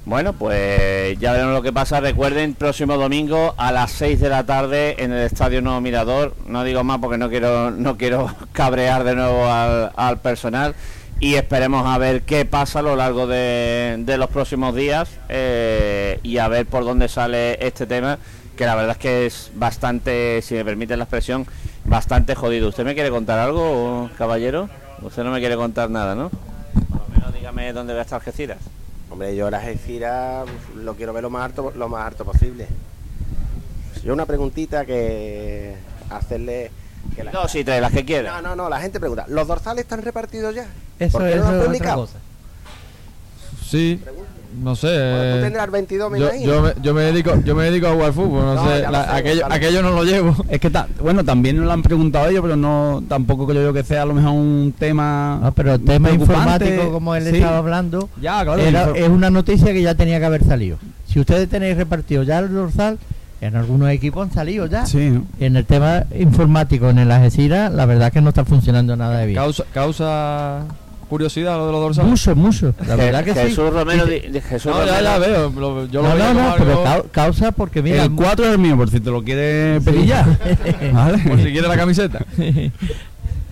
Bueno, 0.04 0.34
pues 0.34 1.18
ya 1.18 1.32
veremos 1.32 1.52
lo 1.54 1.62
que 1.62 1.72
pasa. 1.72 1.98
Recuerden, 1.98 2.54
próximo 2.54 2.96
domingo 2.96 3.54
a 3.56 3.72
las 3.72 3.90
6 3.90 4.20
de 4.20 4.28
la 4.28 4.44
tarde 4.46 5.02
en 5.02 5.10
el 5.12 5.18
Estadio 5.24 5.60
Nuevo 5.62 5.80
Mirador. 5.80 6.34
No 6.46 6.62
digo 6.62 6.84
más 6.84 6.98
porque 7.00 7.18
no 7.18 7.28
quiero, 7.28 7.72
no 7.72 7.96
quiero 7.96 8.30
cabrear 8.52 9.02
de 9.02 9.16
nuevo 9.16 9.46
al, 9.50 9.90
al 9.96 10.18
personal. 10.18 10.76
Y 11.18 11.34
esperemos 11.34 11.86
a 11.86 11.98
ver 11.98 12.22
qué 12.22 12.44
pasa 12.44 12.80
a 12.80 12.82
lo 12.82 12.94
largo 12.94 13.26
de, 13.26 13.96
de 14.00 14.18
los 14.18 14.28
próximos 14.28 14.74
días 14.76 15.08
eh, 15.28 16.20
y 16.22 16.38
a 16.38 16.46
ver 16.46 16.66
por 16.66 16.84
dónde 16.84 17.08
sale 17.08 17.58
este 17.66 17.86
tema, 17.86 18.18
que 18.56 18.66
la 18.66 18.74
verdad 18.74 18.92
es 18.92 18.98
que 18.98 19.26
es 19.26 19.50
bastante, 19.54 20.40
si 20.42 20.54
me 20.54 20.64
permite 20.64 20.96
la 20.96 21.04
expresión, 21.04 21.46
bastante 21.84 22.34
jodido. 22.34 22.68
¿Usted 22.68 22.84
me 22.84 22.94
quiere 22.94 23.10
contar 23.10 23.38
algo, 23.38 24.10
caballero? 24.18 24.68
Usted 25.02 25.22
no 25.24 25.30
me 25.30 25.40
quiere 25.40 25.56
contar 25.56 25.90
nada, 25.90 26.14
¿no? 26.14 26.30
Por 26.30 27.00
lo 27.00 27.08
menos 27.14 27.34
dígame 27.34 27.72
dónde 27.72 27.92
va 27.92 28.00
a 28.00 28.02
estar 28.02 28.18
Algeciras. 28.20 28.58
Hombre, 29.10 29.36
yo 29.36 29.50
las 29.50 29.62
Algeciras 29.64 30.46
lo 30.74 30.94
quiero 30.94 31.12
ver 31.12 31.22
lo 31.22 31.30
más 31.30 31.44
alto, 31.44 31.72
lo 31.76 31.88
más 31.88 32.06
alto 32.06 32.24
posible. 32.24 32.66
Yo 34.02 34.12
una 34.12 34.26
preguntita 34.26 34.84
que 34.86 35.74
hacerle 36.10 36.70
que 37.14 37.24
la- 37.24 37.32
Dos 37.32 37.54
y 37.54 37.64
tres, 37.64 37.80
las 37.80 37.92
que 37.92 38.04
quiera. 38.04 38.40
No, 38.40 38.48
no, 38.50 38.56
no, 38.56 38.68
la 38.70 38.80
gente 38.80 38.98
pregunta, 38.98 39.26
¿los 39.28 39.46
dorsales 39.46 39.82
están 39.84 40.02
repartidos 40.02 40.54
ya? 40.54 40.66
Eso, 40.98 41.18
¿Por 41.18 41.26
qué 41.28 41.34
eso 41.34 41.38
no 41.38 41.44
lo 41.44 41.48
han 41.48 41.54
es 41.54 41.60
otra 41.60 41.66
publicado? 41.72 42.00
cosa. 42.02 42.18
Sí, 43.64 44.00
no 44.62 44.74
sé. 44.76 44.86
Bueno, 44.88 45.32
tú 45.32 45.38
eh, 45.38 45.40
tendrás 45.42 45.70
22, 45.70 46.10
me 46.10 46.18
yo, 46.20 46.26
imagino. 46.26 46.52
yo 46.52 46.62
me, 46.62 46.72
yo 46.82 46.94
me 46.94 47.02
dedico 47.02 47.32
yo 47.44 47.54
me 47.54 47.64
dedico 47.64 47.86
a 47.88 47.92
jugar 47.92 48.12
fútbol, 48.12 48.44
no, 48.44 48.54
No, 48.54 48.70
sé, 48.70 48.80
la- 48.90 49.14
aquello, 49.50 49.82
no 49.82 49.90
lo 49.90 50.04
llevo. 50.04 50.34
Es 50.48 50.60
que, 50.60 50.70
ta- 50.70 50.88
bueno, 51.00 51.24
también 51.24 51.56
nos 51.56 51.66
lo 51.66 51.72
han 51.72 51.82
preguntado 51.82 52.28
ellos, 52.28 52.42
pero 52.42 52.56
no 52.56 53.02
tampoco 53.08 53.46
creo 53.46 53.62
yo 53.62 53.72
que 53.72 53.82
sea 53.84 54.02
a 54.02 54.06
lo 54.06 54.14
mejor 54.14 54.32
un 54.32 54.74
tema. 54.78 55.38
No, 55.42 55.52
pero 55.52 55.74
el 55.74 55.84
tema 55.84 56.10
informático, 56.10 56.90
como 56.92 57.14
él 57.14 57.24
Sí. 57.30 57.36
estaba 57.36 57.58
hablando, 57.58 58.08
Ya, 58.20 58.42
claro. 58.44 58.60
era- 58.62 58.88
infor- 58.88 58.96
es 58.96 59.08
una 59.08 59.30
noticia 59.30 59.72
que 59.72 59.82
ya 59.82 59.94
tenía 59.94 60.18
que 60.18 60.24
haber 60.26 60.44
salido. 60.44 60.78
Si 61.06 61.20
ustedes 61.20 61.48
tenéis 61.48 61.76
repartido 61.76 62.22
ya 62.22 62.38
el 62.40 62.52
dorsal, 62.52 62.98
en 63.40 63.54
algunos 63.54 63.90
equipos 63.90 64.26
han 64.26 64.32
salido 64.34 64.66
ya. 64.66 64.86
Sí, 64.86 65.10
¿no? 65.10 65.24
En 65.38 65.56
el 65.56 65.66
tema 65.66 66.04
informático, 66.18 66.88
en 66.88 66.98
el 66.98 67.10
Algeciras, 67.10 67.70
la 67.72 67.84
verdad 67.84 68.08
es 68.08 68.14
que 68.14 68.20
no 68.22 68.30
está 68.30 68.44
funcionando 68.46 68.96
nada 68.96 69.18
de 69.18 69.26
bien. 69.26 69.36
Causa, 69.38 69.64
causa 69.74 70.62
curiosidad 71.06 71.56
lo 71.56 71.66
de 71.66 71.72
los 71.72 71.80
dorsales. 71.80 72.10
Mucho, 72.10 72.36
mucho. 72.36 72.74
La 72.86 72.96
verdad 72.96 73.24
que 73.24 73.32
sí. 73.34 73.38
Jesús 73.40 73.70
Romero, 73.72 74.04
di- 74.06 74.20
te- 74.20 74.30
di- 74.30 74.40
Jesús 74.40 74.72
No, 74.72 74.84
ya, 74.84 74.98
Romero- 75.00 75.02
ya 75.04 75.18
veo. 75.18 75.50
lo- 75.50 75.86
yo 75.86 76.02
lo 76.02 76.08
no, 76.08 76.14
veía 76.14 76.34
no, 76.34 76.48
no, 76.50 76.54
pero 76.58 76.84
cau- 76.84 77.04
causa 77.10 77.52
porque 77.52 77.82
mira. 77.82 78.02
el 78.04 78.12
4 78.12 78.44
es 78.46 78.52
el 78.52 78.58
mío, 78.58 78.76
por 78.76 78.90
si 78.90 79.00
te 79.00 79.10
lo 79.10 79.22
quieres 79.22 79.82
pedir 79.84 80.06
ya. 80.06 80.38
¿Vale? 80.92 81.18
Por 81.18 81.38
si 81.38 81.52
quiere 81.52 81.68
la 81.68 81.76
camiseta. 81.76 82.24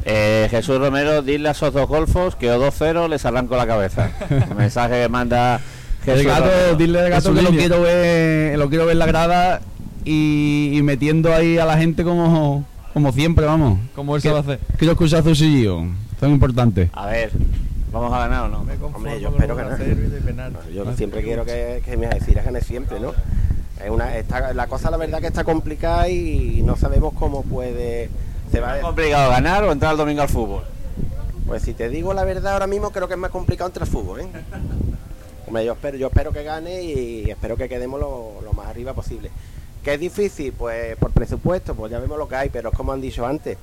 Eh, 0.07 0.49
Jesús 0.51 0.79
Romero, 0.79 1.23
dile 1.23 1.49
a 1.49 1.53
esos 1.53 1.73
dos 1.73 1.89
golfos 1.89 2.37
que 2.37 2.51
o 2.51 2.59
2-0 2.61 3.09
les 3.09 3.25
arranco 3.25 3.57
la 3.57 3.67
cabeza. 3.67 4.11
El 4.51 4.55
mensaje 4.55 5.03
que 5.03 5.09
manda 5.09 5.61
Jesús 6.05 6.21
El 6.21 6.27
gato, 6.27 6.45
Romero. 6.45 6.77
dile 6.77 7.01
al 7.01 7.09
gato 7.11 7.33
que 7.35 7.41
lo 7.41 7.49
quiero 7.51 7.81
ver, 7.81 8.59
lo 8.59 8.69
quiero 8.69 8.85
ver 8.85 8.93
en 8.93 8.99
la 8.99 9.07
grada 9.07 9.61
y, 10.05 10.73
y 10.75 10.83
metiendo 10.83 11.33
ahí 11.33 11.57
a 11.57 11.65
la 11.65 11.79
gente 11.79 12.05
como, 12.05 12.67
como 12.93 13.13
siempre, 13.13 13.47
vamos. 13.47 13.79
Como 13.95 14.15
él 14.17 14.21
Que- 14.21 14.29
sabe 14.29 14.41
hacer. 14.41 14.61
Quiero 14.77 14.93
escuchar 14.93 15.23
su 15.25 15.35
sillillo. 15.35 15.85
Esto 16.25 16.33
es 16.33 16.37
importante. 16.37 16.91
A 16.95 17.05
ver, 17.05 17.31
¿vamos 17.93 18.11
a 18.11 18.21
ganar 18.21 18.45
o 18.45 18.49
no? 18.49 18.65
Hombre, 18.95 19.21
yo 19.21 19.29
espero 19.29 19.55
ganar. 19.55 19.79
No, 19.79 20.71
yo 20.71 20.97
siempre 20.97 21.23
quiero 21.23 21.45
que, 21.45 21.83
que 21.85 21.99
mis 21.99 22.09
Algeciras 22.09 22.47
gane 22.47 22.63
siempre, 22.63 22.99
¿no? 22.99 23.13
Es 23.85 23.91
una, 23.91 24.17
está, 24.17 24.55
la 24.55 24.67
cosa, 24.67 24.91
la 24.91 24.97
verdad, 24.97 25.21
que 25.21 25.27
está 25.27 25.45
complicada 25.45 26.09
y 26.09 26.63
no 26.65 26.77
sabemos 26.77 27.13
cómo 27.13 27.43
puede. 27.43 28.09
Se 28.51 28.59
va 28.61 28.79
¿Es 28.79 28.83
a, 28.83 28.87
complicado 28.87 29.33
ganar 29.33 29.65
o 29.65 29.73
entrar 29.73 29.93
el 29.93 29.99
domingo 29.99 30.23
al 30.23 30.31
fútbol? 30.31 30.65
pues 31.47 31.61
si 31.61 31.75
te 31.75 31.91
digo 31.91 32.15
la 32.15 32.25
verdad, 32.25 32.55
ahora 32.55 32.67
mismo 32.67 32.89
creo 32.89 33.07
que 33.07 33.13
es 33.13 33.21
más 33.21 33.31
complicado 33.31 33.69
entrar 33.69 33.87
al 33.87 33.93
fútbol, 33.93 34.21
¿eh? 34.21 34.29
Hombre, 35.47 35.67
yo 35.67 35.75
espero, 35.75 35.99
yo 35.99 36.07
espero 36.07 36.33
que 36.33 36.43
gane 36.43 36.85
y 36.85 37.31
espero 37.31 37.59
que 37.59 37.69
quedemos 37.69 38.01
lo, 38.01 38.41
lo 38.43 38.55
más 38.55 38.69
arriba 38.69 38.95
posible. 38.95 39.31
¿Que 39.83 39.93
es 39.93 40.01
difícil? 40.01 40.55
Pues 40.55 40.97
por 40.97 41.11
presupuesto, 41.11 41.75
pues 41.75 41.93
ya 41.93 41.99
vemos 41.99 42.17
lo 42.17 42.27
que 42.27 42.37
hay, 42.37 42.49
pero 42.49 42.71
es 42.71 42.75
como 42.75 42.93
han 42.93 43.03
dicho 43.03 43.27
antes, 43.27 43.59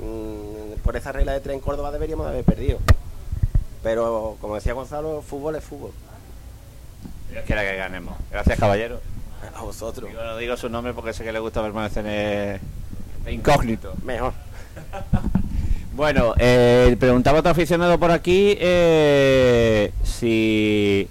mm, 0.00 0.80
por 0.82 0.96
esa 0.96 1.12
regla 1.12 1.32
de 1.32 1.40
tres 1.40 1.54
en 1.54 1.60
Córdoba 1.60 1.90
deberíamos 1.90 2.26
de 2.26 2.32
haber 2.32 2.44
perdido. 2.44 2.78
Pero 3.82 4.36
como 4.40 4.54
decía 4.54 4.72
Gonzalo, 4.72 5.22
fútbol 5.22 5.56
es 5.56 5.64
fútbol. 5.64 5.92
Dios 7.30 7.44
quiera 7.46 7.62
que 7.62 7.76
ganemos. 7.76 8.14
Gracias, 8.30 8.58
caballero. 8.58 9.00
A 9.54 9.62
vosotros. 9.62 10.10
Yo 10.12 10.24
no 10.24 10.36
digo 10.36 10.56
su 10.56 10.68
nombre 10.68 10.94
porque 10.94 11.12
sé 11.12 11.24
que 11.24 11.32
le 11.32 11.38
gusta 11.38 11.62
permanecer 11.62 12.06
en 12.06 12.60
incógnito. 13.34 13.94
Mejor. 14.02 14.32
Bueno, 15.96 16.34
eh, 16.38 16.96
preguntaba 16.98 17.38
otro 17.38 17.52
aficionado 17.52 18.00
por 18.00 18.10
aquí 18.10 18.56
eh, 18.58 19.92
si... 20.02 21.08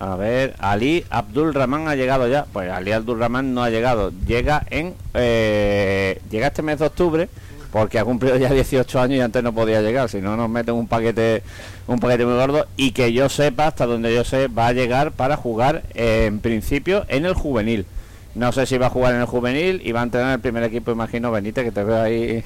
A 0.00 0.16
ver, 0.16 0.56
Ali 0.58 1.04
Abdul 1.10 1.54
Rahman 1.54 1.86
ha 1.86 1.94
llegado 1.94 2.26
ya. 2.26 2.44
Pues 2.52 2.72
Ali 2.72 2.90
Abdul 2.90 3.20
Rahman 3.20 3.54
no 3.54 3.62
ha 3.62 3.70
llegado. 3.70 4.12
Llega 4.26 4.66
en... 4.70 4.96
eh, 5.14 6.20
llega 6.28 6.48
este 6.48 6.62
mes 6.62 6.80
de 6.80 6.86
octubre 6.86 7.28
porque 7.72 7.98
ha 7.98 8.04
cumplido 8.04 8.36
ya 8.36 8.50
18 8.50 9.00
años 9.00 9.18
y 9.18 9.20
antes 9.20 9.42
no 9.42 9.52
podía 9.52 9.82
llegar. 9.82 10.08
Si 10.08 10.20
no 10.20 10.36
nos 10.36 10.48
meten 10.48 10.74
un 10.74 10.86
paquete 10.86 11.42
un 11.86 12.00
paquete 12.00 12.26
muy 12.26 12.34
gordo 12.34 12.66
y 12.76 12.92
que 12.92 13.12
yo 13.12 13.28
sepa, 13.28 13.68
hasta 13.68 13.86
donde 13.86 14.14
yo 14.14 14.24
sé, 14.24 14.48
va 14.48 14.68
a 14.68 14.72
llegar 14.72 15.12
para 15.12 15.36
jugar 15.36 15.82
eh, 15.94 16.26
en 16.26 16.40
principio 16.40 17.04
en 17.08 17.26
el 17.26 17.34
juvenil. 17.34 17.86
No 18.34 18.52
sé 18.52 18.66
si 18.66 18.78
va 18.78 18.86
a 18.86 18.90
jugar 18.90 19.14
en 19.14 19.20
el 19.20 19.26
juvenil 19.26 19.80
y 19.84 19.92
va 19.92 20.00
a 20.00 20.04
entrenar 20.04 20.28
en 20.28 20.34
el 20.34 20.40
primer 20.40 20.62
equipo, 20.62 20.92
imagino, 20.92 21.32
Benítez, 21.32 21.64
que 21.64 21.72
te 21.72 21.82
veo 21.82 22.00
ahí 22.00 22.44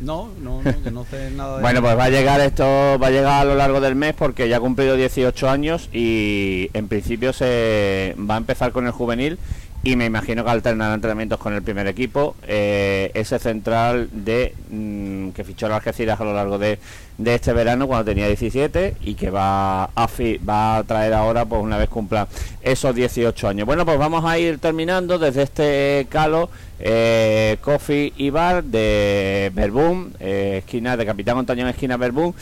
No, 0.00 0.28
no, 0.42 0.60
no, 0.62 0.82
que 0.82 0.90
no 0.90 1.04
sé 1.04 1.30
nada 1.30 1.56
de 1.56 1.62
bueno, 1.62 1.80
pues 1.80 1.96
va 1.96 2.04
a 2.04 2.10
llegar 2.10 2.40
esto, 2.40 2.64
va 2.64 3.06
a 3.06 3.10
llegar 3.10 3.40
a 3.40 3.44
lo 3.44 3.54
largo 3.54 3.80
del 3.80 3.94
mes 3.94 4.14
porque 4.14 4.48
ya 4.48 4.58
ha 4.58 4.60
cumplido 4.60 4.96
18 4.96 5.48
años 5.48 5.88
y 5.92 6.70
en 6.74 6.88
principio 6.88 7.32
se 7.32 8.14
va 8.18 8.34
a 8.34 8.38
empezar 8.38 8.72
con 8.72 8.86
el 8.86 8.92
juvenil 8.92 9.38
y 9.86 9.94
me 9.94 10.06
imagino 10.06 10.44
que 10.44 10.50
alternará 10.50 10.94
entrenamientos 10.94 11.38
con 11.38 11.54
el 11.54 11.62
primer 11.62 11.86
equipo. 11.86 12.34
Eh, 12.48 13.12
ese 13.14 13.38
central 13.38 14.08
de 14.10 14.52
mm, 14.68 15.28
que 15.28 15.44
fichó 15.44 15.66
el 15.66 15.74
Algeciras 15.74 16.20
a 16.20 16.24
lo 16.24 16.34
largo 16.34 16.58
de, 16.58 16.80
de 17.18 17.34
este 17.36 17.52
verano 17.52 17.86
cuando 17.86 18.06
tenía 18.06 18.26
17 18.26 18.96
y 19.02 19.14
que 19.14 19.30
va 19.30 19.84
a, 19.84 20.08
va 20.48 20.76
a 20.78 20.82
traer 20.82 21.14
ahora 21.14 21.44
pues 21.44 21.62
una 21.62 21.78
vez 21.78 21.88
cumpla 21.88 22.26
esos 22.62 22.96
18 22.96 23.46
años. 23.46 23.64
Bueno, 23.64 23.86
pues 23.86 23.96
vamos 23.96 24.24
a 24.24 24.36
ir 24.40 24.58
terminando 24.58 25.20
desde 25.20 25.42
este 25.42 26.08
calo 26.10 26.50
eh, 26.80 27.56
Coffee 27.60 28.12
y 28.16 28.30
Bar 28.30 28.64
de 28.64 29.52
Verbum, 29.54 30.10
eh, 30.18 30.62
esquina 30.64 30.96
de 30.96 31.06
Capitán 31.06 31.36
Montañón, 31.36 31.68
esquina 31.68 31.96
Verbum. 31.96 32.32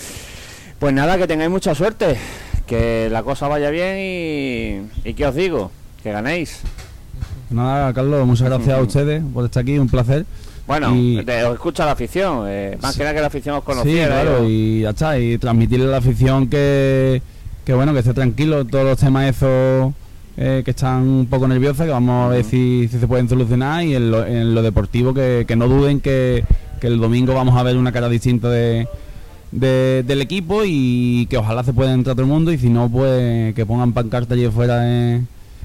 Pues 0.79 0.95
nada, 0.95 1.19
que 1.19 1.27
tengáis 1.27 1.51
mucha 1.51 1.75
suerte, 1.75 2.17
que 2.67 3.11
la 3.11 3.23
cosa 3.23 3.49
vaya 3.49 3.69
bien 3.69 3.99
y, 5.05 5.11
y 5.11 5.13
que 5.13 5.27
os 5.27 5.35
digo, 5.35 5.71
que 6.03 6.11
ganéis. 6.11 6.63
Nada, 7.51 7.93
Carlos, 7.93 8.27
muchas 8.27 8.49
gracias 8.49 8.79
a 8.79 8.83
ustedes 8.83 9.23
por 9.33 9.45
estar 9.45 9.63
aquí, 9.63 9.79
un 9.79 9.89
placer. 9.89 10.25
Bueno, 10.67 10.95
Y- 10.97 11.23
te- 11.25 11.45
os 11.45 11.55
escucha 11.55 11.85
la 11.85 11.93
afición, 11.93 12.45
eh, 12.49 12.79
más 12.81 12.97
que 12.97 13.03
nada 13.03 13.15
que 13.15 13.21
la 13.21 13.27
afición 13.27 13.55
os 13.57 13.61
Sí, 13.63 13.67
conociera. 13.67 14.23
claro, 14.23 14.45
¿eh? 14.45 14.49
y 14.49 14.81
ya 14.81 14.91
está, 14.91 15.19
y 15.19 15.37
transmitirle 15.39 15.87
a 15.87 15.91
la 15.91 15.97
afición 15.99 16.49
que, 16.49 17.21
que 17.67 17.75
bueno, 17.75 17.93
que 17.93 17.99
esté 17.99 18.15
tranquilo, 18.15 18.65
todos 18.65 18.85
los 18.85 18.99
temas 18.99 19.29
esos 19.37 19.93
eh, 20.37 20.63
que 20.65 20.71
están 20.73 21.03
un 21.03 21.27
poco 21.27 21.47
nerviosos, 21.47 21.85
que 21.85 21.93
vamos 21.93 22.27
a 22.27 22.29
ver 22.35 22.45
si, 22.45 22.89
si 22.91 22.99
se 22.99 23.07
pueden 23.07 23.29
solucionar, 23.29 23.85
y 23.85 23.95
en 23.95 24.11
lo, 24.11 24.27
en 24.27 24.55
lo 24.55 24.63
deportivo 24.63 25.13
que, 25.15 25.45
que 25.47 25.55
no 25.55 25.69
duden 25.69 26.01
que, 26.01 26.45
que 26.81 26.87
el 26.89 26.99
domingo 26.99 27.35
vamos 27.35 27.57
a 27.57 27.63
ver 27.63 27.77
una 27.77 27.93
cara 27.93 28.09
distinta 28.09 28.49
de, 28.49 28.89
de- 29.53 30.03
del 30.05 30.23
equipo 30.23 30.63
y 30.65 31.27
que 31.31 31.37
ojalá 31.37 31.63
se 31.63 31.73
pueda 31.75 31.93
entrar 31.93 32.17
todo 32.17 32.25
el 32.25 32.33
mundo, 32.33 32.51
y 32.53 32.59
si 32.59 32.71
no, 32.71 32.89
pues 32.89 33.55
que 33.55 33.67
pongan 33.67 33.93
pancarta 33.93 34.33
allí 34.35 34.47
afuera 34.47 34.81
eh, 34.83 35.21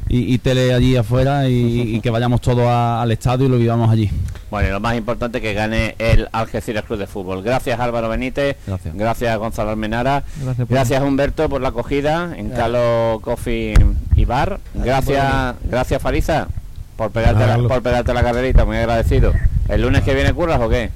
y, 0.08 0.34
y 0.34 0.38
tele 0.40 0.74
allí 0.74 0.96
afuera 0.96 1.48
y, 1.50 1.96
y 1.96 2.02
que 2.02 2.10
vayamos 2.10 2.42
todos 2.42 2.66
a- 2.68 3.02
al 3.02 3.12
estadio 3.12 3.46
y 3.48 3.50
lo 3.50 3.58
vivamos 3.58 3.90
allí. 3.92 4.10
Bueno, 4.50 4.68
y 4.70 4.72
lo 4.72 4.80
más 4.80 4.96
importante 4.98 5.42
que 5.42 5.54
gane 5.54 5.94
el 6.00 6.28
Algeciras 6.32 6.84
Club 6.86 6.98
de 6.98 7.06
Fútbol. 7.08 7.44
Gracias 7.44 7.80
Álvaro 7.80 8.10
Benítez, 8.10 8.58
Gracias. 8.96 9.38
Gonzalo 9.38 9.70
Almenara, 9.70 10.24
Gracias 10.42 10.68
por- 10.68 10.76
gracias 10.76 11.04
Humberto 11.04 11.48
por 11.50 11.62
la 11.62 11.70
acogida 11.70 12.34
en 12.36 12.50
Calo 12.50 13.20
Coffee 13.22 13.76
y 14.16 14.26
Bar. 14.26 14.60
Gracias, 14.74 15.56
gracias 15.66 16.02
Fariza 16.02 16.48
por 16.98 17.12
pegarte, 17.12 17.46
la, 17.46 17.58
por 17.68 17.82
pegarte 17.84 18.14
la 18.14 18.24
carrerita, 18.24 18.66
muy 18.66 18.78
agradecido. 18.78 19.34
¿El 19.68 19.84
lunes 19.84 20.02
que 20.04 20.14
viene 20.16 20.34
curras 20.34 20.60
o 20.60 20.68
qué? 20.70 20.90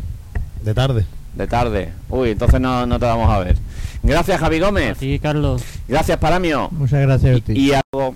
De 0.64 0.74
tarde. 0.74 1.06
De 1.36 1.48
tarde. 1.48 1.90
Uy, 2.10 2.32
entonces 2.32 2.60
no, 2.60 2.86
no 2.88 3.00
te 3.00 3.06
vamos 3.06 3.30
a 3.30 3.40
ver. 3.40 3.58
Gracias 4.02 4.40
Javi 4.40 4.60
Gómez, 4.60 4.98
Sí, 5.00 5.18
Carlos. 5.20 5.64
gracias 5.88 6.18
Paramio 6.18 6.68
Muchas 6.72 7.02
gracias 7.02 7.38
a 7.38 7.40
ti. 7.40 7.54
y 7.54 7.72
algo 7.74 8.16